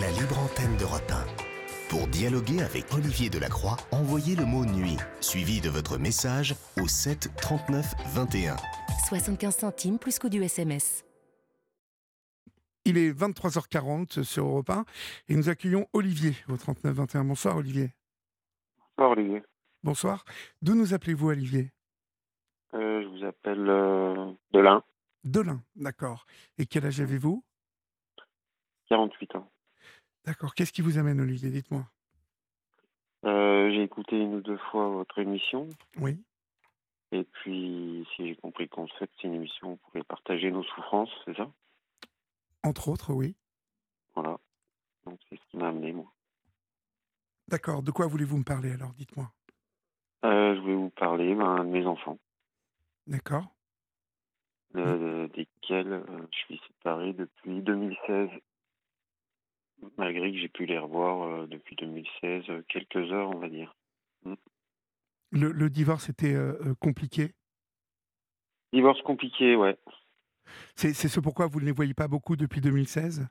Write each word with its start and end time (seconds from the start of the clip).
la 0.00 0.10
libre 0.12 0.38
antenne 0.38 0.76
de 0.78 0.84
1. 0.84 0.88
Pour 1.90 2.08
dialoguer 2.08 2.62
avec 2.62 2.92
Olivier 2.94 3.28
Delacroix, 3.28 3.76
envoyez 3.90 4.34
le 4.34 4.46
mot 4.46 4.64
nuit, 4.64 4.96
suivi 5.20 5.60
de 5.60 5.68
votre 5.68 5.98
message 5.98 6.54
au 6.82 6.88
7 6.88 7.28
39 7.36 7.92
21. 8.14 8.56
75 9.08 9.54
centimes 9.54 9.98
plus 9.98 10.18
coût 10.18 10.30
du 10.30 10.42
SMS. 10.42 11.04
Il 12.86 12.96
est 12.96 13.12
23h40 13.12 14.22
sur 14.22 14.46
Europe 14.46 14.70
1 14.70 14.84
et 15.28 15.36
nous 15.36 15.50
accueillons 15.50 15.86
Olivier 15.92 16.32
au 16.48 16.56
39 16.56 16.94
21. 16.94 17.24
Bonsoir 17.24 17.56
Olivier. 17.56 17.90
Bonsoir 18.96 19.10
Olivier. 19.10 19.42
Bonsoir. 19.82 20.24
D'où 20.62 20.74
nous 20.74 20.94
appelez-vous 20.94 21.28
Olivier? 21.28 21.70
Euh, 22.74 23.02
je 23.02 23.08
vous 23.08 23.24
appelle 23.26 23.68
euh, 23.68 24.32
Delin, 24.52 24.82
Delin, 25.24 25.62
d'accord. 25.76 26.24
Et 26.56 26.64
quel 26.64 26.86
âge 26.86 27.00
avez-vous? 27.00 27.44
48 28.88 29.36
ans. 29.36 29.50
D'accord. 30.24 30.54
Qu'est-ce 30.54 30.72
qui 30.72 30.82
vous 30.82 30.98
amène 30.98 31.20
Olivier 31.20 31.50
Dites-moi. 31.50 31.84
Euh, 33.24 33.70
j'ai 33.70 33.82
écouté 33.82 34.18
une 34.18 34.34
ou 34.36 34.40
deux 34.40 34.58
fois 34.70 34.88
votre 34.88 35.18
émission 35.18 35.68
Oui. 35.98 36.20
et 37.12 37.22
puis 37.22 38.04
si 38.16 38.26
j'ai 38.28 38.34
compris 38.36 38.64
le 38.64 38.68
concept, 38.68 39.12
c'est 39.20 39.28
une 39.28 39.34
émission 39.34 39.68
où 39.68 39.72
on 39.72 39.76
pouvait 39.76 40.02
partager 40.02 40.50
nos 40.50 40.64
souffrances, 40.64 41.10
c'est 41.24 41.36
ça? 41.36 41.48
Entre 42.64 42.88
autres, 42.88 43.12
oui. 43.12 43.36
Voilà. 44.16 44.38
Donc 45.04 45.20
c'est 45.28 45.36
ce 45.36 45.44
qui 45.50 45.56
m'a 45.56 45.68
amené 45.68 45.92
moi. 45.92 46.12
D'accord. 47.48 47.82
De 47.82 47.90
quoi 47.92 48.06
voulez-vous 48.08 48.38
me 48.38 48.44
parler 48.44 48.72
alors? 48.72 48.92
Dites-moi. 48.94 49.30
Euh, 50.24 50.54
je 50.56 50.60
voulais 50.60 50.74
vous 50.74 50.90
parler 50.90 51.34
ben, 51.34 51.64
de 51.64 51.68
mes 51.70 51.86
enfants, 51.86 52.18
D'accord. 53.08 53.52
euh, 54.76 55.26
desquels 55.28 55.92
euh, 55.92 56.26
je 56.32 56.38
suis 56.38 56.60
séparé 56.68 57.12
depuis 57.12 57.60
2016. 57.62 58.30
Malgré 59.98 60.32
que 60.32 60.38
j'ai 60.38 60.48
pu 60.48 60.66
les 60.66 60.78
revoir 60.78 61.22
euh, 61.22 61.46
depuis 61.46 61.76
2016, 61.76 62.44
euh, 62.48 62.62
quelques 62.68 63.12
heures 63.12 63.30
on 63.30 63.38
va 63.38 63.48
dire. 63.48 63.76
Le, 65.30 65.50
le 65.50 65.70
divorce 65.70 66.08
était 66.08 66.34
euh, 66.34 66.74
compliqué? 66.80 67.34
Divorce 68.72 69.02
compliqué, 69.02 69.56
ouais. 69.56 69.78
C'est 70.76 70.92
c'est 70.92 71.08
ce 71.08 71.20
pourquoi 71.20 71.46
vous 71.46 71.60
ne 71.60 71.64
les 71.66 71.72
voyez 71.72 71.94
pas 71.94 72.08
beaucoup 72.08 72.36
depuis 72.36 72.60
2016 72.60 73.26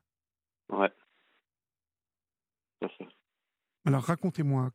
Ouais. 0.70 0.92
Alors 3.86 4.03
racontez-moi, 4.03 4.70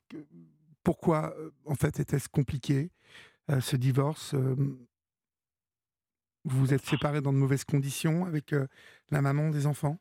pourquoi 0.83 1.35
en 1.65 1.75
fait 1.75 2.01
était-ce 2.01 2.29
compliqué 2.29 2.91
euh, 3.51 3.61
ce 3.61 3.77
divorce 3.77 4.35
euh, 4.35 4.57
Vous 6.45 6.59
vous 6.59 6.75
êtes 6.75 6.85
séparés 6.85 7.21
dans 7.21 7.33
de 7.33 7.39
mauvaises 7.39 7.65
conditions 7.65 8.25
avec 8.25 8.53
euh, 8.53 8.67
la 9.11 9.23
maman 9.23 9.51
des 9.51 9.67
enfants 9.67 9.99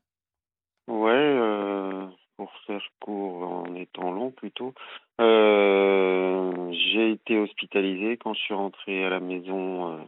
Ouais, 0.87 1.11
euh, 1.11 2.07
pour 2.37 2.51
faire 2.65 2.81
court 3.05 3.43
en 3.43 3.75
étant 3.75 4.11
long 4.11 4.31
plutôt, 4.31 4.73
euh, 5.21 6.71
j'ai 6.71 7.11
été 7.11 7.37
hospitalisé 7.37 8.17
quand 8.17 8.33
je 8.33 8.39
suis 8.39 8.53
rentré 8.53 9.05
à 9.05 9.09
la 9.09 9.19
maison. 9.19 9.93
euh, 9.93 10.03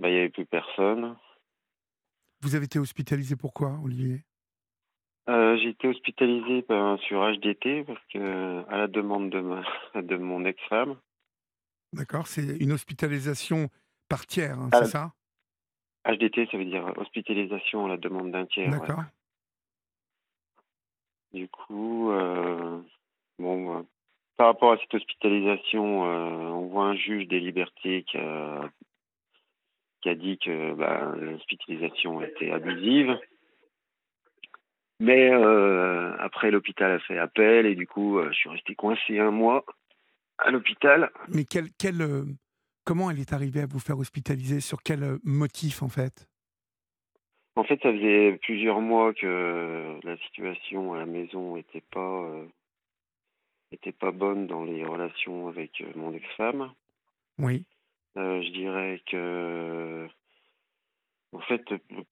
bah, 0.00 0.08
il 0.08 0.12
n'y 0.14 0.18
avait 0.20 0.28
plus 0.28 0.44
personne. 0.46 1.16
Vous 2.42 2.54
avez 2.54 2.66
été 2.66 2.78
hospitalisé 2.78 3.36
pourquoi, 3.36 3.78
Olivier? 3.82 4.24
Euh, 5.30 5.56
j'ai 5.56 5.70
été 5.70 5.88
hospitalisé 5.88 6.66
ben, 6.68 6.98
sur 7.08 7.22
HDT 7.22 7.84
parce 7.84 8.04
que 8.12 8.64
à 8.68 8.76
la 8.76 8.86
demande 8.88 9.30
de 9.30 9.40
ma, 9.40 9.62
de 9.94 10.16
mon 10.16 10.44
ex-femme. 10.44 10.96
D'accord, 11.94 12.26
c'est 12.26 12.58
une 12.58 12.72
hospitalisation 12.72 13.68
par 14.08 14.26
tiers, 14.26 14.58
hein, 14.58 14.68
Ah, 14.72 14.84
c'est 14.84 14.90
ça? 14.90 15.12
HDT, 16.06 16.48
ça 16.50 16.58
veut 16.58 16.66
dire 16.66 16.92
hospitalisation 16.98 17.86
à 17.86 17.88
la 17.88 17.96
demande 17.96 18.30
d'un 18.32 18.44
tiers. 18.44 18.78
ouais. 18.78 18.88
Du 21.34 21.48
coup, 21.48 22.12
euh, 22.12 22.80
bon, 23.40 23.76
euh, 23.78 23.82
par 24.36 24.46
rapport 24.46 24.70
à 24.70 24.78
cette 24.78 24.94
hospitalisation, 24.94 26.04
euh, 26.04 26.48
on 26.52 26.68
voit 26.68 26.84
un 26.84 26.94
juge 26.94 27.26
des 27.26 27.40
libertés 27.40 28.04
qui 28.04 28.18
a, 28.18 28.70
dit 30.14 30.38
que 30.38 30.74
bah, 30.74 31.12
l'hospitalisation 31.16 32.22
était 32.22 32.52
abusive. 32.52 33.18
Mais 35.00 35.32
après, 36.20 36.52
l'hôpital 36.52 36.92
a 36.92 37.00
fait 37.00 37.18
appel 37.18 37.66
et 37.66 37.74
du 37.74 37.88
coup, 37.88 38.22
je 38.22 38.32
suis 38.32 38.48
resté 38.48 38.76
coincé 38.76 39.18
un 39.18 39.32
mois 39.32 39.64
à 40.38 40.52
l'hôpital. 40.52 41.10
Mais 41.28 41.44
quel, 41.44 41.64
quel, 41.76 41.96
comment 42.84 43.10
elle 43.10 43.18
est 43.18 43.32
arrivée 43.32 43.62
à 43.62 43.66
vous 43.66 43.80
faire 43.80 43.98
hospitaliser? 43.98 44.60
Sur 44.60 44.84
quel 44.84 45.18
motif 45.24 45.82
en 45.82 45.88
fait? 45.88 46.28
En 47.56 47.64
fait, 47.64 47.80
ça 47.82 47.92
faisait 47.92 48.36
plusieurs 48.42 48.80
mois 48.80 49.14
que 49.14 49.98
la 50.02 50.16
situation 50.18 50.94
à 50.94 50.98
la 50.98 51.06
maison 51.06 51.56
était 51.56 51.82
pas 51.92 52.22
euh, 52.24 52.46
était 53.70 53.92
pas 53.92 54.10
bonne 54.10 54.46
dans 54.46 54.64
les 54.64 54.84
relations 54.84 55.48
avec 55.48 55.80
euh, 55.80 55.92
mon 55.94 56.12
ex-femme. 56.14 56.72
Oui. 57.38 57.64
Euh, 58.16 58.42
je 58.42 58.50
dirais 58.50 59.00
que, 59.06 60.06
en 61.32 61.40
fait, 61.40 61.62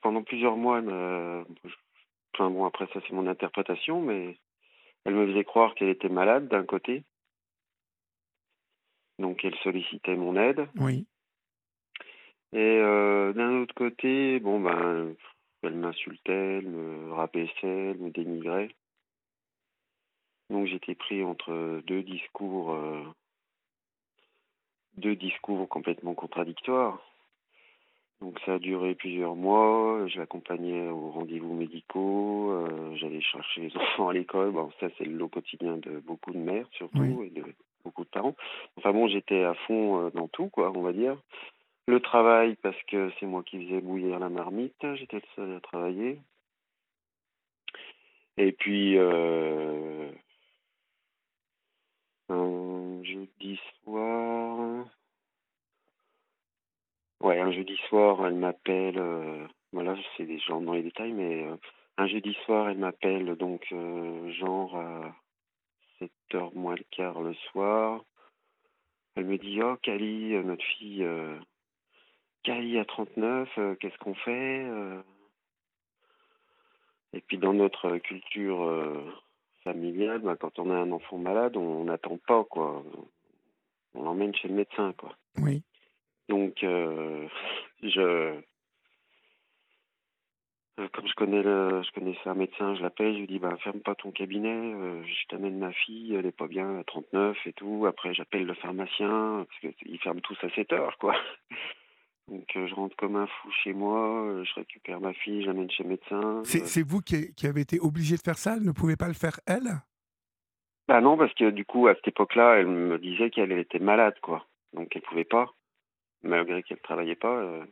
pendant 0.00 0.22
plusieurs 0.22 0.56
mois, 0.56 0.78
elle 0.78 0.84
m'a- 0.84 1.44
enfin 2.34 2.50
bon, 2.50 2.64
après 2.64 2.86
ça 2.92 3.00
c'est 3.06 3.12
mon 3.12 3.26
interprétation, 3.26 4.00
mais 4.00 4.36
elle 5.04 5.14
me 5.14 5.26
faisait 5.28 5.44
croire 5.44 5.74
qu'elle 5.74 5.88
était 5.90 6.08
malade 6.08 6.48
d'un 6.48 6.64
côté, 6.64 7.04
donc 9.18 9.44
elle 9.44 9.54
sollicitait 9.56 10.16
mon 10.16 10.36
aide, 10.36 10.66
Oui. 10.76 11.06
Et 12.52 12.58
euh, 12.80 13.32
d'un 13.32 13.62
autre 13.62 13.74
côté, 13.74 14.38
bon 14.40 14.60
ben, 14.60 15.14
elle 15.62 15.74
m'insultait, 15.74 16.58
elle 16.58 16.68
me 16.68 17.12
rabaissait, 17.12 17.50
elle 17.90 17.98
me 17.98 18.10
dénigrait. 18.10 18.68
Donc 20.50 20.66
j'étais 20.66 20.94
pris 20.94 21.22
entre 21.24 21.80
deux 21.86 22.02
discours, 22.02 22.72
euh, 22.74 23.02
deux 24.96 25.16
discours 25.16 25.68
complètement 25.68 26.14
contradictoires. 26.14 27.00
Donc 28.20 28.38
ça 28.46 28.54
a 28.54 28.58
duré 28.58 28.94
plusieurs 28.94 29.34
mois. 29.34 30.06
Je 30.08 30.18
l'accompagnais 30.18 30.88
aux 30.88 31.10
rendez-vous 31.10 31.54
médicaux. 31.54 32.52
euh, 32.52 32.94
J'allais 32.96 33.20
chercher 33.22 33.62
les 33.62 33.76
enfants 33.76 34.08
à 34.08 34.12
l'école. 34.12 34.50
Bon, 34.52 34.70
ça 34.78 34.88
c'est 34.98 35.04
le 35.04 35.16
lot 35.16 35.28
quotidien 35.28 35.76
de 35.78 35.98
beaucoup 36.00 36.32
de 36.32 36.38
mères 36.38 36.68
surtout 36.72 36.98
Oui. 36.98 37.26
et 37.28 37.30
de 37.30 37.44
beaucoup 37.84 38.04
de 38.04 38.10
parents. 38.10 38.36
Enfin 38.76 38.92
bon, 38.92 39.08
j'étais 39.08 39.42
à 39.42 39.54
fond 39.54 40.10
dans 40.14 40.28
tout, 40.28 40.48
quoi, 40.50 40.70
on 40.76 40.82
va 40.82 40.92
dire. 40.92 41.16
Le 41.88 42.00
travail 42.00 42.56
parce 42.62 42.80
que 42.84 43.10
c'est 43.18 43.26
moi 43.26 43.42
qui 43.42 43.64
faisais 43.64 43.80
bouillir 43.80 44.18
la 44.18 44.28
marmite. 44.28 44.74
J'étais 44.94 45.16
le 45.16 45.22
seul 45.34 45.56
à 45.56 45.60
travailler. 45.60 46.20
Et 48.36 48.52
puis 48.52 48.96
euh, 48.98 50.10
un 52.28 53.02
jeudi 53.02 53.60
soir. 53.82 54.86
Ouais, 57.20 57.38
un 57.40 57.52
jeudi 57.52 57.76
soir, 57.88 58.24
elle 58.26 58.34
m'appelle. 58.34 58.98
euh, 58.98 59.46
voilà, 59.72 59.96
c'est 60.16 60.24
des 60.26 60.38
gens 60.38 60.60
dans 60.60 60.74
les 60.74 60.82
détails, 60.82 61.12
mais 61.12 61.44
euh, 61.44 61.56
un 61.98 62.06
jeudi 62.06 62.34
soir, 62.44 62.68
elle 62.68 62.78
m'appelle 62.78 63.36
donc 63.36 63.66
genre 64.38 64.76
à 64.76 65.14
7h 66.00 66.54
moins 66.54 66.74
le 66.74 66.84
quart 66.90 67.20
le 67.22 67.34
soir. 67.50 68.04
Elle 69.14 69.26
me 69.26 69.38
dit 69.38 69.60
Oh, 69.62 69.76
euh, 69.88 70.42
notre 70.42 70.64
fille, 70.78 71.06
Kali 72.42 72.78
à 72.78 72.84
39, 72.84 73.48
euh, 73.58 73.74
qu'est-ce 73.76 73.98
qu'on 73.98 74.14
fait 74.14 74.64
euh 74.64 75.00
Et 77.12 77.20
puis 77.20 77.38
dans 77.38 77.52
notre 77.52 77.98
culture 77.98 78.62
euh, 78.62 79.04
familiale, 79.64 80.20
ben, 80.20 80.36
quand 80.36 80.58
on 80.58 80.70
a 80.70 80.74
un 80.74 80.92
enfant 80.92 81.18
malade, 81.18 81.56
on 81.56 81.84
n'attend 81.84 82.18
pas, 82.26 82.44
quoi. 82.44 82.82
On 83.94 84.02
l'emmène 84.02 84.34
chez 84.34 84.48
le 84.48 84.54
médecin, 84.54 84.92
quoi. 84.96 85.16
Oui. 85.38 85.62
Donc, 86.28 86.58
je, 87.82 88.40
comme 90.92 91.06
je 91.06 91.14
connais 91.14 91.42
le, 91.42 91.82
je 91.82 91.92
connaissais 91.92 92.28
un 92.28 92.34
médecin, 92.34 92.74
je 92.74 92.82
l'appelle, 92.82 93.14
je 93.14 93.20
lui 93.20 93.26
dis, 93.26 93.38
bah, 93.38 93.56
ferme 93.62 93.80
pas 93.80 93.94
ton 93.94 94.10
cabinet, 94.10 94.74
euh, 94.74 95.02
je 95.04 95.26
t'amène 95.28 95.58
ma 95.58 95.72
fille, 95.72 96.14
elle 96.14 96.26
est 96.26 96.36
pas 96.36 96.48
bien, 96.48 96.78
à 96.78 96.84
39 96.84 97.36
et 97.46 97.52
tout. 97.52 97.86
Après, 97.86 98.14
j'appelle 98.14 98.46
le 98.46 98.54
pharmacien, 98.54 99.46
parce 99.46 99.74
qu'ils 99.76 99.98
ferment 99.98 100.20
tous 100.20 100.38
à 100.42 100.50
7 100.50 100.72
heures, 100.72 100.96
quoi. 100.98 101.14
Donc, 102.32 102.56
euh, 102.56 102.66
je 102.66 102.74
rentre 102.74 102.96
comme 102.96 103.16
un 103.16 103.26
fou 103.26 103.50
chez 103.62 103.74
moi, 103.74 104.24
euh, 104.24 104.42
je 104.44 104.54
récupère 104.54 105.00
ma 105.00 105.12
fille, 105.12 105.42
je 105.42 105.48
l'amène 105.48 105.70
chez 105.70 105.82
le 105.82 105.90
médecin. 105.90 106.40
C'est 106.44 106.62
Euh, 106.62 106.66
c'est 106.66 106.82
vous 106.82 107.00
qui, 107.00 107.34
qui 107.34 107.46
avez 107.46 107.60
été 107.60 107.78
obligé 107.78 108.16
de 108.16 108.22
faire 108.22 108.38
ça 108.38 108.54
Elle 108.56 108.64
ne 108.64 108.72
pouvait 108.72 108.96
pas 108.96 109.08
le 109.08 109.12
faire 109.12 109.38
elle? 109.46 109.82
Bah 110.88 111.02
non, 111.02 111.18
parce 111.18 111.34
que 111.34 111.50
du 111.50 111.66
coup, 111.66 111.88
à 111.88 111.94
cette 111.94 112.08
époque-là, 112.08 112.54
elle 112.54 112.68
me 112.68 112.98
disait 112.98 113.28
qu'elle 113.28 113.52
était 113.52 113.78
malade, 113.78 114.18
quoi. 114.22 114.46
Donc, 114.72 114.96
elle 114.96 115.02
pouvait 115.02 115.24
pas, 115.24 115.52
malgré 116.22 116.62
qu'elle 116.62 116.80
travaillait 116.80 117.16
pas, 117.16 117.36
euh, 117.36 117.66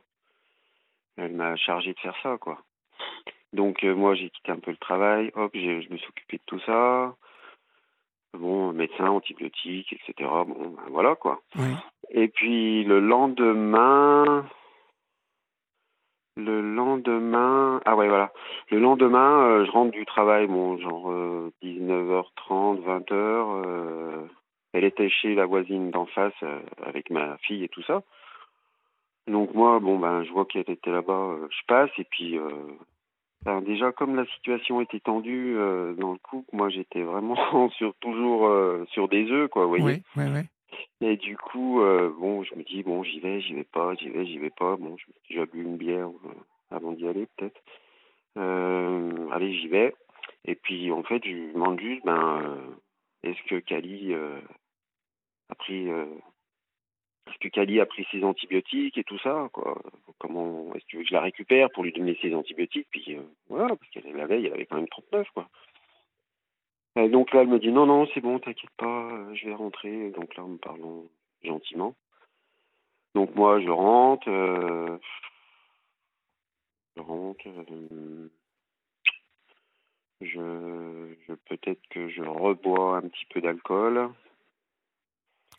elle 1.16 1.32
m'a 1.32 1.56
chargé 1.56 1.94
de 1.94 2.00
faire 2.00 2.16
ça, 2.22 2.36
quoi. 2.36 2.62
Donc, 3.54 3.82
euh, 3.82 3.94
moi, 3.94 4.14
j'ai 4.14 4.28
quitté 4.28 4.52
un 4.52 4.60
peu 4.60 4.72
le 4.72 4.76
travail, 4.76 5.30
hop, 5.36 5.52
je 5.54 5.90
me 5.90 5.96
suis 5.96 6.08
occupé 6.08 6.36
de 6.36 6.42
tout 6.44 6.60
ça. 6.66 7.16
Bon, 8.34 8.72
médecin, 8.72 9.08
antibiotiques, 9.08 9.92
etc. 9.92 10.28
Bon, 10.46 10.74
ben 10.76 10.82
voilà, 10.90 11.16
quoi. 11.16 11.40
Oui. 11.56 11.74
Et 12.10 12.28
puis, 12.28 12.84
le 12.84 13.00
lendemain, 13.00 14.44
Le 16.36 16.60
lendemain, 16.62 17.80
ah 17.84 17.96
ouais, 17.96 18.08
voilà. 18.08 18.32
Le 18.70 18.78
lendemain, 18.78 19.42
euh, 19.42 19.66
je 19.66 19.70
rentre 19.72 19.90
du 19.90 20.06
travail, 20.06 20.46
bon, 20.46 20.78
genre 20.78 21.12
19h30, 21.62 22.80
20h. 22.82 24.28
elle 24.72 24.84
était 24.84 25.10
chez 25.10 25.34
la 25.34 25.44
voisine 25.46 25.90
d'en 25.90 26.06
face 26.06 26.42
avec 26.86 27.10
ma 27.10 27.36
fille 27.38 27.64
et 27.64 27.68
tout 27.68 27.82
ça. 27.82 28.02
Donc 29.26 29.54
moi, 29.54 29.80
bon, 29.80 29.98
ben, 29.98 30.22
je 30.24 30.30
vois 30.32 30.46
qu'elle 30.46 30.70
était 30.70 30.90
là-bas, 30.90 31.36
je 31.50 31.66
passe 31.66 31.90
et 31.98 32.04
puis 32.04 32.38
ben, 33.44 33.62
déjà, 33.62 33.90
comme 33.92 34.16
la 34.16 34.26
situation 34.26 34.80
était 34.80 35.00
tendue 35.00 35.54
euh, 35.56 35.94
dans 35.94 36.12
le 36.12 36.18
couple, 36.18 36.54
moi 36.54 36.68
j'étais 36.68 37.02
vraiment 37.02 37.70
sur 37.78 37.94
toujours 37.96 38.46
euh, 38.46 38.84
sur 38.92 39.08
des 39.08 39.30
œufs, 39.30 39.48
quoi, 39.48 39.64
vous 39.64 39.76
voyez. 39.76 39.84
Oui, 39.84 40.02
oui, 40.16 40.24
oui. 40.34 40.40
Et 41.00 41.16
du 41.16 41.36
coup, 41.36 41.80
euh, 41.80 42.12
bon, 42.18 42.42
je 42.44 42.54
me 42.54 42.62
dis 42.62 42.82
bon, 42.82 43.02
j'y 43.02 43.18
vais, 43.20 43.40
j'y 43.40 43.54
vais 43.54 43.64
pas, 43.64 43.94
j'y 43.94 44.10
vais, 44.10 44.26
j'y 44.26 44.38
vais 44.38 44.50
pas. 44.50 44.76
Bon, 44.76 44.96
j'ai 44.96 45.12
déjà 45.28 45.46
bu 45.46 45.62
une 45.62 45.78
bière 45.78 46.08
avant 46.70 46.92
d'y 46.92 47.08
aller, 47.08 47.26
peut-être. 47.36 47.60
allez, 48.36 49.54
j'y 49.54 49.68
vais. 49.68 49.94
Et 50.44 50.54
puis, 50.54 50.92
en 50.92 51.02
fait, 51.02 51.22
je 51.24 51.30
me 51.30 51.52
demande 51.54 51.80
juste, 51.80 52.04
ben, 52.04 52.56
est-ce 53.22 53.42
que 53.48 53.58
Cali 53.60 54.14
a 54.14 55.54
pris 55.54 55.88
que 57.38 57.48
Kali 57.48 57.80
a 57.80 57.86
pris 57.86 58.06
ses 58.10 58.24
antibiotiques 58.24 58.98
et 58.98 59.04
tout 59.04 59.18
ça 59.18 59.48
quoi 59.52 59.80
Comment 60.18 60.74
est-ce 60.74 60.84
que 60.84 60.88
tu 60.88 60.96
veux 60.96 61.02
que 61.02 61.08
je 61.08 61.14
la 61.14 61.20
récupère 61.20 61.70
pour 61.70 61.84
lui 61.84 61.92
donner 61.92 62.18
ses 62.20 62.34
antibiotiques? 62.34 62.88
Puis 62.90 63.16
euh, 63.16 63.22
voilà, 63.48 63.74
parce 63.76 63.90
qu'elle 63.90 64.14
la 64.14 64.26
veille, 64.26 64.46
elle 64.46 64.52
avait 64.52 64.66
quand 64.66 64.76
même 64.76 64.88
39 64.88 65.28
quoi. 65.30 65.48
Donc 66.96 67.32
là, 67.32 67.42
elle 67.42 67.48
me 67.48 67.58
dit 67.58 67.72
non 67.72 67.86
non, 67.86 68.06
c'est 68.12 68.20
bon, 68.20 68.38
t'inquiète 68.38 68.70
pas, 68.76 69.12
euh, 69.12 69.34
je 69.34 69.46
vais 69.46 69.54
rentrer. 69.54 70.10
Donc 70.10 70.36
là, 70.36 70.44
me 70.44 70.58
parlant 70.58 71.04
gentiment. 71.42 71.94
Donc 73.14 73.34
moi, 73.34 73.60
je 73.60 73.70
rentre, 73.70 74.28
euh, 74.28 74.98
je 76.96 77.02
rentre. 77.02 77.44
je, 80.20 81.14
je 81.26 81.34
peut-être 81.48 81.80
que 81.90 82.08
je 82.08 82.22
rebois 82.22 82.98
un 82.98 83.08
petit 83.08 83.26
peu 83.26 83.40
d'alcool. 83.40 84.10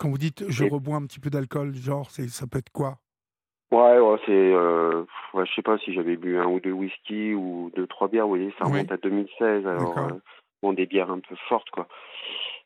Quand 0.02 0.10
vous 0.10 0.18
dites 0.18 0.50
je 0.50 0.64
rebois 0.64 0.96
un 0.96 1.06
petit 1.06 1.20
peu 1.20 1.30
d'alcool, 1.30 1.76
genre, 1.76 2.10
c'est, 2.10 2.28
ça 2.28 2.48
peut 2.48 2.58
être 2.58 2.72
quoi? 2.72 2.96
Ouais, 3.72 4.00
ouais 4.00 4.18
c'est. 4.26 4.32
Euh, 4.32 5.04
ouais, 5.36 5.46
je 5.46 5.54
sais 5.54 5.62
pas 5.62 5.78
si 5.78 5.94
j'avais 5.94 6.18
bu 6.18 6.40
un 6.40 6.48
ou 6.48 6.60
deux 6.60 6.72
whisky 6.72 7.36
ou 7.36 7.72
deux, 7.76 7.86
trois 7.86 8.08
bières, 8.08 8.24
vous 8.24 8.32
voyez, 8.36 8.52
ça 8.58 8.66
remonte 8.66 8.92
à 8.92 8.98
2016. 8.98 9.68
Alors, 9.68 9.96
euh, 10.00 10.10
bon, 10.64 10.74
des 10.74 10.88
bières 10.88 11.12
un 11.12 11.20
peu 11.20 11.36
fortes, 11.48 11.70
quoi. 11.70 11.88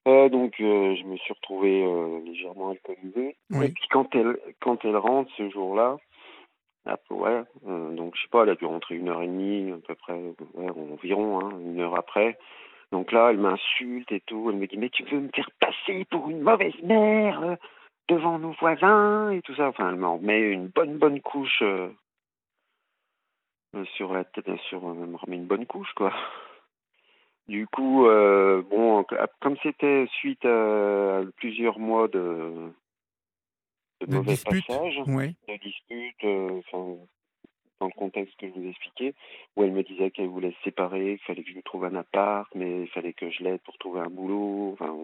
Euh, 0.07 0.29
donc, 0.29 0.53
euh, 0.61 0.95
je 0.95 1.03
me 1.03 1.17
suis 1.17 1.33
retrouvé 1.33 1.83
légèrement 2.23 2.69
alcoolisé. 2.69 3.35
Et 3.53 3.69
puis, 3.69 3.87
quand 3.91 4.15
elle, 4.15 4.37
quand 4.61 4.85
elle 4.85 4.95
rentre 4.95 5.29
ce 5.35 5.49
jour-là, 5.49 5.97
ouais, 7.09 7.43
donc, 7.65 8.15
je 8.15 8.21
sais 8.21 8.29
pas, 8.31 8.43
elle 8.43 8.51
a 8.51 8.55
dû 8.55 8.65
rentrer 8.65 8.95
une 8.95 9.09
heure 9.09 9.21
et 9.21 9.27
demie, 9.27 9.73
à 9.73 9.77
peu 9.85 9.95
près, 9.95 10.17
environ, 10.55 11.41
hein, 11.41 11.51
une 11.59 11.81
heure 11.81 11.97
après. 11.97 12.37
Donc 12.91 13.11
là, 13.11 13.29
elle 13.29 13.37
m'insulte 13.37 14.11
et 14.11 14.21
tout. 14.21 14.49
Elle 14.49 14.57
me 14.57 14.67
dit, 14.67 14.77
mais 14.77 14.89
tu 14.89 15.03
veux 15.03 15.19
me 15.19 15.29
faire 15.33 15.49
passer 15.59 16.05
pour 16.05 16.29
une 16.29 16.41
mauvaise 16.41 16.79
mère 16.83 17.41
euh, 17.43 17.55
devant 18.07 18.39
nos 18.39 18.53
voisins 18.53 19.31
et 19.31 19.41
tout 19.41 19.55
ça. 19.55 19.67
Enfin, 19.67 19.89
elle 19.89 19.97
m'en 19.97 20.19
met 20.19 20.39
une 20.39 20.67
bonne, 20.67 20.97
bonne 20.97 21.21
couche 21.21 21.61
euh, 21.61 21.89
euh, 23.75 23.85
sur 23.95 24.13
la 24.13 24.23
tête, 24.23 24.49
sur, 24.69 24.81
elle 24.83 25.07
me 25.07 25.17
remet 25.17 25.37
une 25.37 25.47
bonne 25.47 25.65
couche, 25.65 25.91
quoi. 25.95 26.13
Du 27.47 27.67
coup, 27.67 28.07
bon, 28.07 29.05
comme 29.39 29.55
c'était 29.61 30.07
suite 30.17 30.43
à 30.45 31.21
plusieurs 31.35 31.77
mois 31.77 32.07
de, 32.07 32.71
de, 34.01 34.15
mauvais 34.15 34.35
passages, 34.35 34.97
de 35.05 35.59
disputes, 35.61 36.23
enfin, 36.23 36.97
dans 37.79 37.87
le 37.87 37.93
contexte 37.93 38.35
que 38.39 38.47
je 38.47 38.53
vous 38.53 38.67
expliquais, 38.67 39.13
où 39.55 39.63
elle 39.63 39.71
me 39.71 39.83
disait 39.83 40.11
qu'elle 40.11 40.27
voulait 40.27 40.51
se 40.51 40.63
séparer, 40.63 41.17
qu'il 41.17 41.25
fallait 41.25 41.43
que 41.43 41.49
je 41.49 41.55
lui 41.55 41.63
trouve 41.63 41.85
un 41.85 41.95
appart, 41.95 42.49
mais 42.55 42.81
il 42.81 42.87
fallait 42.87 43.13
que 43.13 43.29
je 43.29 43.43
l'aide 43.43 43.61
pour 43.61 43.77
trouver 43.77 44.01
un 44.01 44.09
boulot, 44.09 44.71
enfin, 44.73 44.95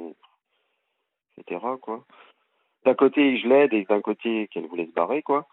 etc. 1.37 1.59
Quoi. 1.81 2.05
D'un 2.85 2.95
côté, 2.95 3.37
je 3.37 3.47
l'aide 3.47 3.73
et 3.73 3.83
d'un 3.83 4.01
côté, 4.01 4.47
qu'elle 4.47 4.67
voulait 4.67 4.87
se 4.87 4.91
barrer, 4.91 5.21
quoi. 5.21 5.47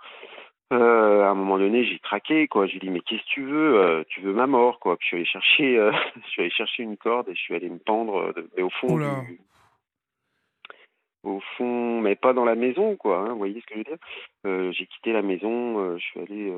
Euh, 0.73 1.23
à 1.23 1.31
un 1.31 1.35
moment 1.35 1.59
donné, 1.59 1.85
j'ai 1.85 1.99
craqué, 1.99 2.47
quoi. 2.47 2.67
J'ai 2.67 2.79
dit, 2.79 2.91
mais 2.91 3.01
qu'est-ce 3.01 3.23
que 3.23 3.29
tu 3.29 3.43
veux 3.43 3.81
euh, 3.81 4.05
Tu 4.09 4.21
veux 4.21 4.33
ma 4.33 4.47
mort, 4.47 4.79
quoi. 4.81 4.97
Puis 4.97 5.05
je 5.05 5.09
suis 5.09 5.17
allé 5.17 5.25
chercher, 5.25 5.79
euh, 5.79 5.93
je 6.25 6.31
suis 6.31 6.43
allé 6.43 6.51
chercher 6.51 6.83
une 6.83 6.97
corde 6.97 7.29
et 7.29 7.35
je 7.35 7.41
suis 7.41 7.55
allé 7.55 7.69
me 7.69 7.79
pendre, 7.79 8.35
mais 8.57 8.63
au 8.63 8.71
fond 8.71 8.97
du, 8.97 9.41
au 11.25 11.41
fond, 11.57 12.01
mais 12.01 12.17
pas 12.17 12.33
dans 12.33 12.45
la 12.45 12.55
maison, 12.55 12.97
quoi. 12.97 13.19
Hein, 13.19 13.31
vous 13.31 13.39
voyez 13.39 13.61
ce 13.61 13.67
que 13.67 13.75
je 13.75 13.79
veux 13.79 13.85
dire 13.85 14.73
J'ai 14.73 14.87
quitté 14.87 15.13
la 15.13 15.23
maison, 15.23 15.97
je 15.97 16.03
suis 16.03 16.21
allé 16.21 16.53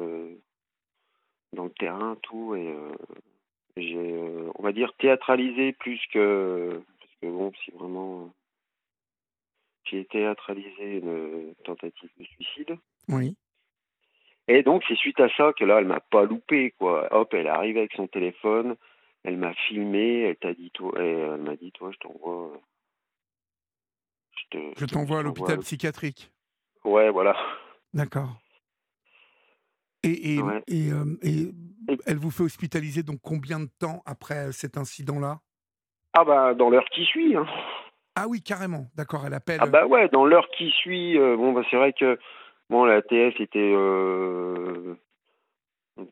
dans 1.52 1.64
le 1.64 1.70
terrain, 1.70 2.16
tout, 2.22 2.54
et 2.54 2.68
euh, 2.68 2.92
j'ai, 3.76 3.96
euh, 3.96 4.50
on 4.54 4.62
va 4.62 4.72
dire, 4.72 4.92
théâtralisé 4.98 5.72
plus 5.72 6.00
que. 6.12 6.82
Parce 7.00 7.12
que 7.20 7.26
bon, 7.26 7.52
si 7.64 7.70
vraiment. 7.72 8.30
J'ai 9.84 10.04
théâtralisé 10.04 10.98
une 10.98 11.54
tentative 11.64 12.10
de 12.18 12.24
suicide. 12.24 12.76
Oui. 13.08 13.34
Et 14.46 14.62
donc, 14.62 14.84
c'est 14.86 14.96
suite 14.96 15.18
à 15.18 15.28
ça 15.36 15.52
que 15.52 15.64
là, 15.64 15.78
elle 15.78 15.86
m'a 15.86 16.00
pas 16.00 16.24
loupé, 16.24 16.72
quoi. 16.72 17.08
Hop, 17.12 17.34
elle 17.34 17.46
est 17.46 17.50
arrivée 17.50 17.80
avec 17.80 17.94
son 17.94 18.06
téléphone, 18.06 18.76
elle 19.24 19.36
m'a 19.36 19.54
filmé, 19.54 20.22
elle 20.22 20.36
t'a 20.36 20.54
dit, 20.54 20.70
toi, 20.70 20.92
elle 20.96 21.40
m'a 21.40 21.56
dit, 21.56 21.72
toi, 21.72 21.90
je 21.92 21.98
t'envoie. 21.98 22.52
Je 24.52 24.84
t'envoie 24.86 25.20
à 25.20 25.22
l'hôpital 25.22 25.58
psychiatrique. 25.60 26.30
Ouais, 26.84 27.10
voilà. 27.10 27.36
D'accord. 27.94 28.40
Et, 30.02 30.36
et, 30.36 30.40
euh, 30.92 31.18
et, 31.22 31.52
elle 32.06 32.16
vous 32.16 32.30
fait 32.30 32.42
hospitaliser 32.42 33.02
donc 33.02 33.20
combien 33.22 33.60
de 33.60 33.68
temps 33.78 34.02
après 34.06 34.48
euh, 34.48 34.52
cet 34.52 34.78
incident-là? 34.78 35.40
Ah 36.14 36.24
bah 36.24 36.54
dans 36.54 36.70
l'heure 36.70 36.88
qui 36.92 37.04
suit. 37.04 37.36
Hein. 37.36 37.46
Ah 38.16 38.26
oui, 38.28 38.42
carrément. 38.42 38.86
D'accord, 38.96 39.24
elle 39.26 39.34
appelle. 39.34 39.58
Ah 39.60 39.66
bah 39.66 39.86
ouais, 39.86 40.08
dans 40.08 40.24
l'heure 40.24 40.48
qui 40.56 40.70
suit. 40.70 41.18
Euh, 41.18 41.36
bon 41.36 41.52
bah 41.52 41.62
c'est 41.70 41.76
vrai 41.76 41.92
que 41.92 42.18
bon 42.70 42.84
la 42.84 43.02
TF 43.02 43.40
était 43.40 43.74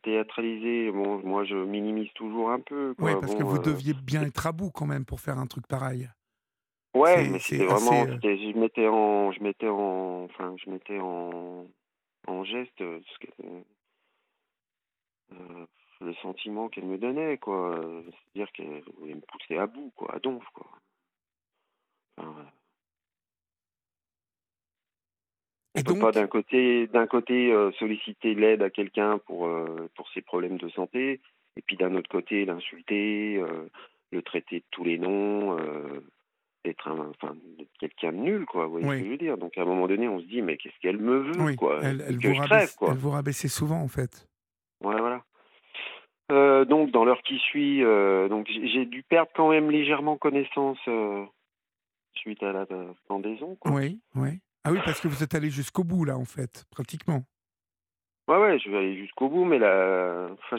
théâtralisée. 0.03 0.91
Bon 0.93 1.21
moi 1.25 1.45
je 1.45 1.55
minimise 1.55 2.13
toujours 2.15 2.51
un 2.51 2.61
peu. 2.61 2.95
Oui, 2.99 3.13
parce 3.21 3.35
que 3.35 3.43
vous 3.43 3.59
deviez 3.59 3.95
bien 3.95 4.23
être 4.23 4.47
à 4.47 4.53
bout 4.53 4.71
quand 4.71 4.87
même 4.87 5.07
pour 5.07 5.21
faire 5.21 5.39
un 5.39 5.47
truc 5.47 5.67
pareil. 5.67 6.09
Ouais, 6.95 7.29
mais 7.29 7.39
c'était 7.39 7.65
vraiment. 7.65 8.07
Je 8.21 8.59
mettais 8.59 8.87
en, 8.87 9.33
je 9.33 9.43
mettais 9.43 9.69
en, 9.69 10.25
enfin 10.25 10.55
je 10.63 10.71
mettais 10.71 10.99
en 10.99 11.67
en 12.27 12.45
geste 12.45 12.83
euh, 15.33 15.67
le 16.01 16.15
sentiment 16.15 16.69
qu'elle 16.69 16.87
me 16.87 16.99
donnait, 16.99 17.39
quoi. 17.39 17.81
C'est-à-dire 18.05 18.53
qu'elle 18.53 18.83
voulait 18.99 19.15
me 19.15 19.21
pousser 19.21 19.57
à 19.59 19.67
bout, 19.67 19.93
quoi, 19.97 20.15
à 20.15 20.19
donf, 20.19 20.45
quoi. 20.53 20.67
et 25.75 25.83
donc... 25.83 26.01
pas 26.01 26.13
d'un 26.13 26.27
côté, 26.27 26.89
d'un 26.89 27.07
côté 27.07 27.53
euh, 27.53 27.71
solliciter 27.73 28.35
l'aide 28.35 28.63
à 28.63 28.71
quelqu'un 28.71 29.19
pour 29.19 29.47
euh, 29.47 29.89
pour 29.95 30.09
ses 30.11 30.21
problèmes 30.21 30.59
de 30.59 30.69
santé, 30.71 31.21
et 31.57 31.63
puis 31.63 31.77
d'un 31.77 31.95
autre 31.95 32.09
côté 32.09 32.45
l'insulter, 32.45 33.41
le 34.11 34.23
traiter 34.23 34.61
de 34.61 34.65
tous 34.71 34.85
les 34.85 34.99
noms, 34.99 35.57
d'être 36.65 36.89
un, 36.89 37.11
enfin, 37.11 37.37
quelqu'un 37.79 38.13
de 38.13 38.19
nul, 38.19 38.47
quoi. 38.47 38.67
Vous 38.67 38.81
voyez 38.81 38.87
ce 38.87 39.03
que 39.03 39.05
je 39.05 39.11
veux 39.11 39.19
dire? 39.19 39.39
Donc 39.39 39.57
à 39.59 39.63
un 39.63 39.67
moment 39.67 39.87
donné, 39.87 40.09
on 40.09 40.21
se 40.21 40.27
dit 40.27 40.43
mais 40.43 40.57
qu'est-ce 40.57 40.79
qu'elle 40.81 40.99
me 40.99 41.19
veut, 41.19 41.57
quoi? 41.57 41.81
Elle, 41.83 42.05
elle, 42.07 42.19
vous 42.19 42.35
rabaisse, 42.35 42.77
elle 42.81 42.97
vous 42.97 43.11
rabaissait 43.11 43.49
souvent, 43.49 43.81
en 43.81 43.89
fait. 43.89 44.29
Ouais, 44.83 44.97
voilà. 44.99 45.25
Euh, 46.31 46.65
donc, 46.67 46.91
dans 46.91 47.05
l'heure 47.05 47.23
qui 47.23 47.39
suit, 47.39 47.83
euh, 47.83 48.29
donc 48.29 48.47
j'ai 48.49 48.85
dû 48.85 49.03
perdre 49.03 49.31
quand 49.35 49.51
même 49.51 49.71
légèrement 49.71 50.19
connaissance 50.19 50.79
euh, 50.87 51.25
suite 52.15 52.43
à 52.43 52.53
la 52.53 52.67
pendaison. 53.07 53.57
Oui, 53.65 54.01
oui. 54.15 54.41
Ah 54.65 54.73
oui, 54.73 54.79
parce 54.85 55.01
que 55.01 55.09
vous 55.09 55.23
êtes 55.23 55.35
allé 55.35 55.49
jusqu'au 55.49 55.85
bout, 55.85 56.05
là, 56.05 56.19
en 56.19 56.27
fait, 56.27 56.67
pratiquement. 56.71 57.23
Ouais, 58.29 58.37
ouais, 58.37 58.59
je 58.59 58.69
vais 58.69 58.77
aller 58.77 58.97
jusqu'au 58.99 59.31
bout, 59.31 59.47
mais 59.47 59.59
là, 59.59 60.29
enfin, 60.33 60.59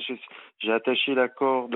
j'ai 0.58 0.72
attaché 0.72 1.14
la 1.14 1.28
corde. 1.28 1.76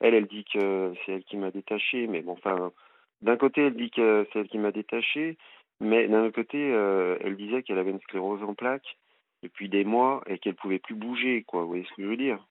Elle, 0.00 0.14
elle 0.14 0.26
dit 0.26 0.44
que 0.50 0.94
c'est 1.04 1.12
elle 1.12 1.24
qui 1.24 1.36
m'a 1.36 1.50
détaché, 1.50 2.06
mais 2.06 2.22
bon, 2.22 2.32
enfin, 2.32 2.72
d'un 3.20 3.36
côté, 3.36 3.66
elle 3.66 3.76
dit 3.76 3.90
que 3.90 4.26
c'est 4.32 4.38
elle 4.38 4.48
qui 4.48 4.56
m'a 4.56 4.72
détaché, 4.72 5.36
mais 5.80 6.08
d'un 6.08 6.24
autre 6.24 6.34
côté, 6.34 6.58
elle 6.58 7.36
disait 7.36 7.62
qu'elle 7.62 7.78
avait 7.78 7.90
une 7.90 8.00
sclérose 8.00 8.42
en 8.42 8.54
plaques 8.54 8.96
depuis 9.42 9.68
des 9.68 9.84
mois 9.84 10.22
et 10.26 10.38
qu'elle 10.38 10.54
pouvait 10.54 10.78
plus 10.78 10.94
bouger, 10.94 11.44
quoi. 11.46 11.60
Vous 11.62 11.68
voyez 11.68 11.84
ce 11.84 11.94
que 11.94 12.02
je 12.04 12.08
veux 12.08 12.16
dire? 12.16 12.47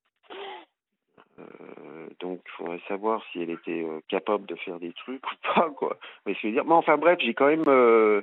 Euh, 1.40 2.08
donc, 2.20 2.42
il 2.46 2.52
faudrait 2.52 2.82
savoir 2.88 3.24
si 3.32 3.42
elle 3.42 3.50
était 3.50 3.84
euh, 3.84 4.00
capable 4.08 4.46
de 4.46 4.56
faire 4.56 4.80
des 4.80 4.94
trucs 4.94 5.26
ou 5.32 5.36
pas, 5.54 5.70
quoi. 5.72 5.98
Mais 6.26 6.34
je 6.36 6.48
veux 6.48 6.54
dire, 6.54 6.66
mais 6.66 6.74
enfin 6.74 6.98
bref, 6.98 7.20
j'ai 7.22 7.34
quand 7.34 7.48
même 7.48 7.64
euh, 7.68 8.22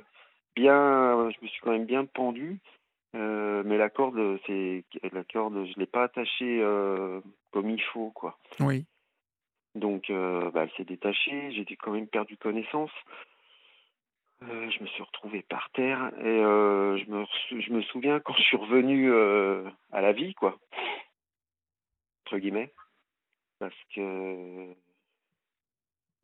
bien, 0.55 1.29
je 1.31 1.37
me 1.41 1.47
suis 1.47 1.61
quand 1.61 1.71
même 1.71 1.85
bien 1.85 2.05
pendu, 2.05 2.59
mais 3.13 3.77
la 3.77 3.89
corde, 3.89 4.39
c'est 4.45 4.83
la 5.13 5.23
corde, 5.23 5.65
je 5.65 5.79
l'ai 5.79 5.85
pas 5.85 6.03
attachée 6.03 6.61
comme 7.51 7.69
il 7.69 7.81
faut, 7.81 8.11
quoi. 8.11 8.37
Oui. 8.59 8.85
Donc, 9.73 10.11
bah, 10.11 10.63
elle 10.63 10.71
s'est 10.75 10.83
détachée. 10.83 11.51
J'ai 11.51 11.65
quand 11.77 11.91
même 11.91 12.07
perdu 12.07 12.35
connaissance. 12.35 12.91
je 14.41 14.83
me 14.83 14.87
suis 14.87 15.03
retrouvé 15.03 15.43
par 15.47 15.69
terre 15.69 16.11
et 16.19 16.41
je 16.41 17.09
me 17.09 17.25
je 17.57 17.71
me 17.71 17.81
souviens 17.83 18.19
quand 18.19 18.33
je 18.33 18.41
suis 18.41 18.57
revenu 18.57 19.09
à 19.93 20.01
la 20.01 20.11
vie, 20.11 20.33
quoi 20.33 20.57
entre 22.25 22.39
guillemets, 22.39 22.71
parce 23.59 23.75
que 23.95 24.75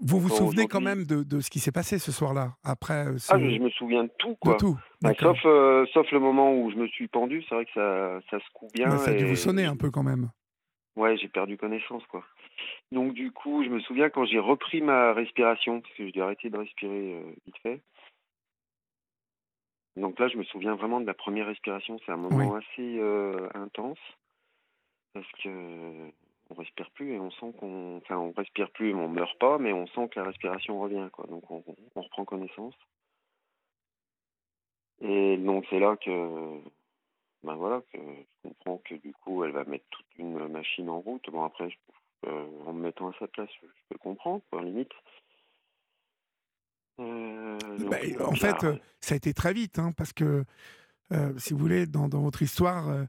vous 0.04 0.20
vous 0.20 0.30
souvenez 0.30 0.68
quand 0.68 0.82
même 0.82 1.06
de, 1.06 1.22
de 1.22 1.40
ce 1.42 1.52
qui 1.52 1.60
s'est 1.60 1.72
passé 1.72 2.00
ce 2.00 2.12
soir-là 2.12 2.56
après 2.64 3.06
euh, 3.06 3.18
Ah, 3.30 3.38
je 3.38 3.60
me 3.60 3.70
souviens 3.70 4.06
de 4.06 4.12
tout, 4.18 4.36
quoi. 4.36 4.54
De 4.54 4.58
tout. 4.58 4.78
sauf, 5.20 5.38
euh, 5.46 5.86
sauf 5.94 6.12
le 6.12 6.20
moment 6.20 6.56
où 6.56 6.72
je 6.72 6.76
me 6.76 6.88
suis 6.88 7.08
pendu, 7.08 7.44
c'est 7.48 7.54
vrai 7.54 7.66
que 7.66 7.72
ça, 7.74 8.20
ça 8.32 8.44
secoue 8.48 8.68
bien. 8.74 8.90
Bah, 8.90 8.98
ça 8.98 9.12
a 9.12 9.14
dû 9.14 9.26
vous 9.26 9.36
sonner 9.36 9.66
un 9.66 9.76
peu 9.76 9.92
quand 9.92 10.02
même. 10.02 10.32
Ouais, 10.96 11.18
j'ai 11.18 11.28
perdu 11.28 11.56
connaissance, 11.56 12.04
quoi. 12.08 12.26
Donc 12.92 13.14
du 13.14 13.32
coup, 13.32 13.64
je 13.64 13.70
me 13.70 13.80
souviens 13.80 14.10
quand 14.10 14.26
j'ai 14.26 14.40
repris 14.40 14.82
ma 14.82 15.14
respiration, 15.14 15.82
parce 15.82 15.94
que 15.94 16.06
j'ai 16.06 16.12
dû 16.12 16.22
arrêter 16.22 16.50
de 16.50 16.58
respirer 16.58 17.14
euh, 17.14 17.36
vite 17.46 17.58
fait. 17.62 17.82
Donc 19.98 20.20
là, 20.20 20.30
je 20.30 20.38
me 20.38 20.44
souviens 20.46 20.76
vraiment 20.76 21.00
de 21.00 21.06
la 21.06 21.14
première 21.14 21.46
respiration. 21.46 22.00
C'est 22.06 22.12
un 22.12 22.18
moment 22.18 22.56
assez 22.56 23.00
intense 23.54 24.00
parce 25.14 25.30
que 25.44 26.10
on 26.52 26.60
respire 26.60 26.90
plus 26.92 27.14
et 27.14 27.20
on 27.20 27.32
sent 27.32 27.54
qu'on, 27.60 27.98
enfin, 27.98 28.18
on 28.18 28.32
respire 28.32 28.70
plus, 28.72 28.90
et 28.90 28.94
on 28.94 29.08
meurt 29.08 29.38
pas, 29.40 29.58
mais 29.58 29.74
on 29.74 29.88
sent 29.88 30.10
que 30.10 30.20
la 30.20 30.28
respiration 30.28 30.80
revient, 30.80 31.10
quoi. 31.12 31.26
Donc 31.28 31.50
on, 31.50 31.64
reprend 31.96 32.26
connaissance. 32.26 32.76
Et 35.02 35.38
donc 35.38 35.66
c'est 35.70 35.80
là 35.80 35.96
que, 35.98 36.62
ben 37.44 37.56
voilà, 37.56 37.82
que 37.92 37.98
je 37.98 38.50
comprends 38.50 38.78
que 38.86 38.96
du 38.96 39.14
coup 39.14 39.44
elle 39.44 39.52
va 39.52 39.64
mettre 39.64 39.86
toute 39.90 40.06
une 40.18 40.48
machine 40.48 40.90
en 40.90 41.00
route. 41.00 41.28
Bon 41.32 41.44
après, 41.44 41.70
euh, 42.28 42.48
en 42.66 42.74
me 42.74 42.84
mettant 42.84 43.10
à 43.10 43.14
sa 43.18 43.28
place, 43.28 43.50
je 43.62 43.68
peux 43.90 43.98
comprendre, 43.98 44.44
quoi, 44.52 44.62
limite. 44.62 44.92
Euh, 47.00 47.58
bah, 47.90 47.98
en 48.24 48.36
fait, 48.36 48.64
euh, 48.64 48.78
ça 49.00 49.16
a 49.16 49.18
été 49.18 49.34
très 49.34 49.54
vite, 49.54 49.80
hein, 49.80 49.92
parce 49.98 50.14
que, 50.14 50.44
si 51.38 51.54
vous 51.54 51.60
voulez, 51.60 51.88
dans, 51.88 52.08
dans 52.08 52.22
votre 52.22 52.42
histoire, 52.42 53.06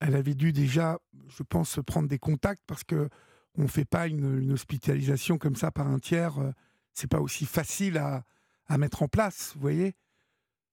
elle 0.00 0.16
avait 0.16 0.34
dû 0.34 0.52
déjà, 0.52 0.98
je 1.28 1.42
pense, 1.42 1.80
prendre 1.86 2.08
des 2.08 2.18
contacts 2.18 2.62
parce 2.66 2.84
que 2.84 3.08
on 3.56 3.62
ne 3.62 3.68
fait 3.68 3.88
pas 3.88 4.06
une, 4.06 4.52
hospitalisation 4.52 5.38
comme 5.38 5.54
ça 5.54 5.70
par 5.70 5.86
un 5.86 5.98
tiers. 5.98 6.38
Euh, 6.38 6.50
c'est 6.92 7.10
pas 7.10 7.20
aussi 7.20 7.46
facile 7.46 7.98
à, 7.98 8.22
à, 8.68 8.78
mettre 8.78 9.02
en 9.02 9.08
place, 9.08 9.52
vous 9.54 9.62
voyez? 9.62 9.94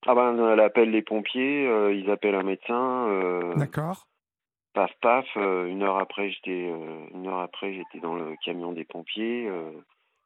Ah 0.07 0.15
ben, 0.15 0.35
elle 0.51 0.59
appelle 0.59 0.89
les 0.89 1.03
pompiers, 1.03 1.67
euh, 1.67 1.93
ils 1.93 2.09
appellent 2.09 2.35
un 2.35 2.43
médecin. 2.43 3.07
Euh, 3.07 3.55
D'accord. 3.55 4.07
Paf, 4.73 4.91
paf. 5.01 5.25
une 5.35 5.83
heure 5.83 5.97
après, 5.97 6.31
j'étais, 6.31 6.69
une 7.13 7.27
heure 7.27 7.39
après, 7.39 7.73
j'étais 7.73 7.99
dans 7.99 8.15
le 8.15 8.35
camion 8.43 8.71
des 8.71 8.85
pompiers. 8.85 9.51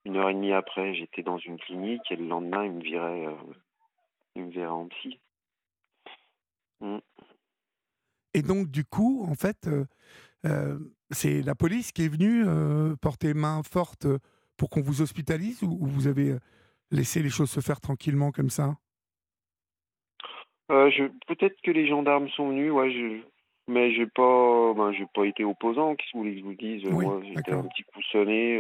une 0.06 0.18
heure 0.18 0.30
et 0.30 0.34
demie 0.34 0.54
après, 0.54 0.94
j'étais 0.94 1.24
dans 1.24 1.40
une 1.40 1.58
clinique 1.58 2.04
et 2.12 2.16
le 2.16 2.28
lendemain, 2.28 2.64
ils 2.64 2.72
me 2.72 2.82
viraient, 2.82 3.26
ils 4.36 4.44
me 4.44 4.52
viraient 4.52 4.68
en 4.68 4.88
psy. 4.88 5.20
Mmh. 6.80 7.00
Et 8.36 8.42
donc, 8.42 8.70
du 8.70 8.84
coup, 8.84 9.26
en 9.30 9.34
fait, 9.34 9.68
euh, 9.68 9.86
euh, 10.46 10.78
c'est 11.10 11.42
la 11.42 11.56
police 11.56 11.94
qui 11.94 12.04
est 12.04 12.10
venue 12.10 12.44
euh, 12.46 12.94
porter 13.02 13.34
main 13.34 13.62
forte 13.64 14.08
pour 14.58 14.70
qu'on 14.70 14.82
vous 14.82 15.02
hospitalise 15.02 15.64
ou, 15.64 15.78
vous 15.86 16.08
avez 16.08 16.36
laissé 16.92 17.24
les 17.24 17.30
choses 17.30 17.50
se 17.50 17.62
faire 17.62 17.80
tranquillement 17.80 18.32
comme 18.32 18.50
ça? 18.50 18.76
Peut-être 20.68 21.56
que 21.64 21.72
les 21.72 21.88
gendarmes 21.88 22.28
sont 22.30 22.50
venus, 22.50 22.74
ouais, 22.74 22.92
je... 22.92 23.22
mais 23.72 23.94
j'ai 23.94 24.08
pas, 24.08 24.74
ben, 24.74 24.92
pas 25.14 25.26
été 25.26 25.46
opposant. 25.46 25.96
Qu'est-ce 25.96 26.12
que 26.12 26.18
vous 26.18 26.24
voulez 26.24 26.36
que 26.36 26.42
je 26.42 26.46
vous 26.46 26.56
dise? 26.56 26.84
Moi, 26.90 27.22
j'étais 27.24 27.54
un 27.54 27.64
petit 27.64 27.84
coup 27.84 28.02
sonné. 28.12 28.60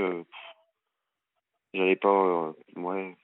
J'avais 1.73 1.97
pas, 1.97 2.53
ouais. 2.77 3.17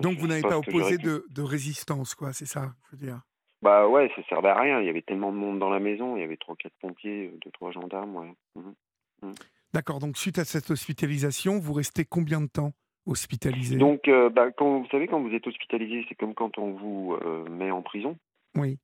Donc 0.00 0.16
vous 0.16 0.26
n'avez 0.26 0.40
pas 0.40 0.58
opposé 0.58 0.96
de, 0.96 1.26
de, 1.28 1.42
résistance, 1.42 2.14
quoi, 2.14 2.32
c'est 2.32 2.46
ça, 2.46 2.72
je 2.86 2.96
veux 2.96 3.06
dire? 3.06 3.20
Bah 3.62 3.88
ouais, 3.88 4.10
ça 4.14 4.22
servait 4.28 4.48
à 4.48 4.60
rien. 4.60 4.80
Il 4.80 4.86
y 4.86 4.90
avait 4.90 5.02
tellement 5.02 5.32
de 5.32 5.36
monde 5.36 5.58
dans 5.58 5.70
la 5.70 5.80
maison. 5.80 6.16
Il 6.16 6.20
y 6.20 6.24
avait 6.24 6.36
trois, 6.36 6.56
quatre 6.56 6.76
pompiers, 6.80 7.32
deux, 7.44 7.50
trois 7.50 7.72
gendarmes. 7.72 8.16
Ouais. 8.16 8.34
Mmh 8.54 9.26
mmh. 9.26 9.32
D'accord. 9.74 9.98
Donc 9.98 10.16
suite 10.16 10.38
à 10.38 10.44
cette 10.44 10.70
hospitalisation, 10.70 11.58
vous 11.58 11.72
restez 11.72 12.04
combien 12.04 12.40
de 12.40 12.46
temps 12.46 12.72
hospitalisé? 13.06 13.76
Donc, 13.76 14.06
euh, 14.06 14.30
bah, 14.30 14.50
quand, 14.52 14.80
vous 14.80 14.88
savez, 14.90 15.08
quand 15.08 15.20
vous 15.20 15.34
êtes 15.34 15.46
hospitalisé, 15.46 16.04
c'est 16.08 16.14
comme 16.14 16.34
quand 16.34 16.58
on 16.58 16.72
vous 16.72 17.16
euh, 17.22 17.48
met 17.48 17.70
en 17.70 17.82
prison. 17.82 18.16
Oui. 18.56 18.78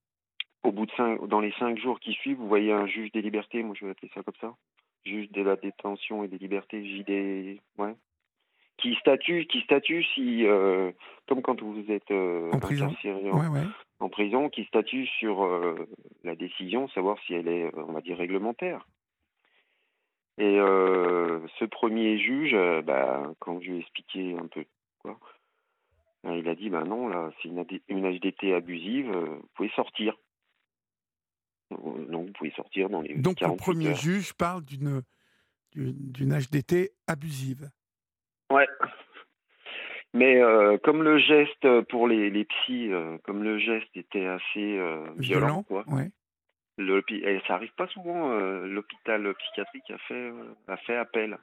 Au 0.62 0.72
bout 0.72 0.86
de 0.86 0.92
cinq, 0.92 1.22
dans 1.28 1.40
les 1.40 1.52
cinq 1.58 1.78
jours 1.78 2.00
qui 2.00 2.12
suivent, 2.12 2.38
vous 2.38 2.48
voyez 2.48 2.72
un 2.72 2.86
juge 2.86 3.12
des 3.12 3.22
libertés. 3.22 3.62
Moi, 3.62 3.76
je 3.78 3.84
vais 3.84 3.92
appeler 3.92 4.10
ça 4.14 4.22
comme 4.22 4.34
ça. 4.40 4.54
Juge 5.04 5.30
de 5.30 5.42
la 5.42 5.56
détention 5.56 6.24
et 6.24 6.28
des 6.28 6.38
libertés, 6.38 6.84
JD. 6.84 7.60
Ouais 7.78 7.94
qui 8.78 8.96
statue, 8.96 9.46
qui 9.46 9.60
statue 9.60 10.02
si, 10.14 10.44
euh, 10.44 10.90
comme 11.28 11.42
quand 11.42 11.62
vous 11.62 11.84
êtes 11.88 12.10
en 12.10 12.58
prison, 12.58 12.92
ouais, 13.04 13.46
ouais 13.46 13.62
en 14.04 14.10
prison 14.10 14.50
qui 14.50 14.64
statue 14.64 15.06
sur 15.06 15.44
euh, 15.44 15.88
la 16.24 16.36
décision, 16.36 16.88
savoir 16.88 17.16
si 17.26 17.32
elle 17.32 17.48
est, 17.48 17.74
on 17.74 17.92
va 17.92 18.02
dire, 18.02 18.18
réglementaire. 18.18 18.86
Et 20.36 20.58
euh, 20.58 21.40
ce 21.58 21.64
premier 21.64 22.18
juge, 22.18 22.52
euh, 22.52 22.82
bah, 22.82 23.32
quand 23.38 23.60
je 23.60 23.70
lui 23.70 23.76
ai 23.76 23.80
expliqué 23.80 24.36
un 24.38 24.46
peu 24.46 24.66
quoi, 24.98 25.18
il 26.24 26.48
a 26.48 26.54
dit 26.54 26.68
bah 26.68 26.84
non, 26.84 27.08
là, 27.08 27.30
c'est 27.40 27.48
une, 27.48 27.64
une, 27.88 28.18
HDT 28.18 28.54
abusive, 28.54 29.10
vous 29.10 29.48
pouvez 29.54 29.70
sortir. 29.70 30.16
Donc 31.70 32.26
vous 32.26 32.32
pouvez 32.32 32.50
sortir 32.52 32.90
dans 32.90 33.00
les. 33.00 33.14
Donc 33.14 33.40
le 33.40 33.56
premier 33.56 33.94
juge 33.94 34.34
parle 34.34 34.64
d'une 34.64 35.02
d'une 35.74 36.38
HDT 36.38 36.92
abusive. 37.06 37.70
Mais 40.14 40.40
euh, 40.40 40.78
comme 40.78 41.02
le 41.02 41.18
geste 41.18 41.68
pour 41.90 42.06
les, 42.06 42.30
les 42.30 42.44
psys, 42.44 42.92
euh, 42.92 43.18
comme 43.24 43.42
le 43.42 43.58
geste 43.58 43.94
était 43.96 44.26
assez 44.26 44.78
euh, 44.78 45.04
violent, 45.18 45.64
quoi. 45.64 45.84
Ouais. 45.88 46.10
et 46.78 47.40
ça 47.48 47.54
arrive 47.54 47.74
pas 47.76 47.88
souvent. 47.88 48.28
L'hôpital 48.62 49.34
psychiatrique 49.34 49.90
a 49.90 49.98
fait 49.98 50.32
a 50.68 50.76
fait 50.78 50.96
appel. 50.96 51.36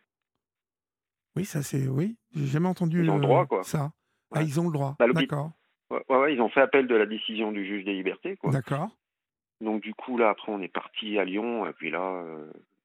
Oui, 1.36 1.44
ça 1.44 1.62
c'est 1.62 1.88
oui. 1.90 2.16
J'ai 2.34 2.48
jamais 2.48 2.70
entendu. 2.70 3.04
Ils 3.04 3.10
ont 3.12 3.16
le 3.16 3.22
droit, 3.22 3.46
quoi. 3.46 3.64
Ça. 3.64 3.92
Ah, 4.34 4.42
ils 4.42 4.60
ont 4.62 4.68
le 4.68 4.74
droit. 4.74 4.96
Bah, 4.98 5.08
D'accord. 5.14 5.52
Ouais, 5.90 6.02
ouais, 6.08 6.34
ils 6.34 6.42
ont 6.42 6.48
fait 6.48 6.62
appel 6.62 6.88
de 6.88 6.96
la 6.96 7.06
décision 7.06 7.52
du 7.52 7.66
juge 7.66 7.84
des 7.84 7.94
libertés, 7.94 8.38
quoi. 8.38 8.52
D'accord. 8.52 8.90
Donc 9.60 9.82
du 9.82 9.94
coup 9.94 10.18
là, 10.18 10.30
après, 10.30 10.52
on 10.52 10.62
est 10.62 10.74
parti 10.74 11.20
à 11.20 11.26
Lyon, 11.26 11.68
et 11.68 11.74
puis 11.74 11.92
là, 11.92 12.24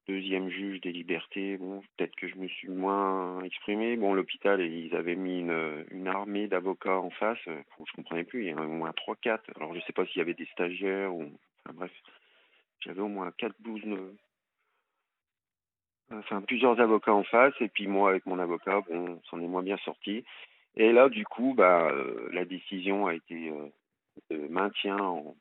deuxième 0.07 0.49
juge 0.49 0.81
des 0.81 0.91
libertés. 0.91 1.57
Bon, 1.57 1.81
peut-être 1.95 2.15
que 2.15 2.27
je 2.27 2.35
me 2.35 2.47
suis 2.47 2.69
moins 2.69 3.41
exprimé. 3.43 3.97
Bon, 3.97 4.13
l'hôpital, 4.13 4.61
ils 4.61 4.95
avaient 4.95 5.15
mis 5.15 5.39
une, 5.39 6.07
armée 6.07 6.47
d'avocats 6.47 6.99
en 6.99 7.09
face. 7.09 7.39
Je 7.45 7.93
comprenais 7.95 8.23
plus. 8.23 8.45
Il 8.45 8.49
y 8.49 8.53
en 8.53 8.57
avait 8.57 8.67
au 8.67 8.69
moins 8.69 8.91
3-4. 8.91 9.39
Alors, 9.55 9.75
je 9.75 9.81
sais 9.81 9.93
pas 9.93 10.05
s'il 10.05 10.17
y 10.17 10.21
avait 10.21 10.33
des 10.33 10.47
stagiaires 10.47 11.13
ou. 11.13 11.23
Enfin, 11.65 11.75
bref. 11.75 11.91
J'avais 12.79 13.01
au 13.01 13.07
moins 13.07 13.29
4-12. 13.29 13.97
Enfin, 16.11 16.41
plusieurs 16.41 16.79
avocats 16.79 17.13
en 17.13 17.23
face. 17.23 17.55
Et 17.59 17.67
puis, 17.67 17.87
moi, 17.87 18.11
avec 18.11 18.25
mon 18.25 18.39
avocat, 18.39 18.81
bon, 18.89 19.19
on 19.19 19.21
s'en 19.29 19.41
est 19.41 19.47
moins 19.47 19.63
bien 19.63 19.77
sorti. 19.77 20.23
Et 20.75 20.93
là, 20.93 21.09
du 21.09 21.25
coup, 21.25 21.53
bah, 21.55 21.89
euh, 21.91 22.29
la 22.31 22.45
décision 22.45 23.07
a 23.07 23.15
été 23.15 23.51
euh, 24.31 24.47
maintien 24.49 24.97
en, 24.97 25.35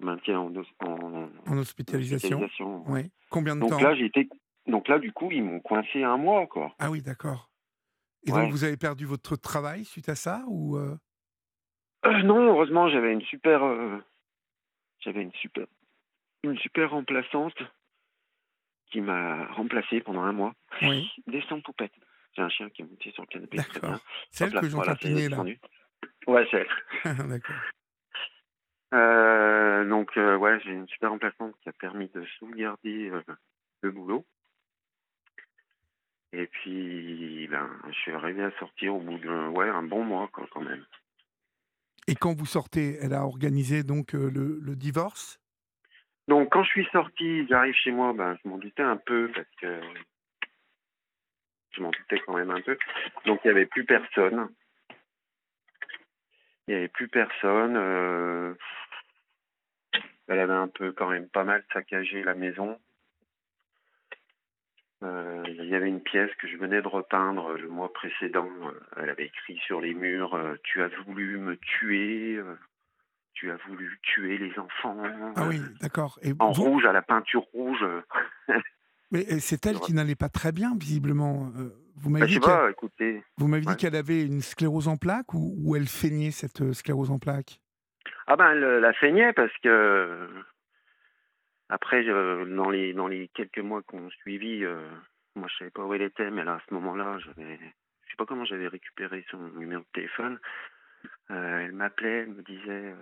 maintien 0.00 0.40
en, 0.40 0.52
en, 1.46 1.58
hospitalisation. 1.58 2.48
Combien 3.30 3.56
de 3.56 3.60
donc 3.60 3.70
temps 3.70 3.80
là, 3.80 3.94
j'étais 3.94 4.28
donc 4.66 4.88
là, 4.88 4.98
du 4.98 5.12
coup, 5.12 5.30
ils 5.30 5.42
m'ont 5.42 5.60
coincé 5.60 6.02
un 6.02 6.16
mois, 6.16 6.46
quoi. 6.46 6.74
Ah 6.78 6.90
oui, 6.90 7.00
d'accord. 7.00 7.50
Et 8.26 8.32
donc, 8.32 8.50
vous 8.50 8.64
avez 8.64 8.76
perdu 8.76 9.06
votre 9.06 9.36
travail 9.36 9.84
suite 9.84 10.08
à 10.08 10.16
ça 10.16 10.42
ou 10.48 10.76
euh? 10.76 10.96
Euh, 12.04 12.22
Non, 12.22 12.44
heureusement, 12.48 12.88
j'avais 12.88 13.12
une 13.12 13.22
super, 13.22 13.62
euh, 13.62 13.98
j'avais 14.98 15.22
une 15.22 15.32
super, 15.34 15.66
une 16.42 16.58
super 16.58 16.90
remplaçante 16.90 17.56
qui 18.90 19.00
m'a 19.00 19.46
remplacé 19.52 20.00
pendant 20.00 20.22
un 20.22 20.32
mois. 20.32 20.54
Oui. 20.82 21.08
Descends, 21.28 21.60
poupette. 21.60 21.92
J'ai 22.34 22.42
un 22.42 22.48
chien 22.48 22.68
qui 22.70 22.82
est 22.82 22.84
monté 22.84 23.12
sur 23.12 23.22
le 23.22 23.28
canapé. 23.28 23.56
D'accord. 23.58 24.00
Celle 24.30 24.52
que 24.52 24.68
j'entends 24.68 24.94
voilà, 25.02 25.28
là. 25.28 25.44
Ouais, 26.26 26.46
c'est. 26.50 26.66
D'accord. 27.28 27.56
Euh, 28.94 29.84
donc, 29.88 30.16
euh, 30.16 30.36
ouais, 30.36 30.60
j'ai 30.60 30.70
une 30.70 30.88
super 30.88 31.10
remplaçante 31.10 31.54
qui 31.62 31.68
a 31.68 31.72
permis 31.72 32.08
de 32.14 32.24
sauvegarder 32.38 33.10
euh, 33.10 33.22
le 33.82 33.90
boulot. 33.90 34.24
Et 36.32 36.46
puis, 36.46 37.48
ben, 37.48 37.68
je 37.88 37.92
suis 37.92 38.12
arrivé 38.12 38.44
à 38.44 38.50
sortir 38.58 38.94
au 38.94 39.00
bout 39.00 39.18
d'un 39.18 39.48
ouais, 39.50 39.68
un 39.68 39.82
bon 39.82 40.04
mois, 40.04 40.28
quand 40.32 40.60
même. 40.60 40.84
Et 42.08 42.14
quand 42.14 42.36
vous 42.36 42.46
sortez, 42.46 42.98
elle 43.00 43.14
a 43.14 43.24
organisé 43.24 43.82
donc 43.82 44.12
le, 44.12 44.28
le, 44.30 44.76
divorce? 44.76 45.40
Donc, 46.28 46.50
quand 46.52 46.62
je 46.62 46.70
suis 46.70 46.88
sorti, 46.92 47.46
j'arrive 47.48 47.74
chez 47.74 47.90
moi, 47.90 48.12
ben, 48.12 48.36
je 48.42 48.48
m'en 48.48 48.58
doutais 48.58 48.82
un 48.82 48.96
peu 48.96 49.30
parce 49.34 49.48
que 49.60 49.80
je 51.72 51.82
m'en 51.82 51.90
doutais 51.90 52.20
quand 52.24 52.36
même 52.36 52.50
un 52.50 52.60
peu. 52.60 52.76
Donc, 53.24 53.40
il 53.44 53.48
n'y 53.48 53.52
avait 53.52 53.66
plus 53.66 53.84
personne. 53.84 54.48
Il 56.66 56.72
n'y 56.72 56.78
avait 56.78 56.88
plus 56.88 57.08
personne. 57.08 57.76
Euh, 57.76 58.54
elle 60.28 60.40
avait 60.40 60.52
un 60.52 60.68
peu 60.68 60.92
quand 60.92 61.08
même 61.08 61.28
pas 61.28 61.44
mal 61.44 61.64
saccagé 61.72 62.22
la 62.24 62.34
maison. 62.34 62.78
Euh, 65.04 65.44
il 65.46 65.66
y 65.66 65.74
avait 65.74 65.88
une 65.88 66.00
pièce 66.00 66.30
que 66.40 66.48
je 66.48 66.56
venais 66.56 66.82
de 66.82 66.88
repeindre 66.88 67.52
le 67.52 67.68
mois 67.68 67.92
précédent. 67.92 68.48
Elle 68.96 69.10
avait 69.10 69.26
écrit 69.26 69.58
sur 69.58 69.80
les 69.80 69.94
murs 69.94 70.34
euh, 70.34 70.56
Tu 70.64 70.82
as 70.82 70.88
voulu 71.06 71.38
me 71.38 71.56
tuer, 71.56 72.40
tu 73.34 73.52
as 73.52 73.56
voulu 73.68 74.00
tuer 74.02 74.38
les 74.38 74.58
enfants. 74.58 75.00
Ah 75.36 75.46
oui, 75.46 75.60
d'accord. 75.80 76.18
en 76.40 76.50
rouge, 76.50 76.84
à 76.84 76.92
la 76.92 77.02
peinture 77.02 77.44
rouge. 77.52 77.84
Mais 79.12 79.38
c'est 79.38 79.66
elle 79.66 79.78
qui 79.78 79.92
n'allait 79.92 80.16
pas 80.16 80.28
très 80.28 80.50
bien, 80.50 80.74
visiblement. 80.76 81.52
Vous 81.98 82.10
m'avez 82.10 82.26
bah, 82.26 82.30
dit, 82.30 82.40
pas, 82.40 82.70
écoutez, 82.70 83.22
vous 83.38 83.48
m'avez 83.48 83.64
dit 83.64 83.76
qu'elle 83.76 83.96
avait 83.96 84.22
une 84.22 84.42
sclérose 84.42 84.88
en 84.88 84.96
plaques 84.96 85.32
ou, 85.34 85.54
ou 85.58 85.76
elle 85.76 85.88
feignait 85.88 86.30
cette 86.30 86.60
euh, 86.60 86.72
sclérose 86.72 87.10
en 87.10 87.18
plaques 87.18 87.60
ah 88.28 88.36
ben 88.36 88.50
elle 88.52 88.64
euh, 88.64 88.80
la 88.80 88.92
saignait 88.98 89.32
parce 89.32 89.56
que 89.58 90.28
après 91.68 92.02
je- 92.04 92.44
dans 92.56 92.70
les 92.70 92.92
dans 92.92 93.06
les 93.06 93.28
quelques 93.28 93.58
mois 93.58 93.82
qu'on 93.82 94.10
suivi, 94.10 94.64
euh, 94.64 94.80
moi 95.36 95.48
je 95.50 95.56
savais 95.58 95.70
pas 95.70 95.84
où 95.84 95.94
elle 95.94 96.02
était, 96.02 96.30
mais 96.30 96.44
là 96.44 96.54
à 96.54 96.60
ce 96.68 96.74
moment-là, 96.74 97.18
j'avais 97.18 97.56
je 97.56 98.10
sais 98.10 98.16
pas 98.18 98.26
comment 98.26 98.44
j'avais 98.44 98.68
récupéré 98.68 99.24
son 99.30 99.38
numéro 99.38 99.82
de 99.82 99.86
téléphone. 99.92 100.38
Euh, 101.30 101.58
elle 101.60 101.72
m'appelait, 101.72 102.22
elle 102.22 102.30
me 102.30 102.42
disait 102.42 102.62
euh, 102.68 102.96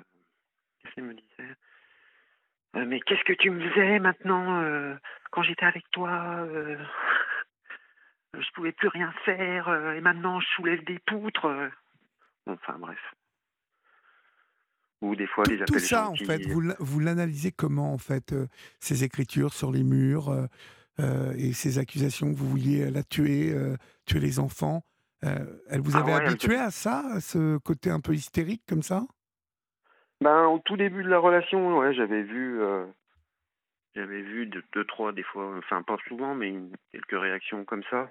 qu'est-ce 0.83 0.95
qu'elle 0.95 1.05
me 1.05 1.15
disait? 1.15 1.55
Euh, 2.77 2.85
mais 2.87 3.01
qu'est-ce 3.01 3.25
que 3.25 3.33
tu 3.33 3.51
me 3.51 3.71
faisais 3.71 3.99
maintenant 3.99 4.63
euh, 4.63 4.95
quand 5.31 5.43
j'étais 5.43 5.67
avec 5.67 5.91
toi 5.91 6.11
euh, 6.41 6.77
Je 8.41 8.51
pouvais 8.55 8.73
plus 8.73 8.89
rien 8.89 9.13
faire 9.25 9.69
euh, 9.69 9.93
et 9.95 10.01
maintenant 10.01 10.41
je 10.41 10.47
soulève 10.49 10.85
des 10.85 10.99
poutres. 11.01 11.47
euh. 11.47 11.69
Enfin 12.47 12.77
bref. 12.79 12.99
Ou 15.03 15.15
des 15.17 15.27
fois 15.27 15.45
tout, 15.45 15.51
des 15.51 15.59
tout 15.59 15.75
appels 15.75 15.81
ça, 15.83 16.09
en 16.09 16.17
fait, 16.17 16.47
vous, 16.47 16.61
l'a- 16.61 16.77
vous 16.79 17.01
l'analysez 17.01 17.53
comment, 17.53 17.93
en 17.93 17.99
fait, 17.99 18.33
euh, 18.33 18.47
ces 18.81 19.05
écritures 19.05 19.53
sur 19.53 19.71
les 19.71 19.83
murs 19.83 20.31
euh, 20.31 20.47
euh, 21.01 21.33
et 21.37 21.53
ces 21.53 21.79
accusations 21.79 22.33
que 22.33 22.37
vous 22.39 22.49
vouliez 22.49 22.91
la 22.91 23.03
tuer, 23.03 23.53
euh, 23.53 23.77
tuer 24.07 24.21
les 24.21 24.39
enfants 24.39 24.83
euh, 25.25 25.45
Elle 25.69 25.81
vous 25.81 25.97
Ah 25.97 26.01
avait 26.01 26.13
ouais, 26.15 26.27
habitué 26.27 26.57
à 26.57 26.71
ça, 26.71 27.03
à 27.11 27.21
ce 27.21 27.59
côté 27.59 27.91
un 27.91 28.01
peu 28.01 28.15
hystérique 28.15 28.63
comme 28.69 28.83
ça? 28.83 29.03
Ben, 30.21 30.47
au 30.47 30.59
tout 30.61 30.77
début 30.77 31.03
de 31.03 31.09
la 31.09 31.19
relation, 31.19 31.79
ouais, 31.79 31.93
j'avais 31.93 32.23
vu, 32.23 32.63
euh, 32.63 32.87
j'avais 33.95 34.23
vu 34.23 34.47
deux, 34.47 34.63
deux, 34.73 34.85
trois, 34.85 35.13
des 35.13 35.23
fois, 35.25 35.55
enfin 35.59 35.83
pas 35.83 35.97
souvent, 36.09 36.35
mais 36.35 36.49
une- 36.49 36.75
quelques 36.93 37.21
réactions 37.21 37.65
comme 37.65 37.83
ça. 37.91 38.11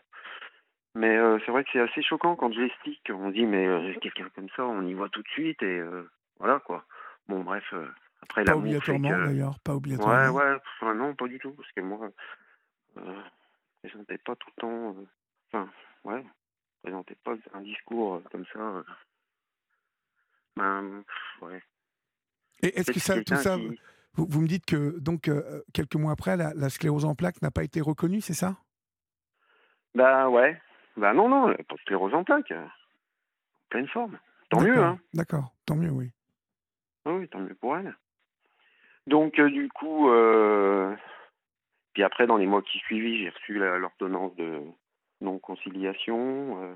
Mais 0.95 1.17
euh, 1.17 1.39
c'est 1.45 1.51
vrai 1.51 1.63
que 1.63 1.69
c'est 1.73 1.79
assez 1.79 2.01
choquant 2.03 2.35
quand 2.35 2.51
je 2.53 2.61
l'explique. 2.61 3.01
On 3.09 3.29
dit, 3.31 3.45
mais 3.45 3.65
euh, 3.65 3.93
quelqu'un 3.99 4.29
comme 4.35 4.49
ça, 4.55 4.63
on 4.65 4.85
y 4.85 4.93
voit 4.93 5.09
tout 5.09 5.23
de 5.23 5.27
suite 5.29 5.61
et 5.63 5.79
euh, 5.79 6.09
voilà 6.39 6.59
quoi. 6.59 6.85
Bon, 7.27 7.43
bref, 7.43 7.63
euh, 7.73 7.87
après 8.21 8.43
Pas 8.43 8.51
l'amour 8.51 8.63
fait 8.83 8.91
obligatoirement, 8.91 9.25
d'ailleurs, 9.25 9.59
pas 9.59 9.71
Ouais, 9.73 9.77
obligatoirement. 9.77 10.33
ouais, 10.33 10.57
enfin, 10.79 10.93
non, 10.93 11.15
pas 11.15 11.27
du 11.27 11.39
tout, 11.39 11.51
parce 11.53 11.71
que 11.71 11.81
moi, 11.81 12.09
euh, 12.97 13.21
je 13.83 13.89
présentais 13.89 14.17
pas 14.19 14.35
tout 14.35 14.49
le 14.55 14.61
temps, 14.61 14.95
euh, 14.97 15.05
enfin, 15.51 15.71
ouais, 16.03 16.21
je 16.23 16.81
présentais 16.89 17.15
pas 17.23 17.33
un 17.53 17.61
discours 17.61 18.15
euh, 18.15 18.23
comme 18.31 18.45
ça. 18.53 18.59
euh. 18.59 18.83
Ben, 20.57 21.03
ouais. 21.41 21.61
Et 22.61 22.77
est-ce 22.79 22.91
que 22.91 22.99
ça, 22.99 23.23
tout 23.23 23.35
ça, 23.35 23.57
qui- 23.57 23.79
vous, 24.13 24.27
vous 24.29 24.41
me 24.41 24.47
dites 24.47 24.65
que, 24.65 24.99
donc, 24.99 25.27
euh, 25.27 25.63
quelques 25.73 25.95
mois 25.95 26.11
après, 26.11 26.37
la, 26.37 26.53
la 26.53 26.69
sclérose 26.69 27.05
en 27.05 27.15
plaques 27.15 27.41
n'a 27.41 27.49
pas 27.51 27.63
été 27.63 27.81
reconnue, 27.81 28.21
c'est 28.21 28.33
ça? 28.35 28.57
Bah 29.95 30.29
ouais. 30.29 30.59
Bah 30.97 31.13
non, 31.13 31.27
non, 31.29 31.47
pas 31.53 31.75
de 31.75 31.79
sclérose 31.81 32.13
en 32.13 32.23
plaques. 32.23 32.51
euh, 32.51 32.63
En 32.65 33.69
pleine 33.69 33.87
forme. 33.87 34.19
Tant 34.49 34.61
mieux, 34.61 34.77
hein. 34.83 34.99
D'accord, 35.13 35.51
tant 35.65 35.75
mieux, 35.75 35.89
oui. 35.89 36.11
Ah 37.05 37.13
oui, 37.13 37.27
tant 37.27 37.39
mieux 37.39 37.55
pour 37.55 37.75
elle. 37.77 37.95
Donc, 39.07 39.39
euh, 39.39 39.49
du 39.49 39.67
coup, 39.69 40.09
euh, 40.09 40.95
puis 41.93 42.03
après, 42.03 42.27
dans 42.27 42.37
les 42.37 42.45
mois 42.45 42.61
qui 42.61 42.77
suivis, 42.79 43.17
j'ai 43.19 43.29
reçu 43.29 43.53
l'ordonnance 43.55 44.35
de 44.35 44.61
non-conciliation. 45.21 46.61
euh. 46.63 46.75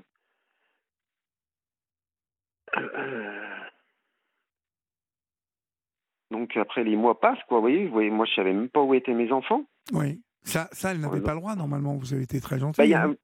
Donc, 6.30 6.56
après, 6.56 6.84
les 6.84 6.96
mois 6.96 7.18
passent, 7.20 7.42
quoi. 7.48 7.58
Vous 7.58 7.62
voyez, 7.62 7.86
vous 7.86 7.92
voyez 7.92 8.10
moi, 8.10 8.26
je 8.26 8.34
savais 8.34 8.52
même 8.52 8.68
pas 8.68 8.82
où 8.82 8.92
étaient 8.94 9.14
mes 9.14 9.32
enfants. 9.32 9.64
Oui. 9.92 10.20
Ça, 10.42 10.68
ça 10.72 10.92
elle 10.92 11.00
n'avait 11.00 11.20
pas 11.22 11.32
le 11.34 11.40
droit, 11.40 11.56
normalement. 11.56 11.96
Vous 11.96 12.12
avez 12.14 12.22
été 12.24 12.40
très 12.40 12.58
gentil. 12.58 12.78
Bah, 12.78 12.86
y 12.86 12.94
a 12.94 13.04
hein. 13.04 13.14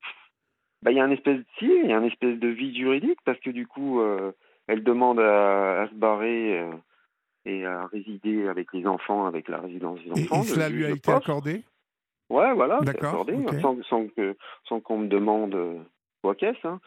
Bah, 0.85 0.93
il 0.93 0.97
y 0.97 1.01
a 1.01 1.05
un 1.05 1.11
espèce, 1.11 1.41
si, 1.59 1.65
il 1.67 1.87
y 1.91 1.93
a 1.93 1.99
un 1.99 2.05
espèce 2.05 2.39
de 2.39 2.49
vide 2.49 2.77
juridique 2.77 3.19
parce 3.25 3.41
que 3.41 3.51
du 3.51 3.67
coup, 3.67 4.01
euh, 4.01 4.31
elle 4.69 4.85
demande 4.85 5.19
à, 5.19 5.83
à 5.83 5.89
se 5.89 5.95
barrer 5.95 6.61
euh, 6.61 6.73
et 7.45 7.65
à 7.67 7.87
résider 7.87 8.47
avec 8.47 8.73
les 8.73 8.87
enfants, 8.87 9.27
avec 9.27 9.49
la 9.49 9.59
résidence 9.59 9.99
des 10.01 10.09
Et, 10.11 10.13
enfants. 10.13 10.37
et 10.37 10.39
le 10.41 10.45
cela 10.55 10.69
lui 10.69 10.85
a 10.85 10.91
de 10.91 10.95
été 10.95 11.11
accordé? 11.11 11.65
Ouais, 12.31 12.55
voilà, 12.55 12.79
accordé, 12.87 13.35
ok. 13.35 13.61
sans, 13.61 13.83
sans 13.85 14.07
que, 14.09 14.37
sans 14.69 14.81
qu'on 14.81 14.99
me 14.99 15.09
demande 15.09 15.55
euh, 15.55 15.79
quoi 16.23 16.35
qu'est-ce. 16.35 16.67
hein. 16.67 16.81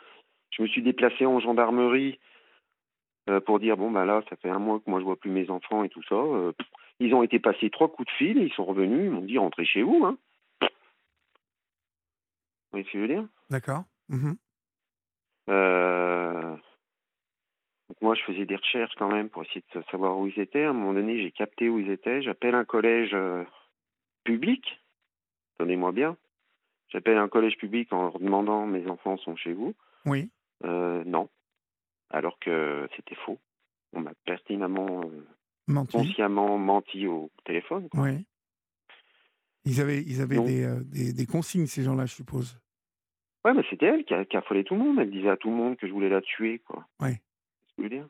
Je 0.51 0.61
me 0.61 0.67
suis 0.67 0.81
déplacé 0.81 1.25
en 1.25 1.39
gendarmerie 1.39 2.19
euh, 3.29 3.39
pour 3.41 3.59
dire 3.59 3.75
bon 3.77 3.91
bah 3.91 4.05
là, 4.05 4.23
ça 4.29 4.35
fait 4.37 4.49
un 4.49 4.59
mois 4.59 4.79
que 4.79 4.89
moi 4.89 4.99
je 4.99 5.05
vois 5.05 5.17
plus 5.17 5.29
mes 5.29 5.49
enfants 5.49 5.83
et 5.83 5.89
tout 5.89 6.01
ça. 6.03 6.15
ils 6.99 7.13
ont 7.13 7.21
été 7.21 7.37
passés 7.39 7.69
trois 7.69 7.89
coups 7.91 8.07
de 8.07 8.13
fil, 8.17 8.37
ils 8.37 8.53
sont 8.53 8.63
revenus, 8.65 9.03
ils 9.05 9.11
m'ont 9.11 9.21
dit 9.21 9.37
rentrez 9.37 9.65
chez 9.65 9.83
vous. 9.83 10.03
Hein. 10.05 10.17
Vous 10.61 10.67
voyez 12.71 12.85
ce 12.85 12.91
que 12.91 12.97
je 12.97 13.01
veux 13.03 13.07
dire? 13.07 13.25
D'accord. 13.49 13.83
Mhm. 14.09 14.37
Euh, 15.49 16.55
donc 17.89 18.01
moi, 18.01 18.15
je 18.15 18.23
faisais 18.23 18.45
des 18.45 18.55
recherches 18.55 18.93
quand 18.97 19.09
même 19.11 19.29
pour 19.29 19.43
essayer 19.43 19.63
de 19.73 19.81
savoir 19.91 20.17
où 20.17 20.27
ils 20.27 20.39
étaient. 20.39 20.63
À 20.63 20.69
un 20.69 20.73
moment 20.73 20.93
donné, 20.93 21.21
j'ai 21.21 21.31
capté 21.31 21.69
où 21.69 21.79
ils 21.79 21.89
étaient. 21.89 22.21
J'appelle 22.21 22.55
un 22.55 22.65
collège 22.65 23.11
euh, 23.13 23.43
public. 24.23 24.63
Donnez-moi 25.59 25.91
bien. 25.91 26.17
J'appelle 26.89 27.17
un 27.17 27.27
collège 27.29 27.57
public 27.57 27.91
en 27.91 28.03
leur 28.03 28.19
demandant 28.19 28.65
mes 28.65 28.87
enfants 28.87 29.17
sont 29.17 29.35
chez 29.35 29.53
vous. 29.53 29.73
Oui. 30.05 30.29
Euh, 30.63 31.03
non. 31.05 31.29
Alors 32.09 32.39
que 32.39 32.87
c'était 32.95 33.15
faux. 33.15 33.39
On 33.93 34.01
m'a 34.01 34.13
pertinemment, 34.25 35.01
euh, 35.03 35.25
Menti. 35.67 35.91
consciemment 35.97 36.57
menti 36.57 37.07
au 37.07 37.29
téléphone. 37.45 37.89
quoi. 37.89 38.03
Oui. 38.03 38.25
Ils 39.65 39.81
avaient, 39.81 40.01
ils 40.01 40.21
avaient 40.21 40.39
des, 40.39 41.11
des 41.13 41.25
consignes, 41.25 41.65
ces 41.67 41.83
gens-là, 41.83 42.05
je 42.05 42.13
suppose. 42.13 42.57
Ouais, 43.45 43.53
mais 43.53 43.63
c'était 43.69 43.85
elle 43.85 44.03
qui, 44.03 44.13
a, 44.13 44.25
qui 44.25 44.35
affolait 44.35 44.63
tout 44.63 44.75
le 44.75 44.81
monde. 44.81 44.99
Elle 44.99 45.11
disait 45.11 45.29
à 45.29 45.37
tout 45.37 45.49
le 45.49 45.55
monde 45.55 45.77
que 45.77 45.87
je 45.87 45.93
voulais 45.93 46.09
la 46.09 46.21
tuer, 46.21 46.59
quoi. 46.59 46.85
Ouais. 46.99 47.21
C'est 47.21 47.71
ce 47.71 47.75
que 47.75 47.77
je 47.77 47.83
veux 47.83 47.89
dire. 47.89 48.07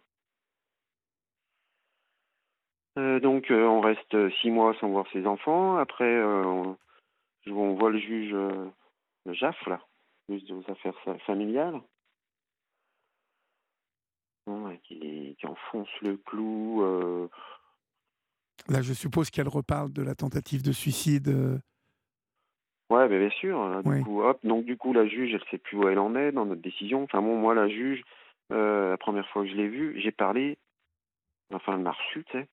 Euh, 2.98 3.20
donc, 3.20 3.52
euh, 3.52 3.64
on 3.66 3.82
reste 3.82 4.16
six 4.42 4.50
mois 4.50 4.76
sans 4.80 4.90
voir 4.90 5.06
ses 5.14 5.28
enfants. 5.28 5.78
Après, 5.78 6.06
euh, 6.06 6.44
on, 7.46 7.74
voit 7.76 7.92
le 7.92 8.00
juge, 8.00 8.34
euh, 8.34 8.66
le 9.26 9.34
JAF, 9.34 9.56
là, 9.68 9.80
juge 10.30 10.50
aux 10.52 10.72
affaires 10.72 10.98
fa- 11.04 11.20
familiales, 11.20 11.80
ouais, 14.48 14.80
qui, 14.84 15.36
qui 15.40 15.46
enfonce 15.46 15.90
le 16.02 16.18
clou. 16.18 16.82
euh, 16.82 17.28
Là, 18.68 18.82
je 18.82 18.94
suppose 18.94 19.30
qu'elle 19.30 19.48
reparle 19.48 19.94
de 19.94 20.02
la 20.02 20.16
tentative 20.16 20.64
de 20.64 20.72
suicide. 20.72 21.62
Ouais, 22.90 23.08
ben, 23.10 23.20
bien 23.20 23.30
sûr. 23.32 23.84
Du 23.84 24.04
coup, 24.04 24.22
hop. 24.22 24.40
Donc, 24.44 24.66
du 24.66 24.78
coup, 24.78 24.94
la 24.94 25.06
juge, 25.08 25.34
elle 25.34 25.44
sait 25.52 25.58
plus 25.58 25.78
où 25.78 25.88
elle 25.90 26.00
en 26.00 26.16
est 26.16 26.32
dans 26.32 26.46
notre 26.46 26.62
décision. 26.62 27.04
Enfin, 27.04 27.22
bon, 27.22 27.38
moi, 27.38 27.54
la 27.54 27.68
juge, 27.68 28.02
euh, 28.52 28.92
la 28.92 28.98
première 28.98 29.28
fois 29.30 29.44
que 29.44 29.50
je 29.50 29.56
l'ai 29.56 29.68
vue, 29.68 30.00
j'ai 30.02 30.12
parlé. 30.12 30.58
Enfin, 31.54 31.74
elle 31.74 31.82
m'a 31.84 31.92
reçu, 31.92 32.24
tu 32.26 32.32
sais. 32.32 32.48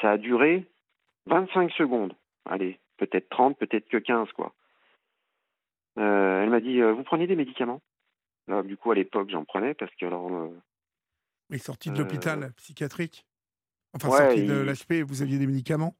Ça 0.00 0.12
a 0.12 0.18
duré 0.18 0.66
25 1.26 1.70
secondes. 1.72 2.14
Allez, 2.44 2.80
peut-être 2.96 3.28
30, 3.28 3.56
peut-être 3.58 3.88
que 3.88 3.98
15, 3.98 4.30
quoi. 4.32 4.52
Euh, 5.98 6.42
elle 6.42 6.50
m'a 6.50 6.60
dit 6.60 6.80
euh, 6.80 6.92
Vous 6.92 7.04
prenez 7.04 7.26
des 7.26 7.36
médicaments? 7.36 7.82
Là, 8.48 8.62
du 8.62 8.76
coup, 8.76 8.90
à 8.90 8.94
l'époque, 8.94 9.30
j'en 9.30 9.44
prenais 9.44 9.74
parce 9.74 9.94
que, 9.94 10.06
alors. 10.06 10.28
sortie 11.58 11.90
de 11.90 11.98
l'hôpital 11.98 12.52
psychiatrique? 12.54 13.26
Enfin, 13.94 14.08
ouais, 14.08 14.16
sortie 14.16 14.46
de 14.46 14.64
il- 14.64 14.66
l'HP, 14.66 15.02
vous 15.06 15.22
aviez 15.22 15.38
des 15.38 15.46
médicaments? 15.46 15.94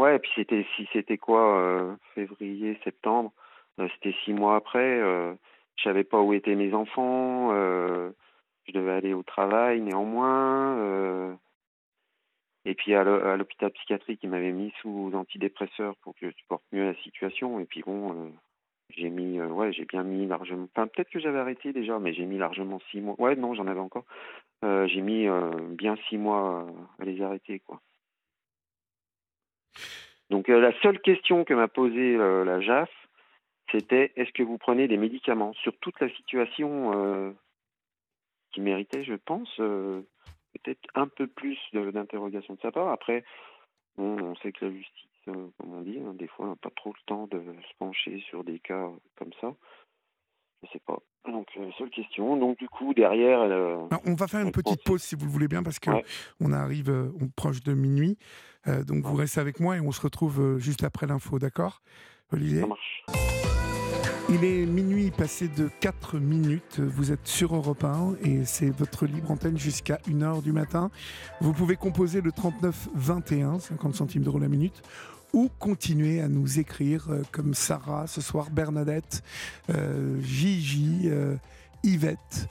Ouais, 0.00 0.16
et 0.16 0.18
puis 0.18 0.30
c'était 0.34 0.66
si 0.76 0.88
c'était 0.92 1.18
quoi 1.18 1.58
euh, 1.60 1.96
février, 2.14 2.78
septembre, 2.84 3.32
euh, 3.80 3.88
c'était 3.94 4.16
six 4.24 4.32
mois 4.32 4.56
après. 4.56 4.78
Euh, 5.00 5.34
je 5.76 5.82
savais 5.84 6.04
pas 6.04 6.20
où 6.22 6.32
étaient 6.32 6.54
mes 6.54 6.72
enfants. 6.74 7.50
euh, 7.52 8.10
je 8.66 8.72
devais 8.72 8.92
aller 8.92 9.12
au 9.14 9.22
travail 9.22 9.80
néanmoins. 9.82 11.36
et 12.64 12.74
puis 12.74 12.94
à 12.94 13.04
l'hô- 13.04 13.22
à 13.22 13.36
l'hôpital 13.36 13.70
psychiatrique, 13.72 14.20
ils 14.22 14.30
m'avaient 14.30 14.52
mis 14.52 14.72
sous 14.82 15.10
antidépresseurs 15.14 15.96
pour 16.02 16.14
que 16.14 16.30
je 16.30 16.36
supporte 16.36 16.62
mieux 16.72 16.84
la 16.84 16.94
situation. 17.02 17.60
Et 17.60 17.64
puis 17.66 17.82
bon, 17.82 18.32
j'ai 18.90 19.10
mis, 19.10 19.40
ouais, 19.42 19.72
j'ai 19.72 19.84
bien 19.86 20.02
mis 20.04 20.26
largement. 20.26 20.68
Enfin, 20.74 20.86
peut-être 20.88 21.10
que 21.10 21.20
j'avais 21.20 21.38
arrêté 21.40 21.72
déjà, 21.72 21.98
mais 21.98 22.14
j'ai 22.14 22.26
mis 22.26 22.38
largement 22.38 22.80
six 22.90 23.00
mois. 23.00 23.16
Ouais, 23.20 23.36
non, 23.36 23.54
j'en 23.54 23.66
avais 23.68 23.80
encore. 23.80 24.04
J'ai 24.62 25.02
mis 25.02 25.28
bien 25.76 25.96
six 26.08 26.18
mois 26.18 26.66
à 27.00 27.04
les 27.04 27.22
arrêter, 27.22 27.60
quoi. 27.60 27.80
Donc 30.30 30.48
euh, 30.48 30.60
la 30.60 30.72
seule 30.80 31.00
question 31.00 31.44
que 31.44 31.54
m'a 31.54 31.68
posée 31.68 32.16
euh, 32.16 32.44
la 32.44 32.60
JAF, 32.60 32.90
c'était 33.70 34.12
est-ce 34.16 34.32
que 34.32 34.42
vous 34.42 34.58
prenez 34.58 34.88
des 34.88 34.96
médicaments? 34.96 35.52
Sur 35.54 35.76
toute 35.78 36.00
la 36.00 36.08
situation 36.10 36.92
euh, 36.94 37.32
qui 38.52 38.60
méritait, 38.60 39.04
je 39.04 39.14
pense, 39.14 39.48
peut-être 39.56 40.88
un 40.94 41.06
peu 41.06 41.26
plus 41.28 41.58
d'interrogation 41.72 42.54
de 42.54 42.60
sa 42.60 42.72
part. 42.72 42.88
Après, 42.88 43.24
bon, 43.96 44.20
on 44.20 44.34
sait 44.36 44.50
que 44.50 44.64
la 44.64 44.72
justice, 44.72 45.10
comme 45.24 45.52
on 45.60 45.82
dit, 45.82 46.00
hein, 46.00 46.14
des 46.14 46.26
fois, 46.26 46.46
n'a 46.46 46.56
pas 46.56 46.70
trop 46.70 46.92
le 46.92 47.06
temps 47.06 47.28
de 47.28 47.38
se 47.38 47.76
pencher 47.78 48.18
sur 48.28 48.42
des 48.42 48.58
cas 48.58 48.88
comme 49.16 49.32
ça. 49.40 49.54
Je 50.62 50.68
sais 50.72 50.80
pas. 50.86 50.98
Donc, 51.30 51.46
euh, 51.58 51.70
seule 51.78 51.90
question. 51.90 52.36
Donc, 52.36 52.58
du 52.58 52.68
coup, 52.68 52.92
derrière, 52.94 53.40
euh, 53.40 53.86
Alors, 53.90 54.02
on 54.06 54.14
va 54.14 54.26
faire 54.26 54.40
une 54.40 54.52
petite 54.52 54.82
pause 54.84 55.02
si 55.02 55.14
vous 55.14 55.24
le 55.26 55.30
voulez 55.30 55.48
bien 55.48 55.62
parce 55.62 55.78
que 55.78 55.90
Ouais. 55.90 56.04
on 56.40 56.52
arrive 56.52 56.90
euh, 56.90 57.10
on 57.20 57.28
proche 57.28 57.62
de 57.62 57.72
minuit. 57.74 58.18
Donc 58.86 59.04
vous 59.06 59.14
restez 59.14 59.40
avec 59.40 59.58
moi 59.58 59.78
et 59.78 59.80
on 59.80 59.90
se 59.90 60.02
retrouve 60.02 60.58
juste 60.58 60.84
après 60.84 61.06
l'info, 61.06 61.38
d'accord 61.38 61.80
Olivier? 62.30 62.60
Ça 62.60 62.66
marche. 62.66 63.04
Il 64.28 64.44
est 64.44 64.66
minuit 64.66 65.10
passé 65.10 65.48
de 65.48 65.70
4 65.80 66.18
minutes. 66.18 66.78
Vous 66.78 67.10
êtes 67.10 67.26
sur 67.26 67.56
Europe 67.56 67.82
1 67.82 68.16
et 68.22 68.44
c'est 68.44 68.68
votre 68.68 69.06
libre 69.06 69.30
antenne 69.30 69.56
jusqu'à 69.58 69.96
1h 70.06 70.42
du 70.42 70.52
matin. 70.52 70.90
Vous 71.40 71.54
pouvez 71.54 71.76
composer 71.76 72.20
le 72.20 72.32
39 72.32 72.90
21, 72.94 73.58
50 73.60 73.94
centimes 73.94 74.22
d'euros 74.22 74.38
la 74.38 74.48
minute, 74.48 74.82
ou 75.32 75.48
continuer 75.58 76.20
à 76.20 76.28
nous 76.28 76.58
écrire 76.58 77.06
euh, 77.10 77.22
comme 77.32 77.54
Sarah 77.54 78.06
ce 78.06 78.20
soir, 78.20 78.50
Bernadette, 78.50 79.22
euh, 79.70 80.20
Gigi, 80.22 81.02
euh, 81.06 81.36
Yvette. 81.82 82.48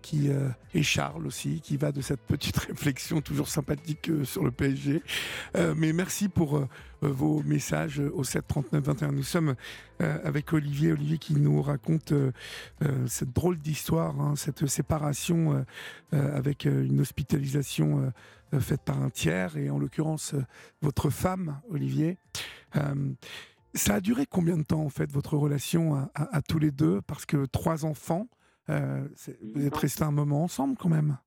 Qui, 0.00 0.30
et 0.72 0.82
Charles 0.82 1.26
aussi, 1.26 1.60
qui 1.60 1.76
va 1.76 1.92
de 1.92 2.00
cette 2.00 2.22
petite 2.22 2.56
réflexion 2.68 3.20
toujours 3.20 3.48
sympathique 3.48 4.10
sur 4.22 4.42
le 4.42 4.50
PSG. 4.50 5.02
Mais 5.76 5.92
merci 5.92 6.30
pour 6.30 6.66
vos 7.02 7.42
messages 7.42 7.98
au 7.98 8.24
7 8.24 8.46
39 8.48 8.82
21. 8.82 9.12
Nous 9.12 9.22
sommes 9.22 9.56
avec 9.98 10.54
Olivier, 10.54 10.92
Olivier 10.92 11.18
qui 11.18 11.34
nous 11.34 11.60
raconte 11.60 12.14
cette 13.06 13.34
drôle 13.34 13.58
d'histoire, 13.58 14.18
hein, 14.22 14.36
cette 14.36 14.64
séparation 14.64 15.66
avec 16.12 16.64
une 16.64 17.02
hospitalisation 17.02 18.10
faite 18.60 18.82
par 18.82 19.00
un 19.02 19.10
tiers, 19.10 19.56
et 19.56 19.70
en 19.70 19.78
l'occurrence 19.78 20.34
euh, 20.34 20.44
votre 20.82 21.10
femme, 21.10 21.60
Olivier. 21.68 22.18
Euh, 22.76 23.12
ça 23.74 23.94
a 23.96 24.00
duré 24.00 24.26
combien 24.26 24.56
de 24.56 24.62
temps 24.62 24.82
en 24.82 24.88
fait 24.88 25.10
votre 25.10 25.36
relation 25.36 25.94
à, 25.96 26.10
à- 26.14 26.36
à 26.36 26.42
tous 26.42 26.58
les 26.58 26.70
deux? 26.70 27.00
Parce 27.02 27.26
que 27.26 27.44
trois 27.46 27.84
enfants, 27.84 28.28
euh, 28.70 29.06
vous 29.54 29.66
êtes 29.66 29.76
restés 29.76 30.04
un 30.04 30.10
moment 30.12 30.44
ensemble 30.44 30.76
quand 30.76 30.88
même. 30.88 31.18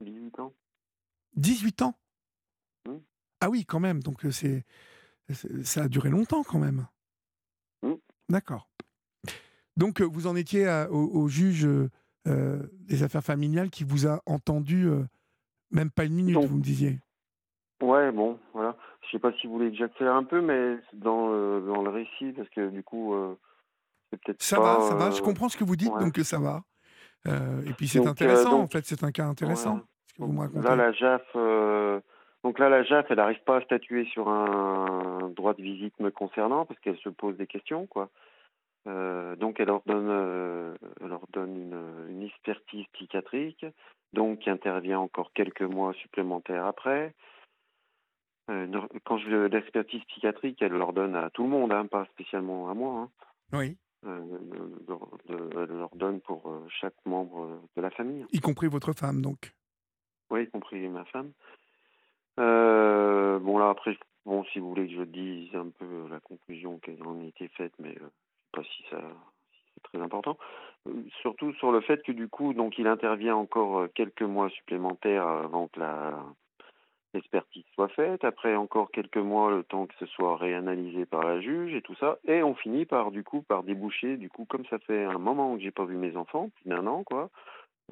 18 0.00 0.38
ans. 0.40 0.52
18 1.36 1.82
ans? 1.82 1.94
Ah 3.40 3.50
oui, 3.50 3.64
quand 3.64 3.80
même. 3.80 4.02
Donc 4.02 4.24
euh, 4.24 4.30
c'est, 4.30 4.64
ça 5.62 5.82
a 5.84 5.88
duré 5.88 6.08
longtemps 6.10 6.42
quand 6.42 6.58
même. 6.58 6.86
D'accord. 8.28 8.68
Donc 9.76 10.00
euh, 10.00 10.04
vous 10.04 10.26
en 10.26 10.36
étiez 10.36 10.66
à- 10.66 10.90
au, 10.90 11.06
au 11.22 11.28
juge 11.28 11.64
euh, 11.66 11.88
euh, 12.26 12.66
des 12.80 13.02
affaires 13.02 13.22
familiales 13.24 13.70
qui 13.70 13.84
vous 13.84 14.06
a 14.06 14.22
entendu 14.26 14.86
euh, 14.86 15.04
même 15.70 15.90
pas 15.90 16.04
une 16.04 16.14
minute, 16.14 16.34
Donc, 16.34 16.44
vous 16.46 16.56
me 16.56 16.62
disiez. 16.62 16.98
Ouais, 17.82 18.10
bon, 18.10 18.38
voilà. 18.54 18.76
Je 19.02 19.10
sais 19.12 19.18
pas 19.18 19.32
si 19.40 19.46
vous 19.46 19.54
voulez 19.54 19.70
que 19.70 19.76
j'accélère 19.76 20.14
un 20.14 20.24
peu, 20.24 20.40
mais 20.40 20.76
dans, 20.94 21.28
euh, 21.32 21.60
dans 21.60 21.82
le 21.82 21.90
récit, 21.90 22.32
parce 22.36 22.48
que 22.50 22.68
du 22.70 22.82
coup, 22.82 23.14
euh, 23.14 23.34
c'est 24.10 24.20
peut-être 24.20 24.42
Ça 24.42 24.56
pas, 24.56 24.78
va, 24.78 24.88
ça 24.88 24.94
va. 24.96 25.10
Je 25.10 25.20
euh, 25.20 25.24
comprends 25.24 25.48
ce 25.48 25.56
que 25.56 25.64
vous 25.64 25.76
dites, 25.76 25.92
ouais. 25.92 26.00
donc 26.00 26.18
euh, 26.18 26.24
ça 26.24 26.38
va. 26.38 26.62
Et 27.26 27.72
puis 27.76 27.86
c'est 27.88 28.06
intéressant, 28.06 28.50
donc- 28.50 28.64
en 28.64 28.66
fait, 28.68 28.84
c'est 28.86 29.04
un 29.04 29.12
cas 29.12 29.26
intéressant, 29.26 29.74
Ouais. 29.76 29.80
ce 30.06 30.14
que 30.14 30.22
vous 30.22 30.32
me. 30.32 30.62
Là, 30.62 30.76
la 30.76 30.92
JAF, 30.92 31.22
donc 32.42 32.58
là, 32.58 32.68
la 32.68 32.82
JAF, 32.84 33.06
elle 33.10 33.16
n'arrive 33.16 33.42
pas 33.44 33.56
à 33.58 33.60
statuer 33.62 34.06
sur 34.06 34.28
un 34.28 35.28
droit 35.36 35.52
de 35.54 35.62
visite 35.62 35.98
me 36.00 36.10
concernant 36.10 36.64
parce 36.64 36.80
qu'elle 36.80 36.98
se 36.98 37.08
pose 37.10 37.36
des 37.36 37.46
questions, 37.46 37.86
quoi. 37.86 38.08
Donc, 38.86 39.60
elle 39.60 39.68
ordonne, 39.70 40.74
elle 41.02 41.12
ordonne 41.12 41.56
une, 41.56 42.10
une 42.10 42.22
expertise 42.22 42.86
psychiatrique, 42.94 43.66
donc 44.12 44.40
qui 44.40 44.50
intervient 44.50 44.98
encore 45.00 45.32
quelques 45.32 45.62
mois 45.62 45.92
supplémentaires 45.94 46.64
après. 46.66 47.14
Euh, 48.50 48.66
quand 49.04 49.18
je 49.18 49.46
l'expertise 49.46 50.02
psychiatrique, 50.04 50.62
elle 50.62 50.72
l'ordonne 50.72 51.14
à 51.14 51.28
tout 51.30 51.42
le 51.42 51.50
monde, 51.50 51.70
hein, 51.72 51.86
pas 51.86 52.06
spécialement 52.06 52.70
à 52.70 52.74
moi. 52.74 53.00
hein. 53.00 53.10
Oui, 53.52 53.76
Euh, 54.04 54.20
de- 54.20 55.34
de- 55.34 55.58
elle 55.60 55.76
l'ordonne 55.76 56.20
pour 56.20 56.48
euh, 56.48 56.64
chaque 56.68 56.94
membre 57.04 57.60
de 57.76 57.82
la 57.82 57.90
famille. 57.90 58.24
y 58.32 58.38
compris 58.40 58.68
votre 58.68 58.92
femme, 58.92 59.20
donc. 59.20 59.52
Oui, 60.30 60.44
y 60.44 60.48
compris 60.50 60.86
ma 60.88 61.04
femme. 61.06 61.32
Euh, 62.38 63.38
bon 63.40 63.58
là 63.58 63.70
après, 63.70 63.98
bon 64.24 64.44
si 64.44 64.60
vous 64.60 64.68
voulez 64.68 64.86
que 64.86 64.94
je 64.94 65.02
dise 65.02 65.54
un 65.56 65.70
peu 65.70 66.06
la 66.08 66.20
conclusion 66.20 66.78
qui 66.78 66.96
en 67.02 67.20
a 67.20 67.24
été 67.24 67.48
faite, 67.48 67.72
mais 67.80 67.92
je 67.94 68.04
sais 68.04 68.52
pas 68.52 68.62
si 68.62 68.84
ça 68.90 69.00
si 69.52 69.58
c'est 69.74 69.82
très 69.82 70.00
important. 70.00 70.38
Surtout 71.20 71.52
sur 71.54 71.72
le 71.72 71.80
fait 71.80 72.02
que 72.02 72.12
du 72.12 72.28
coup, 72.28 72.54
donc 72.54 72.78
il 72.78 72.86
intervient 72.86 73.36
encore 73.36 73.78
euh, 73.78 73.88
quelques 73.94 74.22
mois 74.22 74.48
supplémentaires 74.50 75.26
avant 75.26 75.68
que 75.68 75.80
la 75.80 76.18
l'expertise 77.14 77.64
soit 77.74 77.88
faite. 77.88 78.22
Après 78.24 78.54
encore 78.54 78.90
quelques 78.90 79.16
mois, 79.16 79.50
le 79.50 79.64
temps 79.64 79.86
que 79.86 79.94
ce 79.98 80.06
soit 80.06 80.36
réanalysé 80.36 81.06
par 81.06 81.24
la 81.24 81.40
juge 81.40 81.74
et 81.74 81.82
tout 81.82 81.94
ça, 81.94 82.18
et 82.26 82.42
on 82.42 82.54
finit 82.54 82.84
par 82.84 83.10
du 83.10 83.24
coup 83.24 83.42
par 83.42 83.62
déboucher. 83.62 84.16
Du 84.16 84.28
coup, 84.28 84.44
comme 84.44 84.66
ça 84.66 84.78
fait 84.80 85.04
un 85.04 85.18
moment 85.18 85.56
que 85.56 85.62
j'ai 85.62 85.70
pas 85.70 85.84
vu 85.84 85.96
mes 85.96 86.16
enfants, 86.16 86.50
plus 86.50 86.68
d'un 86.68 86.86
an 86.86 87.04
quoi. 87.04 87.30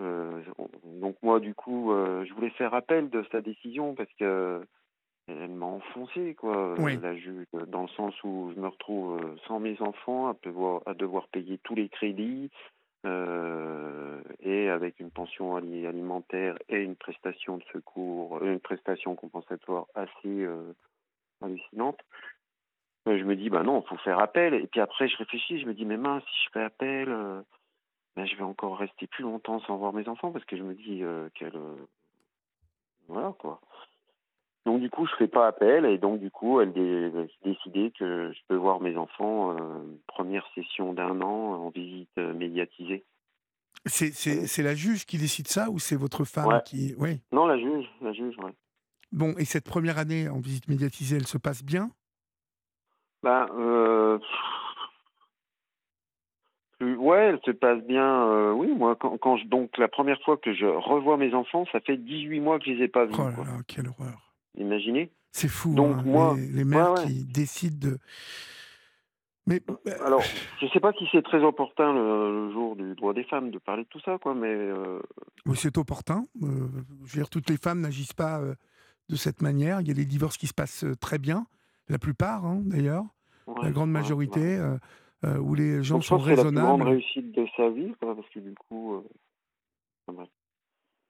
Euh, 0.01 0.42
donc 0.85 1.16
moi 1.22 1.40
du 1.40 1.55
coup 1.55 1.92
euh, 1.92 2.25
je 2.27 2.35
voulais 2.35 2.51
faire 2.51 2.75
appel 2.75 3.09
de 3.09 3.25
sa 3.33 3.40
décision 3.40 3.94
parce 3.94 4.12
que 4.18 4.61
elle 5.27 5.51
m'a 5.51 5.66
enfoncé 5.66 6.35
quoi 6.35 6.75
Oui. 6.79 6.99
la 7.01 7.16
juge 7.16 7.46
dans 7.68 7.83
le 7.83 7.88
sens 7.88 8.14
où 8.22 8.53
je 8.55 8.61
me 8.61 8.68
retrouve 8.68 9.18
sans 9.49 9.59
mes 9.59 9.81
enfants 9.81 10.29
à 10.29 10.37
devoir 10.42 10.83
à 10.85 10.92
devoir 10.92 11.27
payer 11.29 11.59
tous 11.64 11.75
les 11.75 11.88
crédits 11.88 12.51
euh, 13.07 14.21
et 14.40 14.69
avec 14.69 15.01
une 15.01 15.11
pension 15.11 15.57
ali- 15.57 15.87
alimentaire 15.87 16.57
et 16.69 16.83
une 16.83 16.97
prestation 16.97 17.57
de 17.57 17.64
secours 17.73 18.38
euh, 18.38 18.53
une 18.53 18.61
prestation 18.61 19.14
compensatoire 19.14 19.87
assez 19.95 20.27
euh, 20.27 20.75
hallucinante 21.40 22.01
je 23.07 23.23
me 23.23 23.37
dis 23.37 23.51
bah 23.51 23.62
non 23.62 23.83
faut 23.83 23.97
faire 23.99 24.19
appel. 24.19 24.55
Et 24.55 24.66
puis 24.66 24.81
après 24.81 25.09
je 25.09 25.16
réfléchis 25.16 25.61
je 25.61 25.66
me 25.66 25.75
dis 25.75 25.85
mais 25.85 25.97
mince 25.97 26.25
si 26.25 26.45
je 26.47 26.51
fais 26.53 26.62
appel 26.62 27.09
ben, 28.16 28.27
je 28.27 28.37
vais 28.37 28.42
encore 28.42 28.79
rester 28.79 29.07
plus 29.07 29.23
longtemps 29.23 29.61
sans 29.61 29.77
voir 29.77 29.92
mes 29.92 30.09
enfants 30.09 30.33
parce 30.33 30.45
que 30.45 30.57
je 30.57 30.62
me 30.62 30.75
dis 30.75 31.03
euh, 31.05 31.29
voilà 33.09 33.33
quoi 33.38 33.61
donc 34.66 34.81
du 34.81 34.90
coup 34.90 35.07
je 35.07 35.14
fais 35.16 35.29
pas 35.29 35.46
appel 35.46 35.87
et 35.87 35.96
donc 35.96 36.20
du 36.20 36.31
coup 36.31 36.61
elle 36.61 36.68
a 36.70 37.48
décidé 37.48 37.92
que 37.98 38.33
je 38.33 38.38
peux 38.48 38.57
voir 38.57 38.81
mes 38.81 38.96
enfants 38.96 39.52
euh, 39.52 39.81
première 40.07 40.46
session 40.55 40.92
d'un 40.92 41.20
an 41.22 41.55
en 41.64 41.70
visite 41.70 42.11
euh, 42.18 42.35
médiatisée 42.35 43.05
C'est, 43.87 44.62
la 44.62 44.74
juge 44.74 45.07
qui 45.07 45.16
décide 45.18 45.46
ça 45.48 45.70
ou 45.70 45.79
c'est 45.79 45.96
votre 45.96 46.24
femme 46.24 46.46
Ouais. 46.48 46.62
qui. 46.64 46.94
Oui. 46.98 47.20
non 47.33 47.46
la 47.46 47.57
juge 47.59 47.87
la 48.02 48.12
juge 48.12 48.37
ouais 48.38 48.52
Bon, 49.12 49.35
et 49.38 49.44
cette 49.44 49.64
première 49.64 49.98
année 49.98 50.29
en 50.29 50.40
visite 50.40 50.66
médiatisée, 50.68 51.16
elle 51.16 51.29
se 51.29 51.38
passe 51.38 51.62
bien? 51.64 51.90
Ben 53.22 53.46
euh, 53.57 54.18
ouais 56.81 57.26
elle 57.31 57.40
se 57.46 57.52
passe 57.52 57.83
bien 57.85 58.26
euh, 58.29 58.52
oui 58.52 58.68
moi 58.74 58.96
quand, 58.96 59.16
quand 59.18 59.37
je 59.38 59.46
donc 59.46 59.79
la 59.79 59.88
première 59.88 60.20
fois 60.22 60.37
que 60.37 60.52
je 60.52 60.66
revois 60.66 61.16
mes 61.16 61.33
enfants 61.35 61.64
ça 61.72 61.81
fait 61.81 61.96
18 61.96 62.40
mois 62.40 62.59
que 62.59 62.66
je 62.66 62.70
les 62.72 62.85
ai 62.85 62.88
pas 62.88 63.07
vus 63.07 63.14
Oh 63.18 63.22
là 63.29 63.44
là, 63.44 63.59
quelle 63.66 63.88
horreur. 63.88 64.26
Imaginez 64.57 65.11
C'est 65.33 65.49
fou, 65.49 65.75
Donc, 65.75 65.97
hein, 65.99 66.03
moi- 66.05 66.35
les, 66.37 66.47
les 66.49 66.64
ouais, 66.64 66.83
ouais. 66.90 67.07
qui 67.07 67.25
décident 67.25 67.88
de. 67.90 67.99
Mais 69.49 69.62
euh, 69.87 69.92
Alors, 70.05 70.23
je 70.61 70.66
sais 70.73 70.81
pas 70.81 70.92
si 70.95 71.07
c'est 71.12 71.23
très 71.23 71.40
opportun 71.45 71.92
le, 71.92 72.47
le 72.49 72.53
jour 72.53 72.75
du 72.75 72.95
droit 72.97 73.14
des 73.14 73.23
femmes 73.25 73.51
de 73.53 73.59
parler 73.59 73.85
de 73.85 73.88
tout 73.88 74.01
ça, 74.01 74.19
quoi, 74.19 74.35
mais 74.35 74.49
euh, 74.49 74.99
oui, 75.47 75.57
c'est 75.57 75.79
opportun. 75.79 76.27
Euh, 76.42 76.49
je 77.05 77.12
veux 77.16 77.23
dire, 77.23 77.31
toutes 77.31 77.49
les 77.49 77.57
femmes 77.57 77.81
n'agissent 77.81 78.12
pas 78.12 78.40
euh, 78.40 78.55
de 79.09 79.14
cette 79.14 79.42
manière. 79.42 79.81
Il 79.81 79.87
y 79.87 79.92
a 79.92 79.95
des 79.95 80.05
divorces 80.05 80.37
qui 80.37 80.49
se 80.49 80.55
passent 80.55 80.85
très 81.01 81.19
bien, 81.19 81.47
la 81.88 81.99
plupart 82.01 82.45
hein, 82.45 82.61
d'ailleurs, 82.64 83.05
ouais, 83.47 83.55
la 83.62 83.71
grande 83.71 83.92
majorité, 83.92 84.59
où 85.40 85.55
les 85.55 85.83
gens 85.85 85.97
Donc, 85.97 86.05
sont 86.05 86.19
que 86.19 86.25
c'est 86.25 86.31
la 86.37 86.42
plus 86.42 86.53
grande 86.53 86.81
raisonnables. 86.83 86.88
réussite 86.90 87.31
de 87.33 87.47
sa 87.57 87.69
vie, 87.71 87.92
quoi, 88.01 88.16
parce 88.16 88.29
que 88.31 88.40
du 88.40 88.55
coup, 88.69 89.01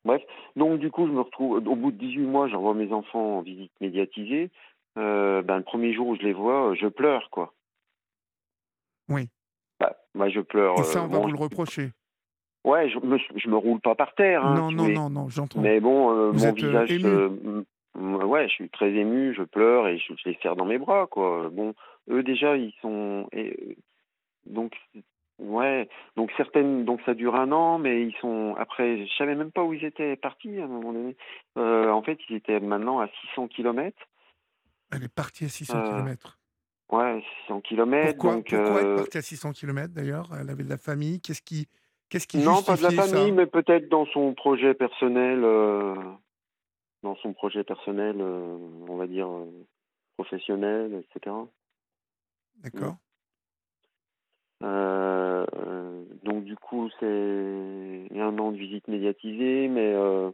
bref. 0.07 0.23
Donc 0.57 0.79
du 0.81 0.91
coup, 0.91 1.07
je 1.07 1.13
me 1.13 1.21
retrouve 1.21 1.57
au 1.67 1.77
bout 1.77 1.93
de 1.93 1.99
18 1.99 2.21
mois, 2.21 2.49
j'envoie 2.49 2.75
mes 2.75 2.93
enfants 2.93 3.39
en 3.39 3.43
visite 3.43 3.73
médiatisée. 3.81 4.51
Euh, 4.99 5.43
ben, 5.43 5.59
le 5.59 5.63
premier 5.63 5.93
jour 5.93 6.09
où 6.09 6.17
je 6.17 6.23
les 6.23 6.33
vois, 6.33 6.71
euh, 6.71 6.75
je 6.75 6.87
pleure, 6.87 7.29
quoi. 7.31 7.53
Oui. 9.11 9.29
Bah, 9.79 9.95
moi, 10.15 10.31
je 10.31 10.41
pleure. 10.41 10.79
Et 10.79 10.85
ça, 10.85 11.01
euh, 11.01 11.03
on 11.03 11.09
va 11.09 11.19
bon, 11.19 11.25
vous 11.25 11.33
le 11.33 11.39
reprocher? 11.39 11.91
Ouais, 12.65 12.89
je 12.89 12.99
me, 12.99 13.19
je 13.19 13.49
me 13.49 13.57
roule 13.57 13.81
pas 13.81 13.95
par 13.95 14.15
terre. 14.15 14.45
Hein, 14.45 14.57
non, 14.57 14.71
non, 14.73 14.89
non, 14.89 15.11
non, 15.11 15.29
j'entends. 15.29 15.61
Mais 15.61 15.81
bon, 15.81 16.11
euh, 16.11 16.33
mon 16.33 16.45
euh, 16.47 16.53
visage, 16.53 17.05
euh, 17.05 17.65
ouais, 17.95 18.49
je 18.49 18.55
suis 18.55 18.71
très 18.71 18.91
ému, 18.91 19.35
je 19.35 19.43
pleure 19.43 19.87
et 19.87 19.99
je, 19.99 20.15
je 20.17 20.31
les 20.31 20.39
serre 20.43 20.57
dans 20.57 20.65
mes 20.65 20.79
bras, 20.79 21.07
quoi. 21.07 21.49
Bon, 21.53 21.75
eux 22.11 22.23
déjà, 22.23 22.57
ils 22.57 22.75
sont, 22.81 23.29
et, 23.33 23.77
donc, 24.47 24.75
ouais, 25.39 25.89
donc 26.17 26.31
certaines, 26.37 26.85
donc 26.85 27.01
ça 27.07 27.15
dure 27.15 27.35
un 27.35 27.53
an, 27.53 27.79
mais 27.79 28.03
ils 28.03 28.15
sont, 28.21 28.55
après, 28.59 29.07
je 29.07 29.13
savais 29.17 29.35
même 29.35 29.53
pas 29.53 29.63
où 29.65 29.73
ils 29.75 29.85
étaient 29.85 30.17
partis 30.17 30.59
à 30.61 30.65
un 30.65 30.69
moment 30.69 30.93
donné. 30.93 31.17
Euh, 31.59 31.91
en 31.91 32.03
fait, 32.03 32.19
ils 32.29 32.37
étaient 32.37 32.61
maintenant 32.61 33.01
à 33.01 33.09
600 33.31 33.49
kilomètres. 33.49 33.99
Elle 34.93 35.05
est 35.05 35.15
partie 35.15 35.45
à 35.45 35.49
600 35.49 35.77
Euh, 35.79 35.91
km. 35.91 36.39
Ouais, 36.93 37.23
600 37.47 37.61
kilomètres. 37.63 38.13
Pourquoi, 38.13 38.35
donc, 38.37 38.49
pourquoi 38.49 38.77
euh, 38.77 38.93
être 38.93 38.97
partie 38.97 39.19
à 39.19 39.23
600 39.23 39.53
km 39.53 39.93
d'ailleurs? 39.93 40.29
Elle 40.41 40.49
avait 40.51 40.63
de 40.65 40.69
la 40.71 40.79
famille. 40.79 41.21
Qu'est-ce 41.21 41.43
qui, 41.43 41.69
qu'est-ce 42.09 42.27
qui 42.29 42.39
Non, 42.39 42.63
pas 42.63 42.77
de 42.77 42.83
la 42.83 42.91
famille, 42.91 43.33
mais 43.33 43.47
peut-être 43.47 43.89
dans 43.89 44.07
son 44.07 44.35
projet 44.35 44.75
personnel, 44.75 45.43
euh, 45.43 45.95
dans 47.03 47.17
son 47.17 47.33
projet 47.33 47.65
personnel, 47.65 48.17
euh, 48.21 48.57
on 48.89 48.97
va 48.97 49.07
dire 49.09 49.29
professionnel, 50.17 51.05
etc. 51.15 51.35
D'accord. 52.63 52.97
Euh, 54.63 56.05
donc 56.25 56.45
du 56.45 56.57
coup, 56.57 56.89
c'est 56.99 58.09
un 58.17 58.39
an 58.39 58.53
de 58.53 58.57
visite 58.57 58.89
médiatisée, 58.89 59.69
mais 59.69 59.93
euh, 59.95 60.31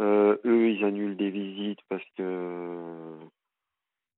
euh, 0.00 0.36
eux, 0.44 0.70
ils 0.70 0.84
annulent 0.84 1.16
des 1.16 1.30
visites 1.30 1.80
parce 1.88 2.04
que 2.16 3.18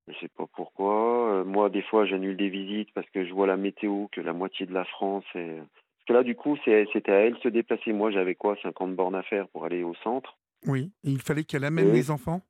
Je 0.09 0.15
sais 0.21 0.29
pas 0.29 0.47
pourquoi. 0.55 1.45
Moi, 1.45 1.71
des 1.71 1.83
fois, 1.83 2.05
j'annule 2.07 2.37
des 2.37 2.51
visites 2.51 2.93
parce 2.95 3.09
que 3.11 3.25
je 3.25 3.33
vois 3.33 3.47
la 3.47 3.57
météo 3.57 4.07
que 4.13 4.21
la 4.21 4.33
moitié 4.33 4.67
de 4.67 4.75
la 4.75 4.85
France 4.85 5.25
est. 5.35 5.59
Parce 5.59 6.07
que 6.07 6.13
là, 6.13 6.23
du 6.23 6.37
coup, 6.37 6.57
c'était 6.65 7.11
à 7.11 7.21
elle 7.21 7.35
de 7.35 7.39
se 7.39 7.49
déplacer. 7.49 7.93
Moi, 7.93 8.11
j'avais 8.11 8.35
quoi 8.35 8.57
50 8.63 8.95
bornes 8.95 9.15
à 9.15 9.23
faire 9.23 9.49
pour 9.49 9.65
aller 9.65 9.83
au 9.83 9.95
centre. 9.95 10.37
Oui. 10.67 10.93
Et 11.03 11.11
il 11.11 11.23
fallait 11.23 11.45
qu'elle 11.45 11.65
amène 11.65 11.93
les 11.93 12.11
enfants? 12.11 12.43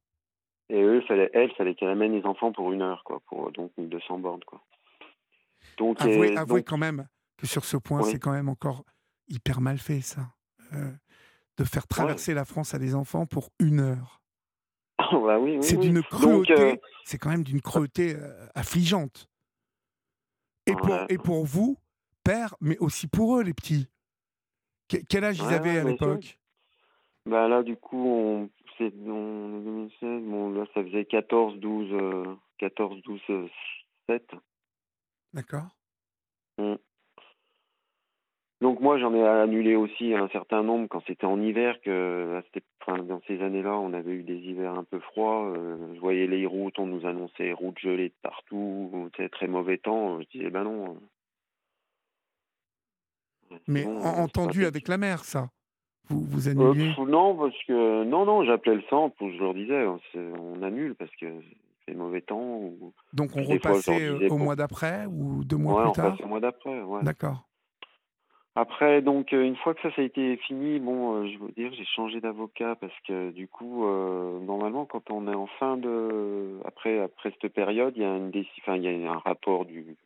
Et 0.71 0.83
eux, 0.83 1.01
fallait, 1.03 1.31
elle, 1.35 1.53
fallait 1.53 1.75
qu'elle 1.75 1.91
amène 1.91 2.13
les 2.13 2.25
enfants 2.25 2.53
pour 2.53 2.73
une 2.73 2.83
heure, 2.83 3.05
quoi, 3.05 3.21
pour 3.27 3.53
donc 3.53 3.71
1200 3.77 4.19
bornes, 4.19 4.45
quoi. 4.45 4.63
Donc, 5.77 6.01
Avouez, 6.01 6.33
et- 6.33 6.37
avouez 6.37 6.61
donc- 6.61 6.69
quand 6.69 6.79
même 6.79 7.07
que 7.37 7.47
sur 7.47 7.65
ce 7.65 7.77
point, 7.77 8.03
Oui. 8.03 8.11
c'est 8.11 8.19
quand 8.19 8.33
même 8.33 8.49
encore 8.49 8.85
hyper 9.29 9.61
mal 9.61 9.79
fait, 9.79 10.01
ça. 10.01 10.23
Euh, 10.73 10.91
de 11.57 11.65
faire 11.65 11.87
traverser 11.87 12.35
la 12.35 12.45
France 12.45 12.75
à 12.75 12.79
des 12.79 12.95
enfants 12.95 13.27
pour 13.27 13.51
une 13.61 13.81
heure. 13.81 14.21
bah 15.13 15.39
oui, 15.39 15.57
oui, 15.57 15.63
c'est 15.63 15.77
d'une 15.77 15.95
Donc, 15.95 16.05
cruauté, 16.07 16.53
euh, 16.59 16.77
c'est 17.05 17.19
quand 17.19 17.31
même 17.31 17.43
d'une 17.45 17.61
cruauté 17.61 18.15
euh, 18.17 18.47
affligeante. 18.55 19.29
Et 20.67 20.73
pour, 20.75 20.89
Ouais. 20.91 21.07
et 21.11 21.19
pour 21.19 21.45
vous, 21.45 21.77
père, 22.25 22.55
mais 22.61 22.79
aussi 22.79 23.07
pour 23.07 23.37
eux, 23.39 23.43
les 23.43 23.55
petits. 23.55 23.89
Que- 24.89 24.97
quel 25.09 25.25
âge 25.25 25.39
ils 25.39 25.47
Ouais, 25.47 25.55
avaient 25.55 25.73
ouais, 25.75 25.79
à 25.79 25.85
l'époque? 25.85 26.39
Bah 27.27 27.49
là, 27.49 27.63
du 27.63 27.77
coup, 27.77 28.05
on, 28.07 28.51
c'est 28.79 28.93
en 29.09 29.61
2016, 29.61 30.23
bon, 30.25 30.51
là, 30.53 30.65
ça 30.75 30.83
faisait 30.83 31.05
14, 31.05 31.59
12, 31.59 31.89
euh, 31.93 32.35
14, 32.59 33.01
12, 33.03 33.21
euh, 33.31 33.49
7. 34.09 34.31
D'accord 35.35 35.69
Mm. 36.59 36.77
Donc 38.61 38.81
moi, 38.81 38.97
j'en 38.99 39.13
ai 39.13 39.23
annulé 39.27 39.75
aussi 39.75 40.15
un 40.15 40.29
certain 40.29 40.63
nombre 40.63 40.87
quand 40.89 41.03
c'était 41.07 41.27
en 41.27 41.41
hiver, 41.43 41.77
que 41.83 42.41
enfin, 42.81 43.03
dans 43.03 43.21
ces 43.27 43.43
années-là, 43.43 43.77
on 43.77 43.93
avait 43.93 44.13
eu 44.13 44.23
des 44.23 44.39
hivers 44.39 44.73
un 44.79 44.85
peu 44.85 45.01
froids. 45.01 45.51
euh, 45.51 45.95
je 45.95 46.01
voyais 46.01 46.27
les 46.27 46.47
routes, 46.47 46.79
on 46.79 46.87
nous 46.87 47.05
annonçait 47.05 47.53
routes 47.53 47.79
gelées 47.81 48.09
de 48.11 48.15
partout, 48.23 49.11
très 49.33 49.49
mauvais 49.49 49.77
temps. 49.79 50.21
Je 50.21 50.27
disais, 50.29 50.51
ben 50.51 50.65
non. 50.65 50.97
euh, 53.51 53.57
c'est 53.67 53.69
Mais 53.69 53.87
euh, 53.87 54.01
c'est 54.01 54.21
entendu 54.21 54.65
avec 54.65 54.89
la 54.89 54.97
mère, 54.97 55.25
ça 55.25 55.51
Vous, 56.09 56.21
vous 56.21 56.49
Euh, 56.49 56.53
annuliez 56.53 56.95
pff, 56.95 57.07
non, 57.07 57.37
parce 57.37 57.65
que 57.67 58.05
non, 58.05 58.25
non, 58.25 58.45
j'appelais 58.45 58.77
le 58.77 58.83
centre, 58.89 59.17
je 59.21 59.39
leur 59.43 59.53
disais, 59.55 59.85
c'est- 60.13 60.33
on 60.41 60.63
annule 60.63 60.95
parce 60.95 61.15
que 61.17 61.27
mauvais 61.93 62.23
temps. 62.23 62.41
Ou... 62.41 62.95
Donc 63.13 63.37
on 63.37 63.43
des 63.43 63.55
repassait 63.55 64.09
euh, 64.09 64.15
disais 64.15 64.31
au 64.31 64.39
mois 64.39 64.57
d'après 64.57 65.05
ou 65.07 65.45
deux 65.45 65.59
mois 65.59 65.75
ouais, 65.75 65.83
plus 65.83 65.91
on 65.91 65.93
tard 65.93 66.17
le 66.19 66.27
mois 66.27 66.41
d'après. 66.41 66.81
Ouais. 66.83 67.03
D'accord. 67.03 67.45
Après, 68.57 69.03
donc, 69.03 69.33
euh, 69.33 69.43
une 69.43 69.57
fois 69.57 69.75
que 69.75 69.83
ça, 69.83 69.91
ça 69.97 70.01
a 70.01 70.05
été 70.05 70.37
fini, 70.37 70.79
bon, 70.79 71.17
euh, 71.17 71.27
je 71.27 71.39
veux 71.39 71.51
dire, 71.51 71.73
j'ai 71.73 71.85
changé 71.85 72.21
d'avocat 72.21 72.77
parce 72.77 72.95
que 73.07 73.33
du 73.33 73.49
coup, 73.49 73.85
euh, 73.85 74.39
normalement, 74.39 74.87
quand 74.87 75.11
on 75.11 75.27
est 75.27 75.35
en 75.35 75.49
fin 75.59 75.77
de, 75.77 76.61
après, 76.65 77.01
après 77.01 77.33
cette 77.33 77.53
période, 77.53 77.95
il 77.97 78.03
y 78.03 78.07
a 78.07 78.17
une 78.17 78.31
enfin, 78.61 78.77
il 78.77 78.85
y 78.85 79.07
a 79.07 79.13
un 79.13 79.19
rapport 79.19 79.65
du 79.65 79.97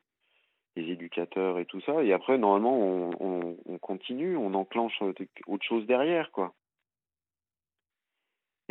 des 0.77 0.93
éducateurs 0.93 1.59
et 1.59 1.67
tout 1.67 1.81
ça, 1.83 2.03
et 2.03 2.12
après, 2.12 2.38
normalement, 2.38 2.79
on, 2.79 3.11
on, 3.21 3.57
on 3.67 3.79
continue, 3.79 4.37
on 4.37 4.55
enclenche 4.55 5.03
autre 5.03 5.64
chose 5.67 5.87
derrière, 5.87 6.31
quoi. 6.31 6.55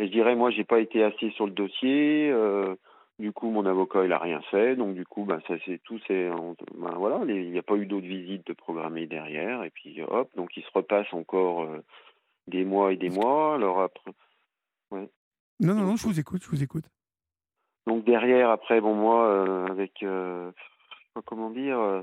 Et 0.00 0.06
je 0.06 0.12
dirais, 0.12 0.34
moi, 0.34 0.50
j'ai 0.50 0.64
pas 0.64 0.80
été 0.80 1.04
assez 1.04 1.30
sur 1.30 1.46
le 1.46 1.52
dossier. 1.52 2.30
euh, 2.30 2.74
du 3.18 3.32
coup, 3.32 3.50
mon 3.50 3.66
avocat, 3.66 4.04
il 4.04 4.12
a 4.12 4.18
rien 4.18 4.40
fait. 4.50 4.76
Donc, 4.76 4.94
du 4.94 5.04
coup, 5.04 5.24
ben, 5.24 5.40
ça, 5.48 5.54
c'est 5.66 5.78
tout. 5.82 5.98
C'est, 6.06 6.30
ben, 6.30 6.92
voilà, 6.96 7.24
les- 7.24 7.42
il 7.44 7.50
n'y 7.50 7.58
a 7.58 7.62
pas 7.62 7.74
eu 7.76 7.86
d'autres 7.86 8.06
visites 8.06 8.46
de 8.46 8.52
programmées 8.52 9.06
derrière. 9.06 9.64
Et 9.64 9.70
puis, 9.70 10.00
hop, 10.02 10.30
donc, 10.36 10.56
il 10.56 10.62
se 10.62 10.70
repasse 10.72 11.12
encore 11.12 11.62
euh, 11.62 11.82
des 12.46 12.64
mois 12.64 12.92
et 12.92 12.96
des 12.96 13.10
mois. 13.10 13.54
Alors 13.56 13.80
après, 13.80 14.12
Non, 14.92 15.74
non, 15.74 15.74
non, 15.84 15.96
je 15.96 16.06
vous 16.06 16.20
écoute, 16.20 16.42
je 16.44 16.48
vous 16.48 16.62
écoute. 16.62 16.84
donc 17.86 18.04
derrière, 18.04 18.50
après, 18.50 18.80
bon, 18.80 18.94
moi, 18.94 19.26
euh, 19.26 19.66
avec, 19.66 20.02
euh, 20.02 20.50
je 20.56 20.96
sais 20.96 21.10
pas 21.14 21.22
comment 21.22 21.50
dire, 21.50 21.78
euh, 21.80 22.02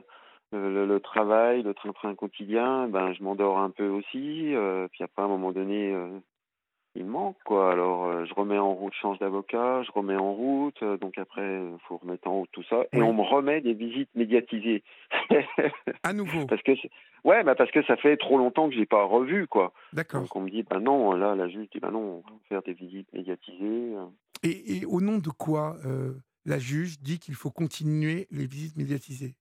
le, 0.52 0.74
le- 0.74 0.86
le 0.86 1.00
travail, 1.00 1.64
le 1.64 1.74
train-train 1.74 2.16
quotidien, 2.16 2.88
ben, 2.90 3.14
je 3.14 3.24
m'endors 3.24 3.60
un 3.60 3.70
peu 3.70 3.88
aussi. 3.88 4.54
puis 4.92 5.04
après, 5.04 5.22
à 5.22 5.26
un 5.26 5.30
moment 5.30 5.52
donné, 5.54 5.94
il 6.96 7.06
manque, 7.06 7.38
quoi. 7.46 7.72
Alors, 7.72 8.06
euh, 8.06 8.26
je 8.26 8.34
remets 8.34 8.58
en 8.58 8.74
route, 8.74 8.94
change 8.94 9.20
d'avocat, 9.20 9.84
je 9.84 9.92
remets 9.92 10.16
en 10.16 10.34
route. 10.34 10.82
euh, 10.84 10.98
donc 10.98 11.18
après, 11.18 11.44
il 11.44 11.78
faut 11.88 11.98
remettre 11.98 12.28
en 12.28 12.40
route 12.40 12.50
tout 12.52 12.64
ça. 12.64 12.84
Et 12.94 12.98
Oui. 13.00 13.04
on 13.04 13.14
me 13.14 13.22
remet 13.22 13.62
des 13.62 13.74
visites 13.74 14.10
médiatisées. 14.16 14.84
À 16.04 16.14
nouveau. 16.14 16.46
parce 16.48 16.62
que, 16.64 16.72
ouais, 17.24 17.44
bah 17.44 17.56
parce 17.56 17.72
que 17.72 17.84
ça 17.84 17.96
fait 17.98 18.18
trop 18.18 18.38
longtemps 18.38 18.70
que 18.70 18.76
j'ai 18.76 18.86
pas 18.86 19.04
revu, 19.04 19.48
quoi. 19.48 19.74
D'accord. 19.94 20.22
Donc 20.22 20.36
on 20.36 20.42
me 20.42 20.50
dit, 20.50 20.64
ben 20.64 20.80
non, 20.80 21.14
là, 21.14 21.36
la 21.36 21.48
juge 21.48 21.68
dit, 21.72 21.80
ben 21.80 21.92
non, 21.92 22.24
on 22.26 22.30
va 22.32 22.36
faire 22.50 22.62
des 22.64 22.74
visites 22.74 23.12
médiatisées. 23.14 23.96
euh. 23.96 24.06
Et, 24.44 24.78
et 24.78 24.86
au 24.86 25.02
nom 25.02 25.18
de 25.18 25.30
quoi 25.30 25.76
euh, 25.86 26.14
la 26.46 26.60
juge 26.60 27.00
dit 27.00 27.20
qu'il 27.20 27.34
faut 27.36 27.52
continuer 27.52 28.28
les 28.32 28.46
visites 28.46 28.78
médiatisées? 28.78 29.36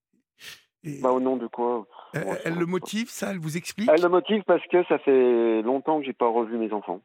Et, 0.82 1.00
Bah, 1.00 1.12
au 1.12 1.20
nom 1.20 1.36
de 1.36 1.46
quoi? 1.46 1.86
Elle, 2.12 2.22
ça- 2.42 2.50
le 2.50 2.66
motive, 2.66 3.08
ça 3.08 3.30
Elle 3.32 3.38
vous 3.38 3.56
explique? 3.56 3.90
Elle 3.92 4.02
le 4.02 4.08
motive 4.08 4.42
parce 4.46 4.64
que 4.68 4.84
ça 4.84 4.98
fait 4.98 5.62
longtemps 5.62 5.98
que 6.00 6.06
j'ai 6.06 6.12
pas 6.12 6.28
revu 6.28 6.58
mes 6.58 6.72
enfants. 6.72 7.00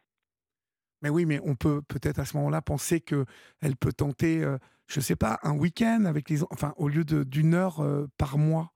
Mais 1.01 1.09
oui, 1.09 1.25
mais 1.25 1.39
on 1.43 1.55
peut 1.55 1.81
peut-être 1.81 2.19
à 2.19 2.25
ce 2.25 2.35
moment-là 2.38 2.62
penser 2.62 2.99
que 3.01 3.25
elle 3.62 3.75
peut 3.75 3.93
tenter, 3.93 4.43
euh, 4.43 4.57
je 4.88 4.99
sais 4.99 5.15
pas, 5.15 5.39
un 5.43 5.55
week-end 5.57 6.03
avec 6.05 6.29
les, 6.29 6.43
en- 6.43 6.47
enfin, 6.51 6.73
au 6.77 6.88
lieu 6.89 7.03
d'une 7.05 7.53
heure 7.53 7.79
euh, 7.81 8.07
par 8.17 8.38
mois. 8.38 8.73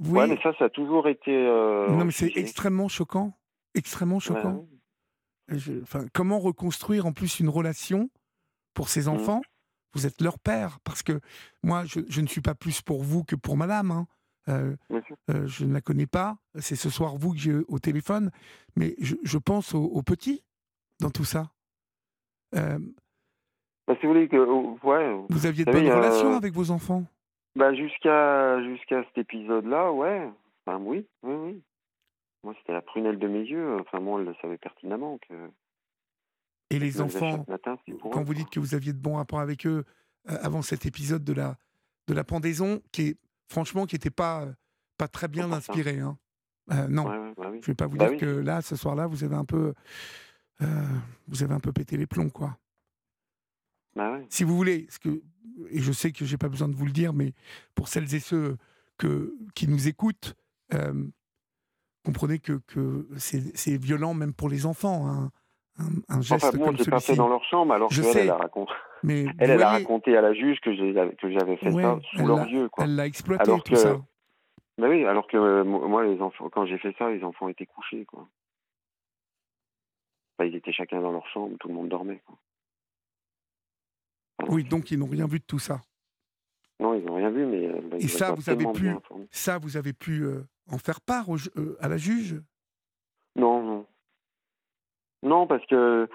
Vous 0.00 0.14
Ouais, 0.16 0.26
mais 0.26 0.38
ça, 0.42 0.52
ça 0.58 0.64
a 0.66 0.68
toujours 0.70 1.08
été. 1.08 1.30
euh, 1.32 1.88
Non, 1.90 2.04
mais 2.04 2.12
c'est 2.12 2.32
extrêmement 2.36 2.88
choquant, 2.88 3.36
extrêmement 3.74 4.18
choquant. 4.20 4.66
ouais. 5.48 5.58
Je- 5.58 5.82
enfin, 5.82 6.04
comment 6.12 6.38
reconstruire 6.40 7.06
en 7.06 7.12
plus 7.12 7.40
une 7.40 7.48
relation 7.48 8.10
pour 8.74 8.86
Mmh. 8.86 8.88
ces 8.88 9.08
enfants? 9.08 9.40
Vous 9.94 10.04
êtes 10.06 10.20
leur 10.20 10.38
père, 10.38 10.78
parce 10.84 11.02
que 11.02 11.20
moi, 11.62 11.84
je, 11.86 12.00
je 12.08 12.20
ne 12.20 12.26
suis 12.26 12.42
pas 12.42 12.54
plus 12.54 12.82
pour 12.82 13.02
vous 13.02 13.24
que 13.24 13.34
pour 13.36 13.56
madame. 13.56 13.90
hein. 13.90 14.06
Euh, 14.48 14.76
euh, 15.30 15.46
je 15.46 15.64
ne 15.64 15.72
la 15.74 15.80
connais 15.80 16.06
pas. 16.06 16.38
C'est 16.58 16.76
ce 16.76 16.90
soir 16.90 17.16
vous 17.16 17.32
que 17.32 17.38
j'ai 17.38 17.54
au 17.68 17.78
téléphone. 17.78 18.30
Mais 18.76 18.94
je, 18.98 19.14
je 19.22 19.38
pense 19.38 19.74
aux, 19.74 19.84
aux 19.84 20.02
petits 20.02 20.42
dans 21.00 21.10
tout 21.10 21.24
ça. 21.24 21.50
Euh, 22.54 22.78
Bah, 23.86 23.94
si 24.00 24.06
vous 24.06 24.12
voulez 24.12 24.28
que. 24.28 24.36
oh, 24.36 24.78
Ouais. 24.82 25.16
vous 25.28 25.46
aviez 25.46 25.64
de 25.64 25.70
savez, 25.72 25.84
bonnes 25.88 25.96
relations 25.96 26.34
avec 26.36 26.52
vos 26.52 26.70
enfants? 26.70 27.04
Bah, 27.56 27.74
jusqu'à 27.74 28.62
jusqu'à 28.64 29.02
cet 29.04 29.18
épisode-là, 29.18 29.92
ouais. 29.92 30.30
Enfin, 30.66 30.78
oui, 30.82 31.06
oui, 31.22 31.34
oui. 31.34 31.62
Moi, 32.44 32.54
c'était 32.60 32.72
la 32.72 32.82
prunelle 32.82 33.18
de 33.18 33.26
mes 33.28 33.42
yeux. 33.42 33.76
Enfin, 33.80 34.00
moi, 34.00 34.20
elle 34.20 34.26
le 34.26 34.34
savait 34.40 34.58
pertinemment 34.58 35.18
que. 35.28 35.34
Et 36.70 36.78
les 36.78 37.00
enfants, 37.00 37.44
matin, 37.48 37.78
quand 38.12 38.20
eux, 38.20 38.24
vous 38.24 38.34
dites 38.34 38.50
que 38.50 38.60
vous 38.60 38.74
aviez 38.74 38.92
de 38.92 38.98
bons 38.98 39.16
rapports 39.16 39.40
avec 39.40 39.66
eux 39.66 39.84
euh, 40.28 40.36
avant 40.42 40.60
cet 40.60 40.84
épisode 40.84 41.24
de 41.24 41.32
la, 41.32 41.56
de 42.08 42.14
la 42.14 42.24
pendaison, 42.24 42.82
qui 42.92 43.08
est 43.08 43.16
franchement 43.48 43.86
qui 43.86 43.94
n'était 43.94 44.10
pas, 44.10 44.42
euh, 44.42 44.52
pas 44.98 45.08
très 45.08 45.28
bien 45.28 45.50
inspiré. 45.50 45.98
Hein. 46.00 46.18
Euh, 46.70 46.86
non, 46.88 47.06
Ouais, 47.08 47.16
ouais, 47.18 47.32
bah 47.38 47.48
oui. 47.50 47.60
je 47.62 47.66
vais 47.68 47.74
pas 47.74 47.86
vous 47.86 47.96
Bah 47.96 48.04
dire 48.10 48.12
oui. 48.12 48.18
que 48.18 48.26
là, 48.26 48.60
ce 48.60 48.76
soir-là, 48.76 49.06
vous 49.06 49.24
avez 49.24 49.34
un 49.34 49.46
peu, 49.46 49.72
euh, 50.62 50.66
vous 51.28 51.42
avez 51.42 51.54
un 51.54 51.60
peu 51.60 51.72
pété 51.72 51.96
les 51.96 52.06
plombs, 52.06 52.30
quoi. 52.30 52.56
Bah 53.94 54.12
ouais. 54.12 54.26
Si 54.30 54.44
vous 54.44 54.56
voulez, 54.56 54.86
ce 54.90 54.98
que, 54.98 55.22
et 55.70 55.80
je 55.80 55.92
sais 55.92 56.12
que 56.12 56.24
j'ai 56.24 56.36
pas 56.38 56.48
besoin 56.48 56.68
de 56.68 56.74
vous 56.74 56.86
le 56.86 56.92
dire, 56.92 57.12
mais 57.12 57.32
pour 57.74 57.88
celles 57.88 58.14
et 58.14 58.20
ceux 58.20 58.56
que, 58.96 59.34
qui 59.54 59.66
nous 59.68 59.88
écoutent, 59.88 60.34
euh, 60.74 61.04
comprenez 62.04 62.38
que, 62.38 62.60
que 62.66 63.08
c'est 63.16 63.76
violent 63.76 64.14
même 64.14 64.32
pour 64.34 64.48
les 64.48 64.66
enfants, 64.66 65.08
hein, 65.08 65.30
un, 65.78 66.16
un 66.16 66.20
geste 66.20 66.44
Enfin, 66.44 66.56
moi, 66.56 66.66
comme 66.74 66.86
pas 66.86 67.00
fait 67.00 67.14
dans 67.16 67.28
leur 67.28 67.44
chambre, 67.44 67.72
alors 67.74 67.90
Je 67.90 68.02
qu'elle, 68.02 68.12
sais. 68.12 68.20
elle 68.22 68.30
a 68.30 68.36
raconté. 68.36 68.72
Mais 69.04 69.26
Elle, 69.38 69.50
elle 69.50 69.62
a 69.62 69.70
raconté 69.70 70.16
à 70.16 70.20
la 70.20 70.34
juge 70.34 70.58
que 70.60 70.70
que 70.70 71.30
j'avais 71.32 71.56
fait 71.56 71.70
Ouais, 71.70 71.82
ça 71.82 71.98
sous 72.12 72.20
elle 72.20 72.26
leurs 72.26 72.48
yeux, 72.48 72.68
quoi. 72.68 72.84
elle 72.84 72.96
l'a 72.96 73.06
exploité 73.06 73.42
Alors 73.44 73.62
tout 73.62 73.72
que- 73.74 73.78
ça. 73.78 73.96
Bah 74.78 74.86
oui, 74.88 75.04
alors 75.06 75.26
que 75.26 75.36
euh, 75.36 75.64
mo- 75.64 75.88
moi, 75.88 76.04
les 76.04 76.20
enfants, 76.20 76.48
quand 76.50 76.64
j'ai 76.66 76.78
fait 76.78 76.94
ça, 76.98 77.10
les 77.10 77.24
enfants 77.24 77.48
étaient 77.48 77.66
couchés, 77.66 78.04
quoi. 78.04 78.28
Ils 80.46 80.54
étaient 80.54 80.72
chacun 80.72 81.00
dans 81.00 81.12
leur 81.12 81.26
chambre, 81.28 81.56
tout 81.58 81.68
le 81.68 81.74
monde 81.74 81.88
dormait, 81.88 82.22
quoi. 82.26 82.36
Oui, 84.48 84.62
donc 84.64 84.90
ils 84.90 84.98
n'ont 84.98 85.06
rien 85.06 85.26
vu 85.26 85.40
de 85.40 85.44
tout 85.44 85.58
ça. 85.58 85.80
Non, 86.80 86.94
ils 86.94 87.04
n'ont 87.04 87.16
rien 87.16 87.30
vu, 87.30 87.44
mais 87.44 87.66
euh, 87.66 87.80
bah, 87.82 87.96
Et 87.98 88.06
ça, 88.06 88.32
vous 88.32 88.48
avez 88.48 88.64
pu-. 88.72 88.94
Ça, 89.32 89.58
vous 89.58 89.76
avez 89.76 89.92
pu 89.92 90.22
euh, 90.24 90.42
en 90.70 90.78
faire 90.78 91.00
part 91.00 91.28
au 91.28 91.36
euh, 91.56 91.76
à 91.80 91.88
la 91.88 91.96
juge? 91.96 92.40
Non, 93.34 93.62
non. 93.64 93.86
Non, 95.24 95.46
parce 95.48 95.66
que. 95.66 96.08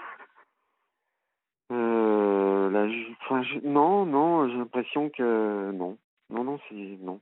Euh, 1.71 2.69
la 2.69 2.87
ju- 2.89 3.15
enfin, 3.25 3.43
je- 3.43 3.59
non, 3.67 4.05
non, 4.05 4.47
j'ai 4.49 4.55
l'impression 4.57 5.09
que. 5.09 5.71
Non. 5.73 5.97
Non, 6.29 6.45
non, 6.45 6.59
c'est. 6.69 6.75
Non. 7.01 7.19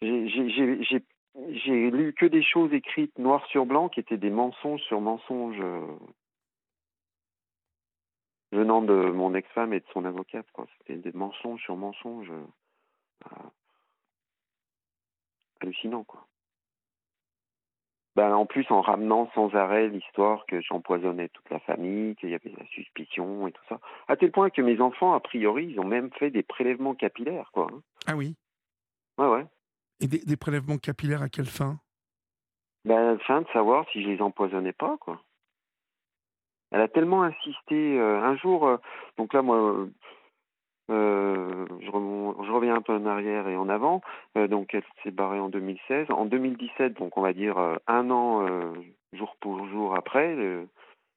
J'ai- 0.00 1.04
J'ai 1.50 1.90
lu 1.90 2.12
que 2.12 2.26
des 2.26 2.42
choses 2.42 2.72
écrites 2.72 3.18
noir 3.18 3.44
sur 3.46 3.64
blanc 3.64 3.88
qui 3.88 4.00
étaient 4.00 4.16
des 4.16 4.30
mensonges 4.30 4.82
sur 4.82 5.00
mensonges 5.00 5.60
euh, 5.60 5.86
venant 8.52 8.82
de 8.82 9.10
mon 9.10 9.34
ex-femme 9.34 9.72
et 9.72 9.80
de 9.80 9.86
son 9.92 10.04
avocate. 10.04 10.46
C'était 10.78 10.96
des 10.96 11.12
mensonges 11.12 11.62
sur 11.62 11.76
mensonges 11.76 12.30
euh, 12.30 13.26
hallucinants. 15.60 16.04
Quoi. 16.04 16.26
Ben, 18.16 18.34
en 18.34 18.44
plus, 18.44 18.66
en 18.70 18.80
ramenant 18.80 19.30
sans 19.34 19.54
arrêt 19.54 19.88
l'histoire 19.88 20.44
que 20.46 20.60
j'empoisonnais 20.60 21.28
toute 21.28 21.48
la 21.48 21.60
famille, 21.60 22.16
qu'il 22.16 22.30
y 22.30 22.34
avait 22.34 22.52
la 22.58 22.66
suspicion 22.66 23.46
et 23.46 23.52
tout 23.52 23.62
ça. 23.68 23.80
À 24.08 24.16
tel 24.16 24.32
point 24.32 24.50
que 24.50 24.62
mes 24.62 24.80
enfants, 24.80 25.14
a 25.14 25.20
priori, 25.20 25.66
ils 25.66 25.80
ont 25.80 25.84
même 25.84 26.10
fait 26.12 26.30
des 26.30 26.42
prélèvements 26.42 26.94
capillaires, 26.94 27.50
quoi. 27.52 27.68
hein. 27.72 27.82
Ah 28.08 28.16
oui. 28.16 28.34
Ouais, 29.16 29.28
ouais. 29.28 29.46
Et 30.00 30.08
des, 30.08 30.18
des 30.18 30.36
prélèvements 30.36 30.78
capillaires 30.78 31.22
à 31.22 31.28
quelle 31.28 31.46
fin? 31.46 31.78
Ben, 32.84 33.16
afin 33.16 33.42
de 33.42 33.46
savoir 33.52 33.86
si 33.92 34.02
je 34.02 34.08
les 34.08 34.22
empoisonnais 34.22 34.72
pas, 34.72 34.96
quoi. 34.98 35.20
Elle 36.72 36.80
a 36.80 36.88
tellement 36.88 37.22
insisté. 37.22 37.98
euh, 37.98 38.22
un 38.22 38.36
jour, 38.36 38.66
euh, 38.66 38.76
donc 39.18 39.34
là, 39.34 39.42
moi, 39.42 39.86
euh, 40.90 41.66
je, 41.80 41.86
je 41.86 42.52
reviens 42.52 42.76
un 42.76 42.82
peu 42.82 42.94
en 42.94 43.06
arrière 43.06 43.48
et 43.48 43.56
en 43.56 43.68
avant. 43.68 44.00
Donc, 44.34 44.72
elle 44.74 44.84
s'est 45.02 45.10
barrée 45.10 45.40
en 45.40 45.48
2016. 45.48 46.06
En 46.10 46.24
2017, 46.24 46.94
donc 46.94 47.16
on 47.16 47.22
va 47.22 47.32
dire 47.32 47.58
un 47.86 48.10
an, 48.10 48.46
jour 49.12 49.36
pour 49.40 49.66
jour 49.68 49.94
après, 49.94 50.36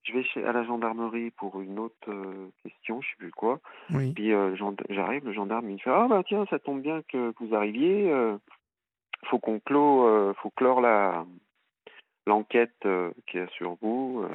je 0.03 0.13
vais 0.13 0.23
chez, 0.23 0.43
à 0.43 0.51
la 0.51 0.63
gendarmerie 0.63 1.31
pour 1.31 1.61
une 1.61 1.79
autre 1.79 1.95
euh, 2.09 2.49
question, 2.63 3.01
je 3.01 3.09
sais 3.09 3.15
plus 3.17 3.31
quoi. 3.31 3.59
Oui. 3.93 4.13
Puis 4.13 4.33
euh, 4.33 4.55
j'arrive, 4.89 5.25
le 5.25 5.33
gendarme 5.33 5.69
il 5.69 5.73
me 5.73 5.79
fait 5.79 5.89
ah 5.89 6.07
bah 6.09 6.23
tiens 6.27 6.45
ça 6.49 6.59
tombe 6.59 6.81
bien 6.81 7.01
que 7.07 7.33
vous 7.39 7.55
arriviez, 7.55 8.11
euh, 8.11 8.37
faut 9.25 9.39
qu'on 9.39 9.59
clôt, 9.59 10.07
euh, 10.07 10.33
faut 10.41 10.49
clore 10.51 10.81
la 10.81 11.25
l'enquête 12.25 12.75
euh, 12.85 13.11
qu'il 13.27 13.39
y 13.39 13.43
a 13.43 13.47
sur 13.49 13.75
vous. 13.81 14.25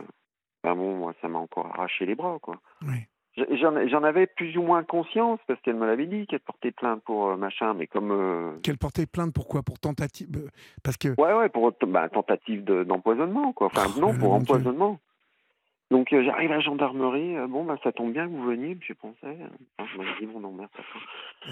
Ben 0.64 0.74
bon 0.74 0.96
moi 0.96 1.14
ça 1.22 1.28
m'a 1.28 1.38
encore 1.38 1.66
arraché 1.66 2.04
les 2.06 2.14
bras 2.14 2.38
quoi. 2.40 2.60
Oui. 2.82 3.06
J'en 3.52 4.02
avais 4.02 4.26
plus 4.26 4.56
ou 4.58 4.62
moins 4.62 4.82
conscience 4.82 5.38
parce 5.46 5.60
qu'elle 5.60 5.76
me 5.76 5.86
l'avait 5.86 6.06
dit 6.06 6.26
qu'elle 6.26 6.40
portait 6.40 6.72
plainte 6.72 7.02
pour 7.04 7.36
machin, 7.36 7.72
mais 7.72 7.86
comme 7.86 8.10
euh, 8.10 8.58
Qu'elle 8.64 8.78
portait 8.78 9.06
plainte 9.06 9.32
pourquoi 9.32 9.62
Pour 9.62 9.78
tentative 9.78 10.50
Parce 10.82 10.96
que. 10.96 11.08
ouais 11.20 11.32
ouais 11.34 11.48
pour 11.48 11.72
bah, 11.86 12.08
tentative 12.08 12.64
de- 12.64 12.82
d'empoisonnement 12.82 13.52
quoi. 13.52 13.68
Enfin 13.68 13.86
Oh, 13.96 14.00
non 14.00 14.08
pour 14.18 14.30
Dieu. 14.40 14.54
empoisonnement. 14.56 14.98
Donc 15.92 16.12
euh, 16.12 16.22
j'arrive 16.24 16.50
à 16.50 16.56
la 16.56 16.60
gendarmerie, 16.60 17.36
euh, 17.36 17.46
bon 17.46 17.64
bah 17.64 17.78
ça 17.84 17.92
tombe 17.92 18.12
bien 18.12 18.26
que 18.26 18.32
vous 18.32 18.44
veniez, 18.44 18.76
je 18.82 18.92
pensais. 18.92 19.38
Je 19.78 19.98
me 19.98 20.18
dis 20.20 20.26
bon 20.26 20.40
non 20.40 20.52
merde 20.52 20.68
ça 20.76 20.82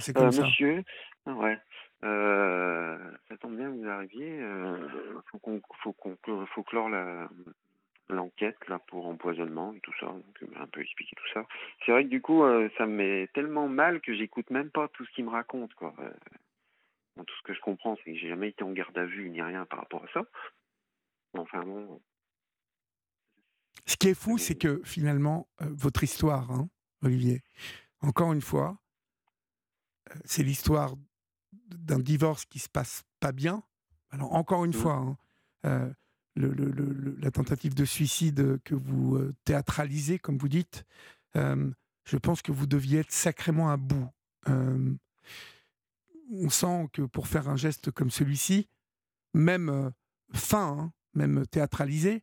C'est 0.01 0.13
comme 0.13 0.33
ça. 0.33 0.43
monsieur, 0.43 0.83
ouais, 1.27 1.57
euh, 2.05 2.99
ça 3.29 3.37
tombe 3.39 3.57
bien 3.57 3.71
que 3.71 3.77
vous 3.77 3.89
arriviez. 3.89 4.41
Euh, 4.41 4.89
faut 5.31 5.39
qu'on, 5.39 5.61
faut 5.83 5.93
qu'on, 5.93 6.17
faut 6.47 6.63
clore 6.63 6.89
la, 6.89 7.29
l'enquête 8.09 8.59
là 8.69 8.79
pour 8.79 9.07
empoisonnement 9.07 9.73
et 9.73 9.81
tout 9.81 9.93
ça. 9.99 10.07
Donc, 10.07 10.43
m'a 10.55 10.63
un 10.63 10.67
peu 10.67 10.81
expliqué 10.81 11.17
tout 11.17 11.33
ça. 11.33 11.47
C'est 11.85 11.93
vrai 11.93 12.05
que 12.05 12.11
du 12.11 12.21
coup, 12.21 12.43
euh, 12.45 12.69
ça 12.79 12.87
me 12.87 12.93
met 12.93 13.29
tellement 13.35 13.69
mal 13.69 14.01
que 14.01 14.15
j'écoute 14.15 14.51
même 14.51 14.71
pas 14.71 14.89
tout 14.89 15.05
ce 15.05 15.11
qu'il 15.13 15.25
me 15.25 15.31
raconte, 15.31 15.75
quoi. 15.75 15.95
Euh, 15.99 16.11
bon, 17.17 17.25
tout 17.25 17.35
ce 17.37 17.43
que 17.43 17.55
je 17.55 17.61
comprends, 17.61 17.97
c'est 17.97 18.13
que 18.13 18.19
j'ai 18.19 18.29
jamais 18.29 18.49
été 18.49 18.63
en 18.63 18.73
garde 18.73 18.97
à 18.97 19.05
vue 19.05 19.29
ni 19.31 19.43
rien 19.43 19.65
par 19.67 19.81
rapport 19.81 20.05
à 20.05 20.09
ça. 20.13 20.25
Enfin 21.35 21.63
bon, 21.65 22.01
Ce 23.85 23.97
qui 23.97 24.09
est 24.09 24.15
fou, 24.15 24.39
c'est 24.39 24.57
que 24.57 24.81
finalement, 24.85 25.49
euh, 25.61 25.67
votre 25.77 26.03
histoire, 26.03 26.51
hein, 26.51 26.69
Olivier, 27.03 27.43
encore 28.01 28.33
une 28.33 28.41
fois, 28.41 28.79
euh, 30.11 30.15
c'est 30.25 30.43
l'histoire 30.43 30.95
d'un 31.69 31.99
divorce 31.99 32.45
qui 32.45 32.59
se 32.59 32.69
passe 32.69 33.03
pas 33.21 33.33
bien. 33.33 33.63
Alors, 34.11 34.35
encore 34.35 34.65
une 34.65 34.75
Mhm. 34.75 34.81
fois, 34.81 34.95
hein, 34.95 35.17
euh, 35.65 35.93
le- 36.37 36.53
le- 36.53 36.71
le- 36.71 36.93
le- 36.93 37.17
la 37.19 37.31
tentative 37.31 37.75
de 37.75 37.85
suicide 37.85 38.61
que 38.65 38.75
vous 38.75 39.17
euh, 39.17 39.35
théâtralisez, 39.45 40.19
comme 40.19 40.39
vous 40.39 40.49
dites, 40.49 40.85
euh, 41.37 41.71
je 42.05 42.17
pense 42.17 42.43
que 42.43 42.53
vous 42.53 42.67
deviez 42.67 43.01
être 43.01 43.13
sacrément 43.13 43.71
à 43.71 43.77
bout. 43.77 44.09
Euh, 44.49 44.95
on 46.31 46.49
sent 46.51 46.89
que 46.93 47.03
pour 47.03 47.27
faire 47.27 47.49
un 47.49 47.57
geste 47.57 47.91
comme 47.91 48.11
celui-ci, 48.11 48.69
même 49.35 49.93
fin, 50.33 50.79
hein, 50.79 50.93
même 51.15 51.47
théâtralisé, 51.47 52.23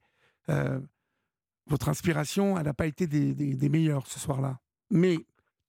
votre 1.67 1.87
inspiration, 1.89 2.57
elle 2.57 2.65
n'a 2.65 2.73
pas 2.73 2.87
été 2.87 3.07
des, 3.07 3.33
des- 3.33 3.55
des 3.55 3.69
meilleures 3.69 4.07
ce 4.07 4.19
soir-là. 4.19 4.59
Mais 4.89 5.17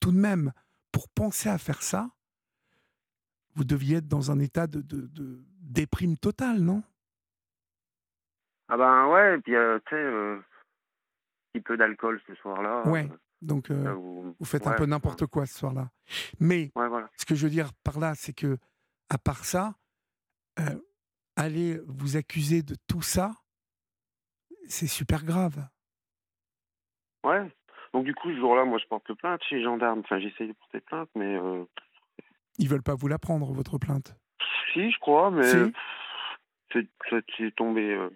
tout 0.01 0.11
de 0.13 0.19
même, 0.19 0.53
pour 0.91 1.09
penser 1.09 1.49
à 1.49 1.59
faire 1.59 1.83
ça, 1.83 2.11
vous 3.55 3.65
deviez 3.65 3.99
être 3.99 4.09
dans 4.09 4.31
un 4.31 4.39
état 4.39 4.67
de, 4.67 4.81
de- 4.81 5.07
de 5.07 5.43
déprime 5.61 6.17
totale, 6.17 6.61
non? 6.61 6.83
Ah 8.69 8.77
ben 8.77 9.09
ouais, 9.09 9.37
et 9.37 9.41
puis 9.41 9.55
euh, 9.55 9.79
tu 9.87 9.91
sais, 9.95 10.01
euh, 10.01 10.37
un 10.39 10.43
petit 11.53 11.63
peu 11.63 11.77
d'alcool 11.77 12.21
ce 12.27 12.35
soir-là. 12.37 12.83
Ouais. 12.89 13.09
Donc, 13.43 13.71
euh, 13.71 13.95
où- 13.95 14.35
vous 14.39 14.45
faites 14.47 14.67
un 14.67 14.73
peu 14.73 14.87
n'importe 14.87 15.27
quoi 15.27 15.45
ce 15.47 15.59
soir-là. 15.59 15.91
Mais 16.41 16.73
Ouais, 16.75 16.89
voilà. 16.89 17.11
ce 17.17 17.27
que 17.27 17.35
je 17.35 17.45
veux 17.45 17.51
dire 17.51 17.73
par 17.85 17.99
là, 17.99 18.15
c'est 18.15 18.33
que, 18.33 18.57
à 19.11 19.19
part 19.19 19.45
ça, 19.45 19.75
aller 21.37 21.79
vous 21.87 22.17
accuser 22.17 22.63
de 22.63 22.75
tout 22.87 23.03
ça, 23.03 23.33
c'est 24.67 24.87
super 24.87 25.25
grave. 25.25 25.69
Ouais. 27.25 27.55
Donc 27.93 28.05
du 28.05 28.15
coup, 28.15 28.31
ce 28.31 28.37
jour-là, 28.39 28.65
moi, 28.65 28.79
je 28.79 28.87
porte 28.87 29.13
plainte 29.15 29.43
chez 29.45 29.57
les 29.57 29.63
gendarmes. 29.65 30.01
Enfin, 30.01 30.19
j'essaye 30.19 30.49
de 30.49 30.53
porter 30.55 30.81
plainte, 30.81 31.11
mais 31.15 31.37
Ils 32.59 32.69
veulent 32.69 32.83
pas 32.83 32.95
vous 32.95 33.09
la 33.09 33.19
prendre, 33.19 33.53
votre 33.53 33.79
plainte. 33.79 34.17
si, 34.73 34.91
je 34.91 34.99
crois, 34.99 35.31
mais 35.31 35.43
Si. 35.45 35.73
c'est 37.37 37.55
tombé. 37.57 37.95
Euh, 37.95 38.09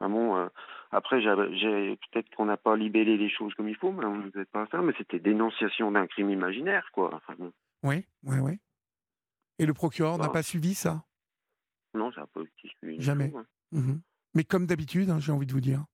enfin 0.00 0.10
bon, 0.10 0.36
euh, 0.36 0.48
après, 0.90 1.20
peut-être 1.20 2.30
qu'on 2.36 2.46
n'a 2.46 2.56
pas 2.56 2.76
libellé 2.76 3.16
les 3.16 3.28
choses 3.30 3.54
comme 3.54 3.68
il 3.68 3.76
faut, 3.76 3.92
mais 3.92 4.04
on 4.04 4.16
ne 4.16 4.30
faisait 4.30 4.44
pas 4.46 4.66
ça. 4.70 4.80
Mais 4.82 4.92
c'était 4.98 5.18
dénonciation 5.18 5.90
d'un 5.92 6.06
crime 6.06 6.30
imaginaire, 6.30 6.88
quoi. 6.92 7.10
Enfin 7.14 7.34
bon, 7.38 7.52
Oui, 7.82 8.04
oui, 8.24 8.38
oui. 8.38 8.58
Et 9.58 9.66
le 9.66 9.74
procureur 9.74 10.18
n'a 10.18 10.28
pas 10.28 10.42
suivi 10.42 10.74
ça? 10.74 11.04
Non, 11.94 12.12
ça 12.12 12.22
n'a 12.22 12.26
pas 12.26 12.40
été 12.42 12.68
suivi 12.78 13.00
Jamais. 13.00 13.30
tout, 13.30 13.38
hein. 13.38 13.46
Mhm. 13.72 14.00
Mais 14.34 14.44
comme 14.44 14.66
d'habitude, 14.66 15.08
hein, 15.10 15.18
j'ai 15.18 15.32
envie 15.32 15.46
de 15.46 15.52
vous 15.52 15.60
dire. 15.62 15.84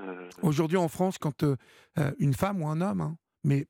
Euh, 0.00 0.28
Aujourd'hui 0.42 0.76
en 0.78 0.88
France, 0.88 1.18
quand 1.18 1.42
euh, 1.44 1.56
une 2.18 2.34
femme 2.34 2.62
ou 2.62 2.68
un 2.68 2.80
homme, 2.80 3.00
hein, 3.00 3.16
mais 3.44 3.66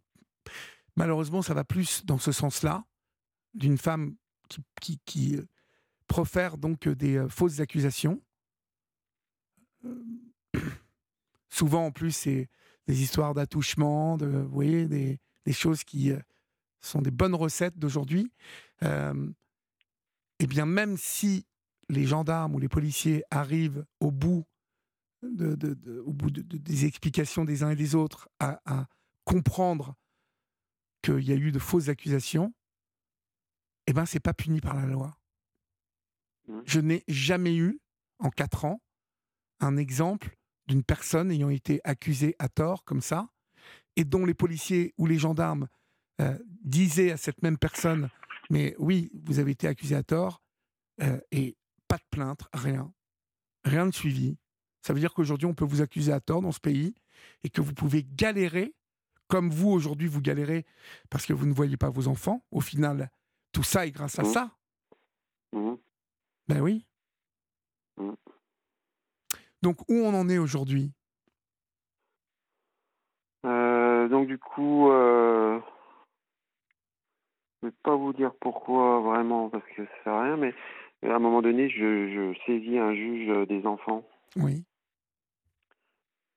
malheureusement 0.96 1.42
ça 1.42 1.54
va 1.54 1.64
plus 1.64 2.04
dans 2.04 2.18
ce 2.18 2.32
sens-là, 2.32 2.84
d'une 3.54 3.78
femme 3.78 4.16
qui, 4.80 5.36
euh, 5.36 5.46
profère 6.06 6.56
donc 6.58 6.86
euh, 6.86 6.94
des 6.94 7.16
euh, 7.16 7.28
fausses 7.28 7.60
accusations. 7.60 8.22
Souvent 11.48 11.86
en 11.86 11.92
plus 11.92 12.12
c'est 12.12 12.48
des 12.86 13.02
histoires 13.02 13.34
d'attouchement, 13.34 14.16
des, 14.16 15.18
choses 15.52 15.84
qui 15.84 16.12
sont 16.80 17.02
des 17.02 17.10
bonnes 17.10 17.34
recettes 17.34 17.76
d'aujourd'hui. 17.78 18.30
Eh 18.82 20.46
bien 20.46 20.66
même 20.66 20.96
si 20.96 21.46
les 21.88 22.04
gendarmes 22.04 22.54
ou 22.54 22.60
les 22.60 22.68
policiers 22.68 23.24
arrivent 23.30 23.84
au 23.98 24.12
bout 24.12 24.44
des 25.22 26.84
explications 26.84 27.44
des 27.44 27.64
uns 27.64 27.70
et 27.70 27.76
des 27.76 27.96
autres, 27.96 28.28
à 28.38 28.86
comprendre 29.24 29.96
qu'il 31.06 31.28
y 31.28 31.32
a 31.32 31.36
eu 31.36 31.52
de 31.52 31.58
fausses 31.58 31.88
accusations, 31.88 32.52
eh 33.86 33.92
ben 33.92 34.06
c'est 34.06 34.20
pas 34.20 34.34
puni 34.34 34.60
par 34.60 34.74
la 34.74 34.86
loi. 34.86 35.16
Mhm. 36.48 36.62
Je 36.66 36.80
n'ai 36.80 37.04
jamais 37.08 37.56
eu, 37.56 37.80
en 38.18 38.30
quatre 38.30 38.64
ans, 38.64 38.82
un 39.60 39.76
exemple 39.76 40.36
d'une 40.66 40.82
personne 40.82 41.30
ayant 41.30 41.50
été 41.50 41.80
accusée 41.84 42.34
à 42.38 42.48
tort 42.48 42.84
comme 42.84 43.00
ça, 43.00 43.28
et 43.94 44.04
dont 44.04 44.26
les 44.26 44.34
policiers 44.34 44.94
ou 44.98 45.06
les 45.06 45.18
gendarmes 45.18 45.68
euh, 46.20 46.38
disaient 46.62 47.12
à 47.12 47.16
cette 47.16 47.42
même 47.42 47.58
personne, 47.58 48.10
mais 48.50 48.74
oui, 48.78 49.10
vous 49.24 49.38
avez 49.38 49.52
été 49.52 49.68
accusé 49.68 49.94
à 49.94 50.02
tort, 50.02 50.42
euh, 51.02 51.20
et 51.30 51.56
pas 51.88 51.98
de 51.98 52.04
plainte, 52.10 52.42
rien, 52.52 52.92
rien 53.64 53.86
de 53.86 53.94
suivi. 53.94 54.38
Ça 54.82 54.92
veut 54.92 55.00
dire 55.00 55.14
qu'aujourd'hui, 55.14 55.46
on 55.46 55.54
peut 55.54 55.64
vous 55.64 55.82
accuser 55.82 56.12
à 56.12 56.20
tort 56.20 56.42
dans 56.42 56.52
ce 56.52 56.60
pays 56.60 56.94
et 57.44 57.50
que 57.50 57.60
vous 57.60 57.74
pouvez 57.74 58.04
galérer, 58.04 58.74
comme 59.28 59.50
vous 59.50 59.70
aujourd'hui, 59.70 60.08
vous 60.08 60.20
galérez 60.20 60.64
parce 61.10 61.26
que 61.26 61.32
vous 61.32 61.46
ne 61.46 61.52
voyez 61.54 61.76
pas 61.76 61.90
vos 61.90 62.08
enfants. 62.08 62.42
Au 62.50 62.60
final, 62.60 63.10
tout 63.52 63.62
ça 63.62 63.86
est 63.86 63.90
grâce 63.90 64.18
à 64.18 64.22
Mhm. 64.22 64.28
ça. 64.28 64.50
mhm. 65.52 65.78
Ben 66.48 66.60
oui. 66.60 66.86
Mhm. 67.96 68.14
Donc, 69.62 69.80
où 69.88 69.94
on 69.94 70.14
en 70.14 70.28
est 70.28 70.38
aujourd'hui? 70.38 70.92
Euh, 73.44 74.08
donc 74.08 74.26
du 74.28 74.38
coup, 74.38 74.90
euh, 74.90 75.60
je 77.62 77.68
vais 77.68 77.74
pas 77.82 77.96
vous 77.96 78.12
dire 78.12 78.32
pourquoi 78.40 79.00
vraiment 79.00 79.48
parce 79.50 79.64
que 79.76 79.84
ça 79.84 79.92
sert 80.04 80.12
à 80.12 80.22
rien, 80.24 80.36
mais 80.36 80.54
à 81.02 81.14
un 81.14 81.18
moment 81.18 81.42
donné, 81.42 81.68
je, 81.68 81.76
je 82.34 82.38
saisis 82.46 82.78
un 82.78 82.94
juge 82.94 83.46
des 83.48 83.64
enfants 83.66 84.04
Oui. 84.36 84.64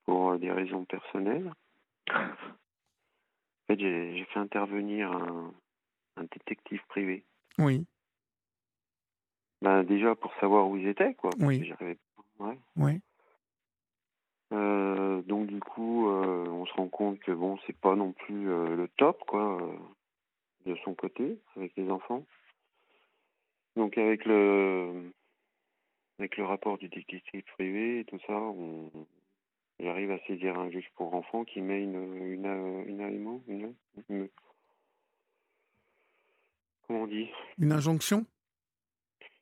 pour 0.05 0.31
euh, 0.31 0.37
des 0.37 0.51
raisons 0.51 0.85
personnelles. 0.85 1.51
En 3.69 3.75
fait, 3.75 3.79
j'ai 3.81 4.25
fait 4.25 4.39
intervenir 4.39 5.11
un, 5.11 5.53
un 6.15 6.23
détective 6.23 6.81
privé. 6.87 7.23
Oui. 7.59 7.85
Ben 9.61 9.83
déjà 9.83 10.15
pour 10.15 10.33
savoir 10.35 10.67
où 10.67 10.75
ils 10.75 10.87
étaient, 10.87 11.13
quoi. 11.13 11.29
Oui. 11.39 11.71
Ouais. 12.39 12.57
Oui. 12.77 13.01
Euh, 14.53 15.21
donc 15.21 15.47
du 15.47 15.59
coup, 15.59 16.09
euh, 16.09 16.47
on 16.47 16.65
se 16.65 16.73
rend 16.73 16.87
compte 16.87 17.19
que 17.19 17.31
bon, 17.31 17.59
c'est 17.67 17.77
pas 17.77 17.95
non 17.95 18.11
plus 18.13 18.49
euh, 18.49 18.75
le 18.75 18.87
top, 18.97 19.23
quoi, 19.27 19.59
de 20.65 20.75
son 20.83 20.95
côté 20.95 21.37
avec 21.55 21.75
les 21.75 21.91
enfants. 21.91 22.25
Donc 23.75 23.99
avec 23.99 24.25
le 24.25 25.11
avec 26.17 26.37
le 26.37 26.45
rapport 26.45 26.79
du 26.79 26.87
détective 26.89 27.43
privé 27.53 27.99
et 27.99 28.05
tout 28.05 28.19
ça, 28.25 28.33
on, 28.33 28.89
j'arrive 29.79 30.11
à 30.11 30.19
saisir 30.27 30.57
un 30.59 30.69
juge 30.69 30.89
pour 30.95 31.13
enfants 31.13 31.45
qui 31.45 31.61
met 31.61 31.83
une 31.83 31.95
une 32.33 32.45
une, 32.87 33.41
une, 33.47 33.73
une- 34.09 34.29
comment 36.87 37.01
on 37.03 37.07
dit? 37.07 37.29
Une 37.57 37.71
injonction? 37.71 38.25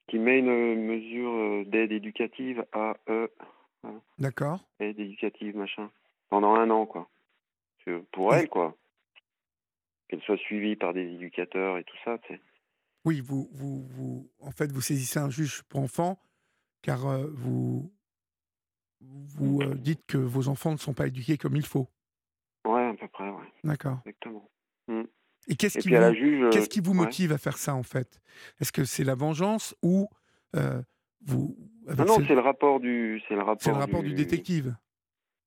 Qui 0.07 0.19
met 0.19 0.39
une 0.39 0.85
mesure 0.85 1.31
euh, 1.31 1.65
d'aide 1.65 1.91
éducative 1.91 2.65
à 2.71 2.95
euh, 3.09 3.27
D'accord. 4.19 4.65
aide 4.79 4.99
éducative 4.99 5.55
machin. 5.55 5.91
Pendant 6.29 6.55
un 6.55 6.69
an 6.69 6.85
quoi. 6.85 7.09
Pour 8.11 8.33
elle 8.33 8.49
quoi. 8.49 8.75
Qu'elle 10.07 10.21
soit 10.21 10.37
suivie 10.37 10.75
par 10.75 10.93
des 10.93 11.05
éducateurs 11.13 11.77
et 11.77 11.83
tout 11.83 11.97
ça 12.03 12.17
tu 12.19 12.33
sais. 12.33 12.41
Oui, 13.05 13.21
vous, 13.21 13.47
vous, 13.53 13.83
vous, 13.87 14.29
en 14.41 14.51
fait, 14.51 14.69
vous 14.69 14.81
saisissez 14.81 15.17
un 15.19 15.29
juge 15.29 15.63
pour 15.63 15.79
enfants 15.79 16.19
car 16.81 17.05
euh, 17.07 17.27
vous, 17.31 17.89
vous 19.01 19.61
euh, 19.61 19.75
dites 19.75 20.05
que 20.07 20.17
vos 20.17 20.47
enfants 20.47 20.71
ne 20.71 20.77
sont 20.77 20.93
pas 20.93 21.07
éduqués 21.07 21.37
comme 21.37 21.55
il 21.55 21.65
faut. 21.65 21.87
ouais 22.65 22.85
à 22.87 22.93
peu 22.93 23.07
près 23.07 23.29
ouais 23.29 23.43
D'accord. 23.63 23.99
exactement 24.05 24.49
Et 25.49 25.55
qu'est-ce 25.55 25.77
et 25.77 25.81
qui, 25.81 25.89
vous, 25.89 26.13
juge 26.13 26.43
euh, 26.43 26.49
qu'est-ce 26.51 26.69
qui 26.69 26.79
vous 26.81 26.91
ouais. 26.91 26.97
motive 26.97 27.31
à 27.31 27.37
faire 27.37 27.57
ça, 27.57 27.73
en 27.75 27.83
fait? 27.83 28.19
Est-ce 28.59 28.71
que 28.71 28.83
c'est 28.83 29.03
la 29.03 29.15
vengeance 29.15 29.75
ou 29.81 30.09
euh, 30.55 30.81
vous... 31.25 31.55
avec 31.87 31.99
non 31.99 32.05
non 32.05 32.19
ce- 32.21 32.25
c'est 32.27 32.35
le 32.35 32.41
rapport 32.41 32.79
du 32.79 33.21
c'est 33.27 33.33
le 33.35 33.41
rapport 33.41 33.57
c'est 33.61 33.71
le 33.71 33.77
rapport 33.77 34.03
du 34.03 34.13
détective 34.13 34.75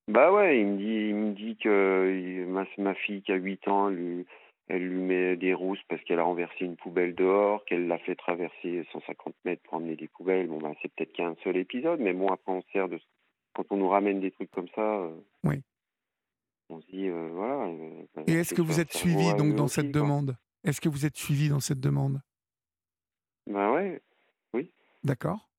Bah 0.08 0.32
ouais, 0.32 0.60
il 0.60 0.66
me 0.66 0.76
dit, 0.78 1.08
il 1.10 1.14
me 1.14 1.32
dit 1.34 1.56
que 1.56 2.44
ma, 2.48 2.64
ma 2.78 2.94
fille 2.94 3.22
qui 3.22 3.32
a 3.32 3.36
8 3.36 3.66
ans, 3.68 3.88
elle 3.90 3.96
lui, 3.96 4.26
elle 4.68 4.86
lui 4.88 5.00
met 5.00 5.36
des 5.36 5.54
rousses 5.54 5.82
parce 5.88 6.02
qu'elle 6.04 6.18
a 6.18 6.24
renversé 6.24 6.64
une 6.64 6.76
poubelle 6.76 7.14
dehors, 7.14 7.64
qu'elle 7.66 7.86
l'a 7.86 7.98
fait 7.98 8.14
traverser 8.16 8.86
150 8.92 9.34
mètres 9.44 9.62
pour 9.64 9.74
emmener 9.74 9.96
des 9.96 10.08
poubelles. 10.08 10.46
Bon, 10.48 10.58
bah, 10.58 10.72
c'est 10.82 10.92
peut-être 10.94 11.12
qu'un 11.12 11.34
seul 11.44 11.56
épisode, 11.56 12.00
mais 12.00 12.12
bon, 12.12 12.28
après, 12.28 12.52
on 12.52 12.62
se 12.62 12.70
sert 12.72 12.88
de. 12.88 12.98
Quand 13.60 13.74
on 13.74 13.78
nous 13.78 13.88
ramène 13.88 14.20
des 14.20 14.30
trucs 14.30 14.50
comme 14.52 14.68
ça, 14.74 14.80
euh, 14.80 15.14
Oui. 15.44 15.62
on 16.70 16.80
se 16.80 16.86
dit, 16.86 17.08
euh, 17.08 17.28
voilà. 17.34 17.66
euh, 17.66 18.02
bah, 18.14 18.22
Et 18.26 18.32
est-ce 18.32 18.54
que 18.54 18.62
vous 18.62 18.80
êtes 18.80 18.90
suivi 18.92 19.34
donc 19.34 19.54
dans 19.54 19.68
cette 19.68 19.90
demande? 19.92 20.34
Est-ce 20.64 20.80
que 20.80 20.88
vous 20.88 21.04
êtes 21.04 21.16
suivi 21.18 21.50
dans 21.50 21.60
cette 21.60 21.80
demande? 21.80 22.22
Bah 23.46 23.70
ouais. 23.72 24.00
D'accord. 25.04 25.50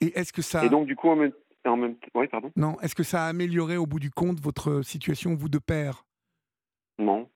Et 0.00 0.18
est-ce 0.18 0.32
que 0.32 0.42
ça 0.42 0.64
Et 0.64 0.68
donc, 0.68 0.86
du 0.86 0.96
coup, 0.96 1.08
en 1.08 1.14
même, 1.16 1.32
en 1.64 1.76
même 1.76 1.96
ouais, 2.14 2.26
pardon? 2.26 2.50
Non 2.56 2.76
Est-ce 2.80 2.94
que 2.96 3.02
ça 3.04 3.24
a 3.26 3.28
amélioré 3.28 3.76
au 3.76 3.86
bout 3.86 4.00
du 4.00 4.10
compte 4.10 4.40
votre 4.40 4.82
situation 4.82 5.34
vous 5.34 5.48
de 5.48 5.58
père? 5.58 6.06
Non. 6.98 7.28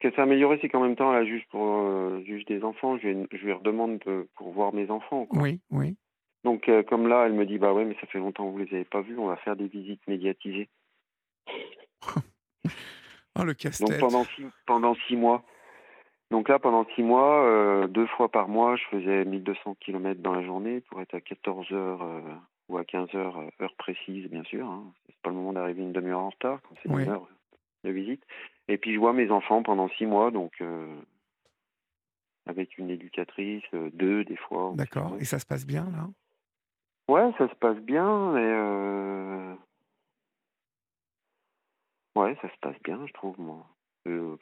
Ce 0.00 0.08
que 0.08 0.14
ça 0.14 0.22
a 0.22 0.24
amélioré, 0.24 0.58
c'est 0.62 0.68
qu'en 0.70 0.82
même 0.82 0.96
temps, 0.96 1.12
la 1.12 1.24
juge 1.26 1.44
pour 1.50 1.62
euh, 1.66 2.22
juge 2.24 2.44
des 2.46 2.62
enfants, 2.62 2.96
je 2.98 3.08
lui, 3.08 3.26
je 3.32 3.36
lui 3.44 3.52
redemande 3.52 3.98
de- 4.06 4.28
pour 4.36 4.50
voir 4.52 4.72
mes 4.72 4.90
enfants. 4.90 5.26
quoi. 5.26 5.42
Oui, 5.42 5.60
oui. 5.70 5.96
Donc, 6.44 6.68
euh, 6.68 6.82
comme 6.82 7.08
là, 7.08 7.26
elle 7.26 7.32
me 7.34 7.44
dit, 7.46 7.58
bah 7.58 7.72
ouais, 7.72 7.84
mais 7.84 7.96
ça 8.00 8.06
fait 8.06 8.18
longtemps 8.18 8.46
que 8.46 8.52
vous 8.52 8.58
les 8.58 8.74
avez 8.74 8.84
pas 8.84 9.00
vus, 9.02 9.18
on 9.18 9.26
va 9.26 9.36
faire 9.36 9.56
des 9.56 9.66
visites 9.68 10.06
médiatisées. 10.06 10.68
Oh 13.40 13.44
le 13.44 13.52
Donc, 13.52 13.58
casse-tête. 13.58 14.00
pendant 14.00 14.24
six, 14.24 14.46
pendant 14.66 14.94
six 15.06 15.14
mois. 15.14 15.44
Donc 16.32 16.48
là, 16.48 16.58
pendant 16.58 16.84
six 16.96 17.04
mois, 17.04 17.44
euh, 17.46 17.86
deux 17.86 18.06
fois 18.08 18.28
par 18.32 18.48
mois, 18.48 18.74
je 18.74 18.82
faisais 18.90 19.24
1200 19.24 19.76
km 19.78 20.20
dans 20.20 20.32
la 20.34 20.42
journée 20.44 20.80
pour 20.80 21.00
être 21.00 21.14
à 21.14 21.20
14 21.20 21.70
heures 21.70 22.02
euh, 22.02 22.20
ou 22.68 22.78
à 22.78 22.84
15 22.84 23.14
heures, 23.14 23.38
heure 23.62 23.74
précise, 23.78 24.28
bien 24.28 24.42
sûr. 24.42 24.66
Hein. 24.66 24.92
C'est 25.06 25.16
pas 25.22 25.30
le 25.30 25.36
moment 25.36 25.52
d'arriver 25.52 25.82
une 25.82 25.92
demi-heure 25.92 26.18
en 26.18 26.30
retard, 26.30 26.60
quand 26.62 26.74
c'est 26.82 26.90
Oui. 26.90 27.04
une 27.04 27.10
heure 27.10 27.28
de 27.84 27.90
visite. 27.90 28.24
Et 28.66 28.76
puis, 28.76 28.92
je 28.92 28.98
vois 28.98 29.12
mes 29.12 29.30
enfants 29.30 29.62
pendant 29.62 29.88
six 29.90 30.06
mois, 30.06 30.32
donc 30.32 30.60
avec 32.46 32.76
une 32.76 32.90
éducatrice, 32.90 33.62
deux 33.92 34.24
des 34.24 34.36
fois. 34.36 34.72
D'accord. 34.74 35.14
Et 35.20 35.24
ça 35.24 35.38
se 35.38 35.46
passe 35.46 35.64
bien 35.64 35.84
là? 35.92 36.08
Ouais, 37.08 37.32
ça 37.38 37.48
se 37.48 37.54
passe 37.54 37.78
bien, 37.78 38.32
mais 38.32 38.44
euh... 38.44 39.54
ouais, 42.16 42.36
ça 42.42 42.48
se 42.48 42.58
passe 42.60 42.76
bien, 42.84 43.04
je 43.06 43.12
trouve 43.14 43.38
moi. 43.40 43.66
Euh, 44.06 44.36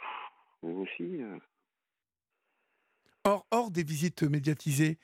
vous 0.62 0.82
aussi. 0.82 1.22
euh. 1.22 1.38
hors, 3.24 3.46
hors 3.50 3.70
des 3.70 3.84
visites 3.84 4.22
médiatisées, 4.24 4.98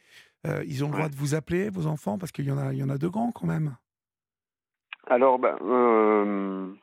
ils 0.45 0.83
ont 0.85 0.89
le 0.89 0.95
droit 0.95 1.09
de 1.09 1.15
vous 1.15 1.37
appeler, 1.37 1.71
vos 1.71 1.87
enfants, 1.87 2.19
parce 2.19 2.33
qu'il 2.33 2.47
y 2.47 2.51
en 2.51 2.59
a, 2.59 2.73
il 2.73 2.79
y 2.81 2.83
en 2.83 2.89
a 2.89 2.99
de 2.99 3.07
grands 3.07 3.31
quand 3.31 3.47
même. 3.47 3.77
Alors, 5.07 5.39
ben, 5.39 5.57
euh, 5.63 6.75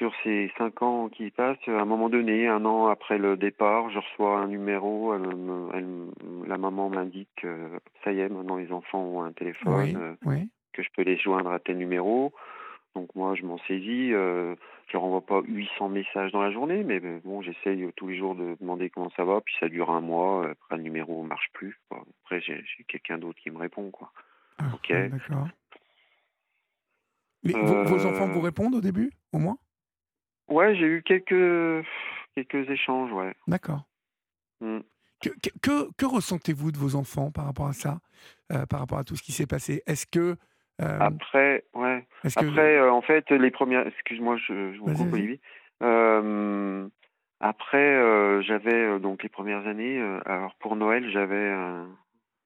sur 0.00 0.14
ces 0.24 0.50
cinq 0.56 0.80
ans 0.80 1.10
qui 1.10 1.30
passent, 1.30 1.58
à 1.66 1.72
un 1.72 1.84
moment 1.84 2.08
donné, 2.08 2.48
un 2.48 2.64
an 2.64 2.86
après 2.86 3.18
le 3.18 3.36
départ, 3.36 3.90
je 3.90 3.98
reçois 3.98 4.38
un 4.38 4.46
numéro. 4.48 5.14
Elle 5.14 5.36
me- 5.36 5.68
elle 5.74 5.84
me- 5.84 6.46
la 6.46 6.56
maman 6.56 6.88
m'indique 6.88 7.28
que 7.36 7.68
ça 8.02 8.10
y 8.10 8.20
est, 8.20 8.30
maintenant 8.30 8.56
les 8.56 8.72
enfants 8.72 9.02
ont 9.02 9.22
un 9.22 9.32
téléphone. 9.32 9.74
oui, 9.84 9.94
euh, 9.94 10.14
oui. 10.24 10.48
que 10.72 10.82
je 10.82 10.88
peux 10.96 11.02
les 11.02 11.18
joindre 11.18 11.50
à 11.52 11.58
tel 11.58 11.76
numéro. 11.76 12.32
Donc 12.94 13.14
moi, 13.14 13.34
je 13.34 13.44
m'en 13.44 13.58
saisis. 13.68 14.14
Euh, 14.14 14.54
je 14.86 14.94
leur 14.94 15.04
envoie 15.04 15.20
pas 15.20 15.42
800 15.44 15.90
messages 15.90 16.32
dans 16.32 16.40
la 16.40 16.50
journée, 16.50 16.82
mais 16.82 16.98
bon, 17.22 17.42
j'essaye 17.42 17.82
euh, 17.84 17.92
tous 17.96 18.08
les 18.08 18.16
jours 18.16 18.34
de 18.34 18.56
demander 18.58 18.88
comment 18.88 19.10
ça 19.16 19.24
va. 19.24 19.42
Puis 19.42 19.54
ça 19.60 19.68
dure 19.68 19.90
un 19.90 20.00
mois. 20.00 20.46
euh, 20.46 20.52
Après, 20.52 20.76
le 20.78 20.82
numéro 20.82 21.22
marche 21.24 21.50
plus. 21.52 21.78
quoi. 21.90 22.02
Après, 22.24 22.40
j'ai 22.40 22.64
quelqu'un 22.88 23.18
d'autre 23.18 23.38
qui 23.42 23.50
me 23.50 23.58
répond. 23.58 23.90
quoi. 23.90 24.10
Ah, 24.58 24.64
Ok. 24.74 24.90
D'accord. 25.10 25.48
Mais 27.44 27.52
vos, 27.52 27.84
vos 27.84 28.06
enfants 28.06 28.28
Euh, 28.28 28.32
vous 28.32 28.40
répondent 28.40 28.74
au 28.74 28.80
début, 28.80 29.10
au 29.32 29.38
moins? 29.38 29.56
Ouais, 30.50 30.74
j'ai 30.76 30.86
eu 30.86 31.02
quelques 31.02 31.86
quelques 32.34 32.68
échanges. 32.70 33.12
Ouais. 33.12 33.34
D'accord. 33.46 33.84
Mm. 34.60 34.80
Que, 35.22 35.28
que, 35.28 35.50
que- 35.62 35.92
que 35.98 36.06
ressentez-vous 36.06 36.72
de 36.72 36.78
vos 36.78 36.94
enfants 36.96 37.30
par 37.30 37.44
rapport 37.44 37.66
à 37.66 37.72
ça, 37.72 38.00
euh, 38.52 38.64
par 38.66 38.80
rapport 38.80 38.98
à 38.98 39.04
tout 39.04 39.16
ce 39.16 39.22
qui 39.22 39.32
s'est 39.32 39.46
passé? 39.46 39.82
Est-ce 39.86 40.06
que, 40.06 40.36
euh, 40.80 40.98
Après, 40.98 41.64
ouais. 41.74 42.06
est-ce 42.24 42.38
que 42.38 42.46
Après, 42.46 42.76
euh, 42.78 42.90
en 42.90 43.02
fait, 43.02 43.30
les 43.30 43.50
premières. 43.50 43.86
Excuse-moi, 43.86 44.36
je, 44.38 44.72
je 44.72 44.78
vous 44.78 44.94
coupe. 44.94 45.12
Olivier. 45.12 45.40
Après, 47.42 48.42
j'avais 48.42 48.98
donc 49.00 49.22
les 49.22 49.28
premières 49.28 49.66
années. 49.66 50.00
alors 50.26 50.54
pour 50.56 50.76
Noël, 50.76 51.10
j'avais 51.10 51.50
un, 51.50 51.88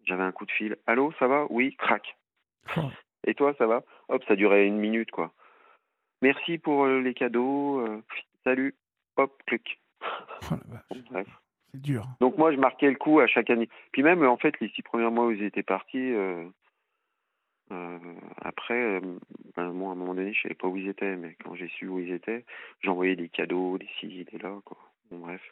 j'avais 0.04 0.22
un 0.22 0.32
coup 0.32 0.46
de 0.46 0.52
fil. 0.52 0.76
Allô, 0.86 1.12
ça 1.18 1.26
va? 1.26 1.46
Oui, 1.50 1.74
crac. 1.76 2.16
Oh. 2.76 2.90
Et 3.26 3.34
toi, 3.34 3.54
ça 3.58 3.66
va? 3.66 3.82
Hop, 4.08 4.22
ça 4.28 4.36
durait 4.36 4.66
une 4.66 4.78
minute, 4.78 5.10
quoi. 5.10 5.32
Merci 6.24 6.56
pour 6.56 6.86
euh, 6.86 7.00
les 7.00 7.12
cadeaux. 7.12 7.80
euh, 7.80 8.00
salut. 8.44 8.74
Hop, 9.18 9.42
clic. 9.46 9.78
Oh 10.50 10.54
bref. 11.10 11.28
c'est 11.70 11.82
dur. 11.82 12.06
Donc 12.18 12.38
moi, 12.38 12.50
je 12.50 12.56
marquais 12.56 12.88
le 12.88 12.96
coup 12.96 13.20
à 13.20 13.26
chaque 13.26 13.50
année. 13.50 13.68
Puis 13.92 14.02
même, 14.02 14.26
en 14.26 14.38
fait, 14.38 14.58
les 14.58 14.70
six 14.70 14.80
premiers 14.80 15.10
mois 15.10 15.26
où 15.26 15.32
ils 15.32 15.42
étaient 15.42 15.62
partis, 15.62 16.14
euh, 16.14 16.46
euh, 17.72 17.98
après, 18.40 18.72
euh, 18.96 19.00
ben, 19.54 19.70
moi, 19.72 19.90
à 19.90 19.92
un 19.92 19.96
moment 19.96 20.14
donné, 20.14 20.32
je 20.32 20.40
savais 20.40 20.54
pas 20.54 20.66
où 20.66 20.78
ils 20.78 20.88
étaient, 20.88 21.14
mais 21.14 21.36
quand 21.44 21.56
j'ai 21.56 21.68
su 21.68 21.88
où 21.88 22.00
ils 22.00 22.14
étaient, 22.14 22.46
j'envoyais 22.80 23.16
des 23.16 23.28
cadeaux, 23.28 23.76
des 23.76 23.88
ci, 24.00 24.24
des 24.24 24.38
là, 24.38 24.56
quoi. 24.64 24.78
Bon, 25.10 25.18
bref. 25.18 25.42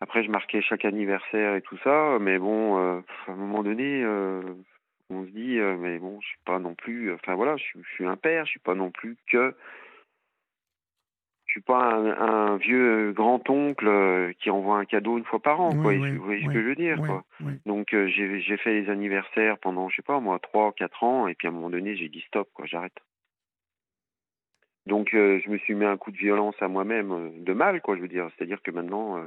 Après, 0.00 0.22
je 0.22 0.30
marquais 0.30 0.62
chaque 0.62 0.84
anniversaire 0.84 1.56
et 1.56 1.62
tout 1.62 1.78
ça, 1.82 2.18
mais 2.20 2.38
bon, 2.38 2.76
à 2.76 3.02
un 3.26 3.34
moment 3.34 3.64
donné, 3.64 4.04
on 5.12 5.24
se 5.26 5.30
dit, 5.30 5.58
euh, 5.58 5.76
mais 5.76 5.98
bon, 5.98 6.20
je 6.20 6.26
suis 6.28 6.38
pas 6.44 6.58
non 6.58 6.74
plus, 6.74 7.12
enfin 7.12 7.34
voilà, 7.34 7.56
je, 7.56 7.62
suis- 7.64 7.82
je 7.82 7.92
suis 7.94 8.06
un 8.06 8.16
père, 8.16 8.44
je 8.46 8.50
suis 8.50 8.60
pas 8.60 8.74
non 8.74 8.90
plus 8.90 9.16
que 9.30 9.54
je 11.46 11.52
suis 11.52 11.60
pas 11.60 11.92
un, 11.94 12.06
un 12.52 12.56
vieux 12.56 13.12
grand-oncle 13.12 13.86
euh, 13.86 14.32
qui 14.40 14.48
envoie 14.50 14.78
un 14.78 14.86
cadeau 14.86 15.18
une 15.18 15.24
fois 15.24 15.40
par 15.40 15.60
an, 15.60 15.72
Oui, 15.74 15.80
quoi. 15.82 15.90
oui, 15.92 16.16
vous 16.16 16.24
voyez 16.24 16.40
ce 16.40 16.46
que 16.54 16.62
je 16.62 16.68
veux 16.68 16.74
dire, 16.74 16.96
quoi. 17.06 17.24
Donc 17.66 17.92
euh, 17.92 18.06
j'ai 18.08 18.56
fait 18.56 18.80
les 18.80 18.88
anniversaires 18.90 19.58
pendant, 19.58 19.88
je 19.90 19.96
sais 19.96 20.02
pas 20.02 20.18
moi, 20.20 20.38
trois, 20.38 20.72
quatre 20.72 21.02
ans, 21.04 21.28
et 21.28 21.34
puis 21.34 21.46
à 21.48 21.50
un 21.50 21.54
moment 21.54 21.68
donné, 21.70 21.94
j'ai 21.96 22.08
dit 22.08 22.22
stop, 22.22 22.48
quoi, 22.54 22.64
j'arrête. 22.66 22.96
Donc 24.86 25.12
euh, 25.14 25.40
je 25.44 25.50
me 25.50 25.58
suis 25.58 25.74
mis 25.74 25.84
un 25.84 25.96
coup 25.96 26.10
de 26.10 26.16
violence 26.16 26.56
à 26.60 26.68
moi-même, 26.68 27.12
euh, 27.12 27.30
de 27.36 27.52
mal, 27.52 27.80
quoi, 27.82 27.96
je 27.96 28.00
veux 28.00 28.08
dire. 28.08 28.28
C'est-à-dire 28.36 28.62
que 28.62 28.70
maintenant, 28.70 29.18
euh, 29.18 29.26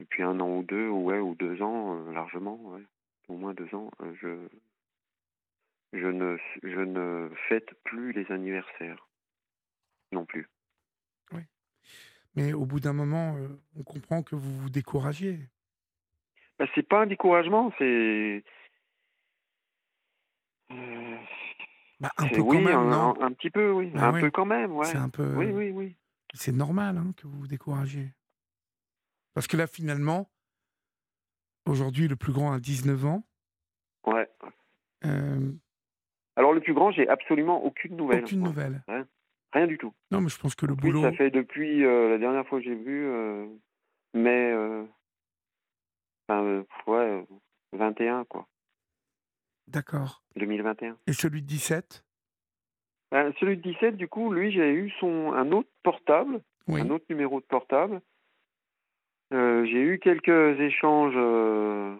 depuis 0.00 0.22
un 0.22 0.38
an 0.40 0.58
ou 0.58 0.62
deux, 0.62 0.88
ou 0.88 1.04
ouais, 1.06 1.18
ou 1.18 1.34
deux 1.34 1.60
ans, 1.62 1.96
euh, 1.96 2.12
largement, 2.12 2.56
ouais, 2.66 2.82
au 3.28 3.36
moins 3.36 3.54
deux 3.54 3.72
ans, 3.74 3.90
euh, 4.00 4.14
je 4.20 4.48
je 5.92 6.06
ne 6.06 6.36
je 6.62 6.80
ne 6.80 7.30
fête 7.48 7.72
plus 7.84 8.12
les 8.12 8.30
anniversaires, 8.32 9.08
non 10.12 10.26
plus. 10.26 10.48
Mais 12.34 12.52
au 12.52 12.64
bout 12.66 12.78
d'un 12.78 12.92
moment, 12.92 13.36
euh, 13.36 13.48
on 13.76 13.82
comprend 13.82 14.22
que 14.22 14.36
vous 14.36 14.60
vous 14.60 14.70
découragiez. 14.70 15.48
Bah, 16.58 16.66
c'est 16.74 16.86
pas 16.86 17.02
un 17.02 17.06
découragement, 17.06 17.72
c'est 17.78 18.44
euh, 20.70 21.16
Bah, 22.00 22.12
un 22.16 22.28
peu 22.28 22.42
oui, 22.42 22.56
quand 22.56 22.60
même, 22.60 22.76
un, 22.76 22.90
non? 22.92 23.20
un- 23.20 23.26
un 23.26 23.32
petit 23.32 23.50
peu, 23.50 23.72
oui, 23.72 23.90
Bah 23.92 24.08
un 24.08 24.12
oui. 24.12 24.20
peu 24.20 24.30
quand 24.30 24.46
même, 24.46 24.72
ouais. 24.72 24.86
C'est 24.86 24.98
un 24.98 25.08
peu. 25.08 25.34
Oui, 25.36 25.46
oui, 25.46 25.70
oui. 25.72 25.96
C'est 26.34 26.52
normal 26.52 26.98
hein, 26.98 27.12
que 27.16 27.26
vous 27.26 27.40
vous 27.40 27.46
découragiez. 27.48 28.12
Parce 29.34 29.46
que 29.46 29.56
là, 29.56 29.66
finalement, 29.66 30.30
aujourd'hui, 31.68 32.08
le 32.08 32.16
plus 32.16 32.32
grand 32.32 32.52
a 32.52 32.58
19 32.60 33.04
ans. 33.04 33.22
Ouais. 34.06 34.28
euh, 35.04 35.52
Alors 36.36 36.52
le 36.52 36.60
plus 36.60 36.74
grand, 36.74 36.90
j'ai 36.92 37.08
absolument 37.08 37.62
aucune 37.64 37.96
nouvelle. 37.96 38.24
aucune 38.24 38.40
nouvelle. 38.42 38.82
Rien 39.52 39.66
du 39.66 39.78
tout. 39.78 39.92
Non, 40.10 40.20
mais 40.20 40.28
je 40.28 40.38
pense 40.38 40.54
que 40.54 40.66
le 40.66 40.74
boulot. 40.74 41.00
ça 41.02 41.12
fait 41.12 41.30
depuis 41.30 41.84
euh, 41.84 42.10
la 42.10 42.18
dernière 42.18 42.46
fois 42.46 42.58
que 42.58 42.64
j'ai 42.64 42.74
vu, 42.74 43.06
euh, 43.06 43.46
mai, 44.14 44.52
euh, 44.52 44.84
Enfin, 46.30 46.62
ouais, 46.86 47.26
21, 47.72 48.24
quoi. 48.26 48.46
D'accord. 49.66 50.22
2021. 50.36 50.98
Et 51.06 51.14
celui 51.14 51.40
de 51.40 51.46
17 51.46 52.04
Ben, 53.10 53.32
celui 53.40 53.56
de 53.56 53.62
17, 53.62 53.96
du 53.96 54.08
coup, 54.08 54.30
lui, 54.30 54.52
j'ai 54.52 54.70
eu 54.74 54.90
son 55.00 55.32
un 55.32 55.50
autre 55.52 55.70
portable, 55.82 56.42
Oui. 56.66 56.82
un 56.82 56.90
autre 56.90 57.06
numéro 57.08 57.40
de 57.40 57.46
portable. 57.46 58.02
Euh, 59.32 59.64
j'ai 59.66 59.80
eu 59.82 59.98
quelques 59.98 60.58
échanges, 60.60 61.14
euh, 61.16 61.94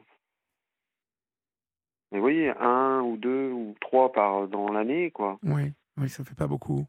mais 2.11 2.19
vous 2.19 2.23
voyez, 2.25 2.49
un 2.59 3.03
ou 3.03 3.17
deux 3.19 3.51
ou 3.51 3.75
trois 3.81 4.13
par 4.13 4.49
dans 4.49 4.73
l'année, 4.73 5.11
quoi. 5.11 5.39
Oui, 5.43 5.73
oui, 5.99 6.09
ça 6.09 6.25
fait 6.25 6.35
pas 6.35 6.47
beaucoup. 6.47 6.87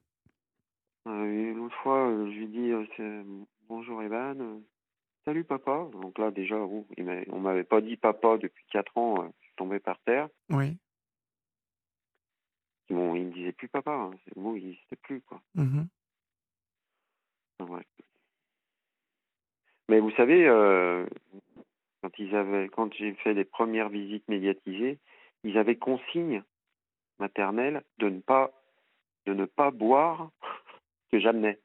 Euh, 1.08 1.54
L'autre 1.54 1.76
fois, 1.84 2.08
euh, 2.10 2.32
je 2.32 2.38
lui 2.38 2.48
dis 2.48 2.72
bonjour 3.68 4.02
Evan, 4.02 4.62
salut 5.26 5.44
papa. 5.44 5.88
Donc 5.92 6.18
là, 6.18 6.32
déjà, 6.32 6.56
bon, 6.58 6.86
m'a- 6.98 7.24
on 7.32 7.40
m'avait 7.40 7.64
pas 7.66 7.82
dit 7.82 7.98
papa 7.98 8.38
depuis 8.38 8.66
quatre 8.72 8.98
ans, 8.98 9.16
je 9.42 9.46
suis 9.48 9.56
tombé 9.58 9.80
par 9.80 10.00
terre. 10.06 10.30
Oui. 10.50 10.78
Bon, 12.90 13.14
il 13.16 13.26
me 13.28 13.32
disait 13.34 13.52
plus 13.52 13.68
papa, 13.68 13.92
hein, 13.92 14.12
c'est 14.26 14.36
mot, 14.38 14.56
il 14.56 14.66
n'existait 14.68 14.96
plus, 14.96 15.22
quoi. 15.22 15.42
Mhm. 15.56 15.88
Enfin, 17.60 17.72
bref. 17.74 17.86
Mais 19.90 20.00
vous 20.00 20.12
savez, 20.12 20.48
euh, 20.48 21.06
quand 22.02 22.18
ils 22.20 22.34
avaient, 22.36 22.70
quand 22.70 22.94
j'ai 22.94 23.14
fait 23.16 23.34
les 23.34 23.44
premières 23.44 23.90
visites 23.90 24.28
médiatisées, 24.28 25.00
ils 25.44 25.58
avaient 25.58 25.78
consigne 25.78 26.44
maternelle 27.20 27.84
de 27.98 28.10
ne 28.10 28.20
pas, 28.22 28.52
de 29.26 29.34
ne 29.34 29.46
pas 29.46 29.72
boire 29.72 30.30
ce 30.42 31.12
que 31.18 31.20
j'amenais. 31.20 31.60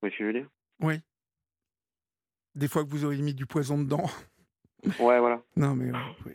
Vous 0.00 0.08
voyez 0.08 0.14
ce 0.14 0.18
que 0.18 0.24
je 0.24 0.26
veux 0.26 0.40
dire? 0.40 0.48
Oui. 0.80 0.94
Des 2.54 2.68
fois 2.68 2.82
que 2.84 2.88
vous 2.88 3.04
auriez 3.04 3.22
mis 3.22 3.34
du 3.34 3.46
poison 3.46 3.78
dedans. 3.78 4.04
Ouais, 4.98 5.20
voilà. 5.20 5.40
Non, 5.54 5.76
mais, 5.76 5.94
euh. 5.94 6.32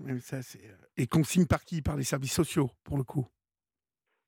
Mais 0.00 0.18
ça, 0.18 0.42
c'est. 0.42 0.58
euh, 0.64 0.74
Et 0.96 1.06
consigne 1.06 1.46
par 1.46 1.64
qui? 1.64 1.82
Par 1.82 1.94
les 1.96 2.02
services 2.02 2.32
sociaux, 2.32 2.68
pour 2.82 2.96
le 2.96 3.04
coup. 3.04 3.28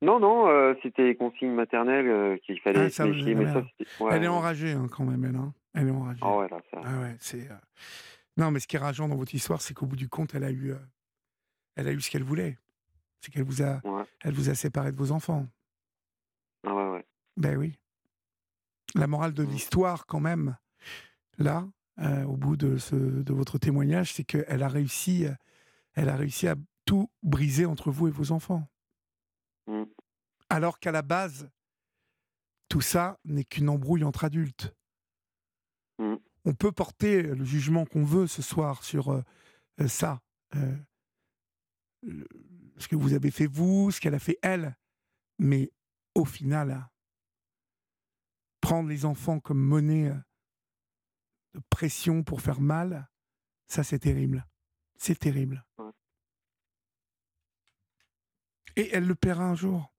Non, 0.02 0.18
non, 0.18 0.48
euh, 0.48 0.74
c'était 0.82 1.04
les 1.04 1.16
consignes 1.16 1.54
maternelles 1.54 2.08
euh, 2.08 2.36
qu'il 2.44 2.60
fallait 2.60 2.86
Ah, 2.86 2.90
se 2.90 3.02
méfier, 3.04 3.34
mais 3.36 3.46
ça, 3.52 3.64
ouais, 4.00 4.10
Elle 4.16 4.24
est 4.24 4.28
enragée, 4.28 4.72
hein, 4.72 4.86
quand 4.90 5.04
même, 5.04 5.24
elle. 5.24 5.36
hein. 5.36 5.54
Elle 5.74 5.88
est 5.88 5.92
enragée. 5.92 6.20
Ah 6.22 6.36
ouais, 6.38 6.48
là, 6.48 6.58
ça. 6.70 6.80
Ah 6.84 7.00
ouais, 7.00 7.16
c'est. 7.20 7.50
euh, 7.50 7.54
Non, 8.36 8.50
mais 8.50 8.58
ce 8.60 8.66
qui 8.66 8.76
est 8.76 8.80
rageant 8.80 9.08
dans 9.08 9.14
votre 9.16 9.34
histoire, 9.34 9.62
c'est 9.62 9.74
qu'au 9.74 9.86
bout 9.86 9.96
du 9.96 10.08
compte, 10.08 10.34
elle 10.34 10.44
a 10.44 10.50
eu, 10.50 10.72
euh, 10.72 10.78
elle 11.76 11.86
a 11.88 11.92
eu 11.92 12.00
ce 12.00 12.10
qu'elle 12.10 12.24
voulait. 12.24 12.58
C'est 13.20 13.32
qu'elle 13.32 13.44
vous 13.44 13.62
a, 13.62 13.80
Ouais. 13.84 14.02
elle 14.22 14.34
vous 14.34 14.50
a 14.50 14.54
séparé 14.54 14.90
de 14.90 14.96
vos 14.96 15.12
enfants. 15.12 15.46
Ah 16.66 16.74
ouais, 16.74 16.90
ouais. 16.90 17.06
Ben 17.36 17.56
oui. 17.56 17.78
La 18.96 19.06
morale 19.06 19.32
de 19.32 19.42
l'histoire, 19.44 20.04
quand 20.06 20.20
même, 20.20 20.56
là, 21.38 21.64
euh, 22.00 22.24
au 22.24 22.36
bout 22.36 22.56
de, 22.56 22.76
ce, 22.76 22.96
de 22.96 23.32
votre 23.32 23.56
témoignage, 23.58 24.12
c'est 24.12 24.24
qu'elle 24.24 24.62
a 24.62 24.68
réussi, 24.68 25.26
elle 25.94 26.08
a 26.08 26.16
réussi 26.16 26.48
à 26.48 26.56
tout 26.84 27.08
briser 27.22 27.64
entre 27.66 27.90
vous 27.90 28.08
et 28.08 28.10
vos 28.10 28.32
enfants. 28.32 28.68
Mm. 29.72 29.84
Alors 30.50 30.78
qu'à 30.78 30.92
la 30.92 31.02
base, 31.02 31.50
tout 32.68 32.82
ça 32.82 33.18
n'est 33.24 33.44
qu'une 33.44 33.68
embrouille 33.68 34.04
entre 34.04 34.24
adultes. 34.24 34.74
Mm. 35.98 36.16
On 36.44 36.54
peut 36.54 36.72
porter 36.72 37.22
le 37.22 37.44
jugement 37.44 37.86
qu'on 37.86 38.04
veut 38.04 38.26
ce 38.26 38.42
soir 38.42 38.84
sur 38.84 39.12
euh, 39.12 39.22
euh, 39.80 39.88
ça, 39.88 40.20
euh, 40.56 40.76
ce 42.76 42.88
que 42.88 42.96
vous 42.96 43.14
avez 43.14 43.30
fait 43.30 43.46
vous, 43.46 43.90
ce 43.90 44.00
qu'elle 44.00 44.14
a 44.14 44.18
fait 44.18 44.38
elle, 44.42 44.76
mais 45.38 45.72
au 46.14 46.24
final, 46.24 46.88
prendre 48.60 48.88
les 48.88 49.04
enfants 49.04 49.40
comme 49.40 49.60
monnaie 49.60 50.12
de 51.54 51.60
pression 51.70 52.22
pour 52.22 52.40
faire 52.40 52.60
mal, 52.60 53.08
ça 53.68 53.84
c'est 53.84 54.00
terrible. 54.00 54.46
C'est 54.98 55.18
terrible. 55.18 55.64
Ouais. 55.78 55.90
Et 58.76 58.90
elle 58.94 59.06
le 59.06 59.14
paiera 59.14 59.44
un 59.44 59.54
jour. 59.54 59.92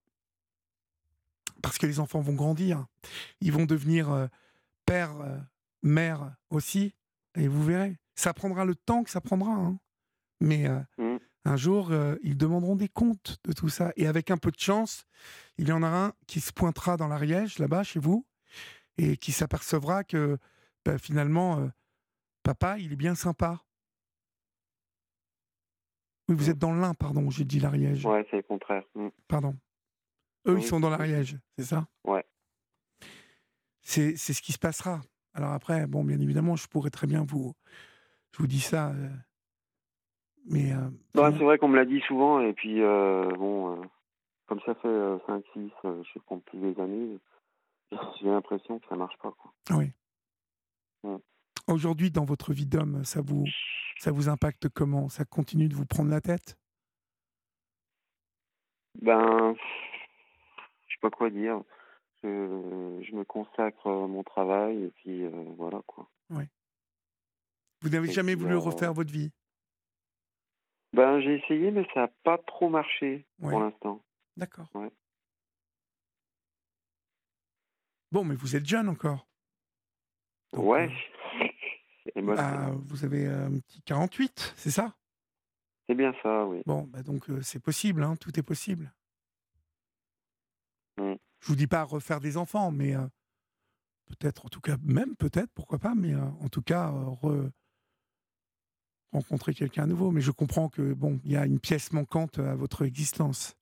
Parce 1.62 1.78
que 1.78 1.86
les 1.86 2.00
enfants 2.00 2.20
vont 2.20 2.34
grandir. 2.34 2.86
Ils 3.40 3.52
vont 3.52 3.64
devenir 3.64 4.10
euh, 4.10 4.26
père, 4.86 5.16
euh, 5.20 5.38
mère 5.82 6.34
aussi. 6.50 6.94
Et 7.36 7.48
vous 7.48 7.64
verrez. 7.64 7.98
Ça 8.14 8.34
prendra 8.34 8.64
le 8.64 8.74
temps 8.74 9.02
que 9.02 9.10
ça 9.10 9.20
prendra. 9.20 9.52
hein. 9.52 9.78
Mais 10.40 10.68
euh, 10.68 10.80
Mm. 10.98 11.18
un 11.46 11.56
jour, 11.56 11.90
euh, 11.90 12.16
ils 12.22 12.36
demanderont 12.36 12.76
des 12.76 12.88
comptes 12.88 13.38
de 13.44 13.52
tout 13.52 13.68
ça. 13.68 13.92
Et 13.96 14.06
avec 14.06 14.30
un 14.30 14.36
peu 14.36 14.50
de 14.50 14.58
chance, 14.58 15.06
il 15.58 15.68
y 15.68 15.72
en 15.72 15.82
a 15.82 15.88
un 15.88 16.12
qui 16.26 16.40
se 16.40 16.52
pointera 16.52 16.96
dans 16.96 17.08
l'Ariège, 17.08 17.58
là-bas, 17.58 17.82
chez 17.82 18.00
vous, 18.00 18.26
et 18.98 19.16
qui 19.16 19.32
s'apercevra 19.32 20.04
que 20.04 20.38
bah, 20.84 20.98
finalement, 20.98 21.60
euh, 21.60 21.68
papa, 22.42 22.78
il 22.78 22.92
est 22.92 22.96
bien 22.96 23.14
sympa. 23.14 23.62
Oui, 26.28 26.34
vous 26.36 26.50
êtes 26.50 26.58
dans 26.58 26.72
l'Ain, 26.74 26.94
pardon, 26.94 27.28
j'ai 27.30 27.44
dit 27.44 27.60
l'Ariège. 27.60 28.04
Ouais, 28.06 28.26
c'est 28.30 28.36
le 28.36 28.42
contraire. 28.42 28.84
Mm. 28.94 29.08
Pardon. 29.28 29.54
Eux, 30.46 30.54
Oui, 30.54 30.60
ils 30.60 30.66
sont 30.66 30.80
dans 30.80 30.90
l'Ariège, 30.90 31.38
c'est 31.58 31.64
ça? 31.64 31.86
Ouais. 32.04 32.24
C'est 33.82 34.16
ce 34.16 34.40
qui 34.40 34.52
se 34.52 34.58
passera. 34.58 35.00
Alors 35.34 35.52
après, 35.52 35.86
bon, 35.86 36.04
bien 36.04 36.18
évidemment, 36.20 36.56
je 36.56 36.66
pourrais 36.68 36.90
très 36.90 37.06
bien 37.06 37.24
vous... 37.24 37.54
Je 38.32 38.38
vous 38.38 38.46
dis 38.46 38.60
ça, 38.60 38.90
euh, 38.90 39.08
mais... 40.46 40.72
euh, 40.72 40.88
Bah, 41.14 41.30
c'est 41.32 41.44
vrai 41.44 41.58
qu'on 41.58 41.68
me 41.68 41.76
l'a 41.76 41.84
dit 41.84 42.00
souvent, 42.00 42.40
et 42.40 42.52
puis, 42.52 42.82
euh, 42.82 43.30
bon, 43.36 43.80
euh, 43.80 43.84
comme 44.46 44.60
ça 44.60 44.74
fait 44.74 44.88
5-6, 44.88 45.70
je 45.84 46.12
sais 46.12 46.20
pas, 46.28 46.36
plus 46.46 46.58
des 46.58 46.80
années, 46.80 47.18
j'ai 48.20 48.26
l'impression 48.26 48.78
que 48.78 48.86
ça 48.88 48.96
marche 48.96 49.16
pas, 49.18 49.32
quoi. 49.32 49.52
Oui. 49.76 49.92
Mm. 51.04 51.16
Aujourd'hui, 51.66 52.10
dans 52.10 52.24
votre 52.24 52.52
vie 52.52 52.66
d'homme, 52.66 53.04
ça 53.04 53.20
vous, 53.22 53.44
ça 53.98 54.12
vous 54.12 54.28
impacte 54.28 54.68
comment? 54.68 55.08
Ça 55.08 55.24
continue 55.24 55.68
de 55.68 55.74
vous 55.74 55.86
prendre 55.86 56.10
la 56.10 56.20
tête? 56.20 56.58
Ben, 59.00 59.54
je 60.86 60.94
sais 60.94 61.00
pas 61.00 61.10
quoi 61.10 61.30
dire. 61.30 61.62
Je, 62.22 62.28
je 63.06 63.14
me 63.14 63.24
consacre 63.24 63.86
à 63.86 64.06
mon 64.06 64.22
travail, 64.22 64.84
et 64.84 64.90
puis, 64.90 65.24
euh, 65.24 65.30
voilà, 65.56 65.80
quoi. 65.86 66.08
Vous 67.80 67.90
n'avez 67.90 68.10
jamais 68.10 68.34
voulu 68.34 68.54
euh, 68.54 68.58
refaire 68.58 68.94
votre 68.94 69.12
vie? 69.12 69.30
Ben, 70.94 71.20
j'ai 71.20 71.34
essayé, 71.34 71.70
mais 71.70 71.86
ça 71.92 72.00
n'a 72.02 72.08
pas 72.22 72.38
trop 72.38 72.70
marché, 72.70 73.26
Ouais. 73.40 73.50
pour 73.50 73.60
l'instant. 73.60 74.02
D'accord. 74.38 74.68
Ouais. 74.74 74.90
Bon, 78.10 78.24
mais 78.24 78.36
vous 78.36 78.56
êtes 78.56 78.64
jeune 78.64 78.88
encore. 78.88 79.26
Donc, 80.54 80.64
ouais. 80.64 80.88
euh, 80.88 81.23
Et 82.14 82.22
moi, 82.22 82.34
bah, 82.36 82.70
vous 82.86 83.04
avez 83.04 83.26
euh, 83.26 83.46
un 83.46 83.58
petit 83.60 83.82
48, 83.82 84.54
c'est 84.56 84.70
ça? 84.70 84.94
C'est 85.88 85.94
bien 85.94 86.14
ça, 86.22 86.46
oui. 86.46 86.62
Bon, 86.66 86.82
bah 86.82 87.02
donc 87.02 87.28
euh, 87.30 87.40
c'est 87.42 87.60
possible, 87.60 88.02
hein, 88.02 88.16
tout 88.16 88.38
est 88.38 88.42
possible. 88.42 88.92
Mm. 90.98 91.14
Je 91.40 91.46
vous 91.46 91.56
dis 91.56 91.66
pas 91.66 91.82
refaire 91.82 92.20
des 92.20 92.36
enfants, 92.36 92.70
mais 92.70 92.94
euh, 92.96 93.06
peut-être, 94.06 94.46
en 94.46 94.48
tout 94.48 94.60
cas, 94.60 94.76
même 94.82 95.14
peut-être, 95.16 95.50
pourquoi 95.54 95.78
pas, 95.78 95.94
mais 95.94 96.14
euh, 96.14 96.24
en 96.40 96.48
tout 96.48 96.62
cas, 96.62 96.90
euh, 96.90 97.04
re- 97.22 97.50
rencontrer 99.12 99.54
quelqu'un 99.54 99.84
à 99.84 99.86
nouveau. 99.86 100.10
Mais 100.10 100.20
je 100.20 100.30
comprends 100.30 100.68
que 100.68 100.94
bon, 100.94 101.20
il 101.24 101.32
y 101.32 101.36
a 101.36 101.44
une 101.46 101.60
pièce 101.60 101.92
manquante 101.92 102.38
à 102.38 102.54
votre 102.54 102.84
existence. 102.84 103.56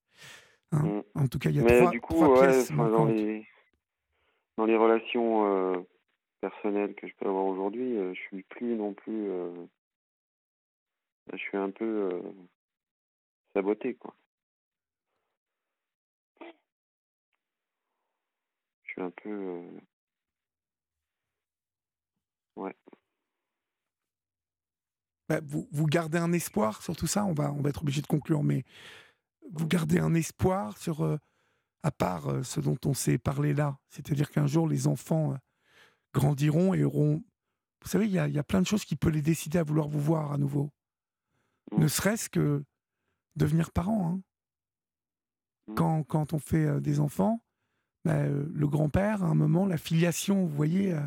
hein. 0.73 0.83
Mm. 0.83 1.03
En 1.15 1.27
tout 1.29 1.39
cas, 1.39 1.51
il 1.51 1.57
y 1.57 1.61
a 1.61 1.63
Mais 1.63 1.79
trois, 1.79 1.91
du 1.91 2.01
coup, 2.01 2.15
trois 2.15 2.29
ouais, 2.35 2.49
pièces 2.49 2.71
dans 2.71 2.77
manquantes. 2.77 3.09
les 3.11 3.47
dans 4.59 4.67
les 4.67 4.77
relations 4.77 5.87
personnelles 6.43 6.95
que 6.97 7.07
je 7.07 7.15
peux 7.15 7.29
avoir 7.29 7.45
aujourd'hui, 7.47 7.97
euh, 7.97 8.13
je 8.15 8.21
suis 8.21 8.43
plus 8.43 8.75
non 8.75 8.93
plus. 8.93 9.31
euh, 9.31 9.65
je 11.33 11.39
suis 11.39 11.57
un 11.57 11.71
peu 11.71 11.85
euh, 12.13 12.21
saboté, 13.55 13.95
quoi. 13.95 14.15
Je 18.83 18.91
suis 18.91 19.01
un 19.03 19.11
peu. 19.11 19.63
Ouais. 22.57 22.75
Bah, 25.29 25.41
vous, 25.47 25.69
vous 25.71 25.87
gardez 25.87 26.19
un 26.19 26.33
espoir 26.33 26.83
sur 26.83 26.97
tout 26.97 27.07
ça? 27.07 27.25
On 27.25 27.33
va, 27.33 27.53
on 27.53 27.63
va 27.63 27.71
être 27.71 27.83
obligé 27.83 28.03
de 28.03 28.07
conclure, 28.09 28.43
mais 28.43 28.65
vous 29.53 29.69
gardez 29.69 30.01
un 30.01 30.15
espoir 30.15 30.77
sur, 30.77 31.19
à 31.85 31.91
part 31.93 32.45
ce 32.45 32.61
dont 32.61 32.77
on 32.85 32.95
s'est 32.95 33.19
parlé 33.19 33.55
là, 33.55 33.79
c'est-à-dire 33.89 34.31
qu'un 34.31 34.49
jour 34.49 34.69
les 34.69 34.89
enfants 34.89 35.37
grandiront 36.13 36.75
et 36.75 36.85
auront... 36.85 37.23
Vous 37.83 37.89
savez, 37.89 38.07
il 38.07 38.13
y 38.13 38.19
a, 38.19 38.29
il 38.29 38.35
y 38.35 38.39
a 38.39 38.45
plein 38.45 38.61
de 38.61 38.67
choses 38.67 38.85
qui 38.85 38.97
peuvent 38.97 39.13
les 39.13 39.23
décider 39.23 39.59
à 39.59 39.65
vouloir 39.65 39.89
vous 39.89 40.01
voir 40.01 40.33
à 40.33 40.39
nouveau. 40.39 40.71
Mm. 41.73 41.81
Ne 41.81 41.89
serait-ce 41.89 42.31
que 42.31 42.65
devenir 43.37 43.73
parent. 43.73 44.09
hein. 44.09 44.23
Mm. 45.67 45.75
Quand, 45.75 46.03
quand 46.05 46.33
on 46.33 46.39
fait 46.39 46.67
euh, 46.67 46.81
des 46.81 47.01
enfants, 47.01 47.43
bah, 48.05 48.23
euh, 48.23 48.49
le 48.53 48.69
grand-père, 48.69 49.23
à 49.23 49.27
un 49.27 49.35
moment, 49.35 49.67
la 49.67 49.79
filiation, 49.79 50.47
vous 50.47 50.55
voyez, 50.55 50.93
euh, 50.93 51.01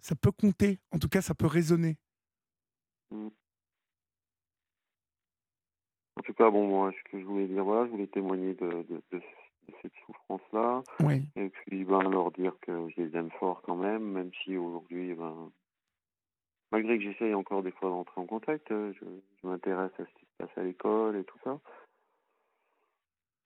ça 0.00 0.16
peut 0.16 0.32
compter. 0.32 0.80
En 0.92 0.98
tout 0.98 1.08
cas, 1.08 1.22
ça 1.22 1.34
peut 1.34 1.46
résonner. 1.46 1.96
En 3.12 3.30
tout 6.22 6.34
cas, 6.34 6.50
bon, 6.50 6.68
moi, 6.68 6.92
ce 6.92 7.10
que 7.10 7.20
je 7.20 7.24
voulais 7.24 7.48
dire, 7.48 7.64
voilà, 7.64 7.86
je 7.86 7.90
voulais 7.90 8.06
témoigner 8.06 8.54
de, 8.54 8.86
de 9.10 9.22
cette 9.82 9.92
souffrance-là. 10.06 10.82
Oui. 11.00 11.22
Et 11.36 11.48
puis, 11.48 11.84
ben, 11.84 12.02
leur 12.08 12.30
dire 12.32 12.54
que 12.60 12.88
je 12.90 13.02
les 13.02 13.16
aime 13.16 13.30
fort 13.38 13.62
quand 13.62 13.76
même, 13.76 14.02
même 14.02 14.30
si 14.42 14.56
aujourd'hui, 14.56 15.14
ben, 15.14 15.50
malgré 16.72 16.98
que 16.98 17.04
j'essaye 17.04 17.34
encore 17.34 17.62
des 17.62 17.72
fois 17.72 17.90
d'entrer 17.90 18.20
en 18.20 18.26
contact, 18.26 18.70
euh, 18.70 18.92
je, 18.94 19.04
je 19.42 19.46
m'intéresse 19.46 19.92
à 19.98 20.04
ce 20.04 20.18
qui 20.18 20.26
se 20.26 20.36
passe 20.38 20.58
à 20.58 20.62
l'école 20.62 21.16
et 21.16 21.24
tout 21.24 21.38
ça. 21.44 21.58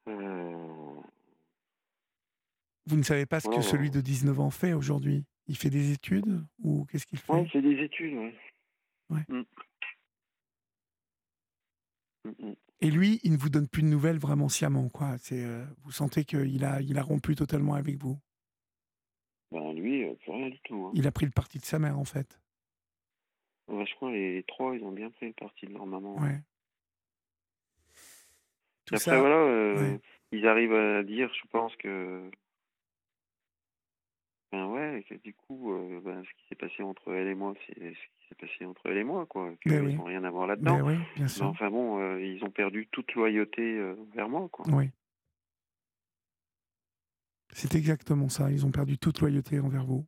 Euh, 0.08 1.00
Vous 2.86 2.96
ne 2.96 3.02
savez 3.02 3.26
pas 3.26 3.40
ce 3.40 3.48
que 3.48 3.56
Ouais, 3.56 3.62
celui 3.62 3.90
de 3.90 4.00
19 4.00 4.38
ans 4.40 4.50
fait 4.50 4.74
aujourd'hui? 4.74 5.24
Il 5.46 5.56
fait 5.56 5.70
des 5.70 5.92
études 5.92 6.44
ou 6.62 6.86
qu'est-ce 6.86 7.06
qu'il 7.06 7.18
fait? 7.18 7.32
Ouais, 7.32 7.48
c'est 7.52 7.62
des 7.62 7.82
études, 7.82 8.14
ouais. 8.14 8.34
Ouais. 9.10 9.24
Mm. 9.28 9.42
Mm, 12.24 12.30
mm. 12.38 12.54
Et 12.84 12.90
lui, 12.90 13.18
il 13.22 13.32
ne 13.32 13.38
vous 13.38 13.48
donne 13.48 13.66
plus 13.66 13.80
de 13.80 13.88
nouvelles 13.88 14.18
vraiment 14.18 14.50
sciemment, 14.50 14.90
quoi. 14.90 15.16
C'est, 15.16 15.42
euh, 15.42 15.64
vous 15.84 15.90
sentez 15.90 16.26
qu'il 16.26 16.62
a, 16.66 16.82
il 16.82 16.98
a 16.98 17.02
rompu 17.02 17.34
totalement 17.34 17.72
avec 17.72 17.96
vous. 17.96 18.18
Ben 19.50 19.72
lui, 19.72 20.04
euh, 20.04 20.12
plus 20.16 20.32
rien 20.32 20.50
du 20.50 20.60
tout. 20.64 20.84
Hein. 20.84 20.92
Il 20.94 21.06
a 21.06 21.10
pris 21.10 21.24
le 21.24 21.32
parti 21.32 21.58
de 21.58 21.64
sa 21.64 21.78
mère, 21.78 21.98
en 21.98 22.04
fait. 22.04 22.38
Vachement, 23.68 24.10
les 24.10 24.44
trois, 24.46 24.76
ils 24.76 24.84
ont 24.84 24.92
bien 24.92 25.08
pris 25.08 25.28
le 25.28 25.32
parti 25.32 25.64
de 25.64 25.72
leur 25.72 25.86
maman. 25.86 26.20
Ouais. 26.20 26.42
Tout 28.84 28.96
après, 28.96 28.98
ça, 28.98 29.18
voilà, 29.18 29.36
euh, 29.36 29.76
ouais. 29.76 30.00
ils 30.32 30.46
arrivent 30.46 30.74
à 30.74 31.02
dire, 31.04 31.32
je 31.42 31.48
pense 31.48 31.74
que. 31.76 32.30
Ben 34.54 34.66
ouais, 34.66 35.04
que 35.08 35.16
du 35.16 35.34
coup, 35.34 35.72
euh, 35.72 36.00
ben, 36.04 36.22
ce 36.22 36.30
qui 36.30 36.48
s'est 36.48 36.54
passé 36.54 36.84
entre 36.84 37.12
elle 37.12 37.26
et 37.26 37.34
moi, 37.34 37.54
c'est 37.66 37.74
ce 37.74 37.90
qui 37.90 38.28
s'est 38.28 38.36
passé 38.36 38.64
entre 38.64 38.82
elle 38.84 38.98
et 38.98 39.02
moi, 39.02 39.26
quoi. 39.26 39.52
Ben 39.66 39.84
oui. 39.84 39.96
n'ont 39.96 40.04
rien 40.04 40.22
à 40.22 40.30
voir 40.30 40.46
là-dedans. 40.46 40.76
Ben 40.76 40.84
oui, 40.84 40.94
bien 41.16 41.24
Mais 41.24 41.28
sûr. 41.28 41.46
enfin 41.46 41.70
bon, 41.70 41.98
euh, 41.98 42.22
ils 42.22 42.44
ont 42.44 42.52
perdu 42.52 42.86
toute 42.92 43.12
loyauté 43.14 43.62
euh, 43.62 43.96
vers 44.14 44.28
moi, 44.28 44.48
quoi. 44.52 44.64
Oui. 44.68 44.90
C'est 47.50 47.74
exactement 47.74 48.28
ça. 48.28 48.48
Ils 48.52 48.64
ont 48.64 48.70
perdu 48.70 48.96
toute 48.96 49.18
loyauté 49.18 49.58
envers 49.58 49.84
vous. 49.84 50.06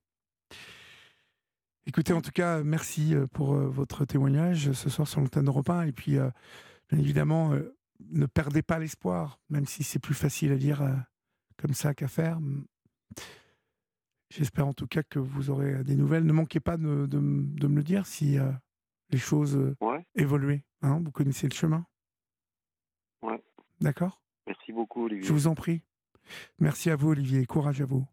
Écoutez, 1.86 2.12
en 2.12 2.20
tout 2.20 2.30
cas, 2.32 2.62
merci 2.62 3.16
euh, 3.16 3.26
pour 3.26 3.53
votre 3.57 4.05
témoignage 4.05 4.70
ce 4.70 4.88
soir 4.88 5.09
sur 5.09 5.20
l'antenne 5.20 5.47
d'Europe 5.47 5.70
1. 5.70 5.86
Et 5.86 5.92
puis, 5.92 6.12
bien 6.12 6.99
évidemment, 7.01 7.51
ne 7.99 8.26
perdez 8.26 8.62
pas 8.62 8.78
l'espoir, 8.78 9.40
même 9.51 9.66
si 9.66 9.82
c'est 9.82 9.99
plus 9.99 10.14
facile 10.14 10.53
à 10.53 10.57
dire 10.57 10.84
comme 11.57 11.74
ça 11.74 11.94
qu'à 11.94 12.07
faire. 12.07 12.38
J'espère 14.31 14.66
en 14.66 14.72
tout 14.74 14.87
cas 14.87 15.03
que 15.03 15.18
vous 15.18 15.51
aurez 15.51 15.74
euh, 15.74 15.83
des 15.85 15.97
nouvelles. 15.97 16.24
Ne 16.24 16.33
manquez 16.33 16.61
pas 16.61 16.77
de, 16.77 17.07
de 17.07 17.18
m- 17.18 17.55
de 17.55 17.66
me 17.68 17.77
le 17.77 17.83
dire 17.85 18.07
si 18.07 18.39
euh, 18.39 18.51
les 19.11 19.18
choses 19.18 19.57
euh, 19.57 19.77
Ouais, 19.81 20.05
évoluent. 20.14 20.64
hein. 20.83 21.01
vous 21.05 21.11
connaissez 21.12 21.49
le 21.49 21.55
chemin. 21.55 21.87
Ouais. 23.22 23.43
D'accord? 23.81 24.22
Merci 24.47 24.72
beaucoup, 24.72 25.05
Olivier. 25.05 25.27
Je 25.27 25.33
vous 25.33 25.47
en 25.47 25.55
prie. 25.55 25.83
Merci 26.59 26.91
à 26.91 26.97
vous, 26.97 27.11
Olivier. 27.11 27.47
Courage 27.47 27.81
à 27.81 27.85
vous. 27.85 28.07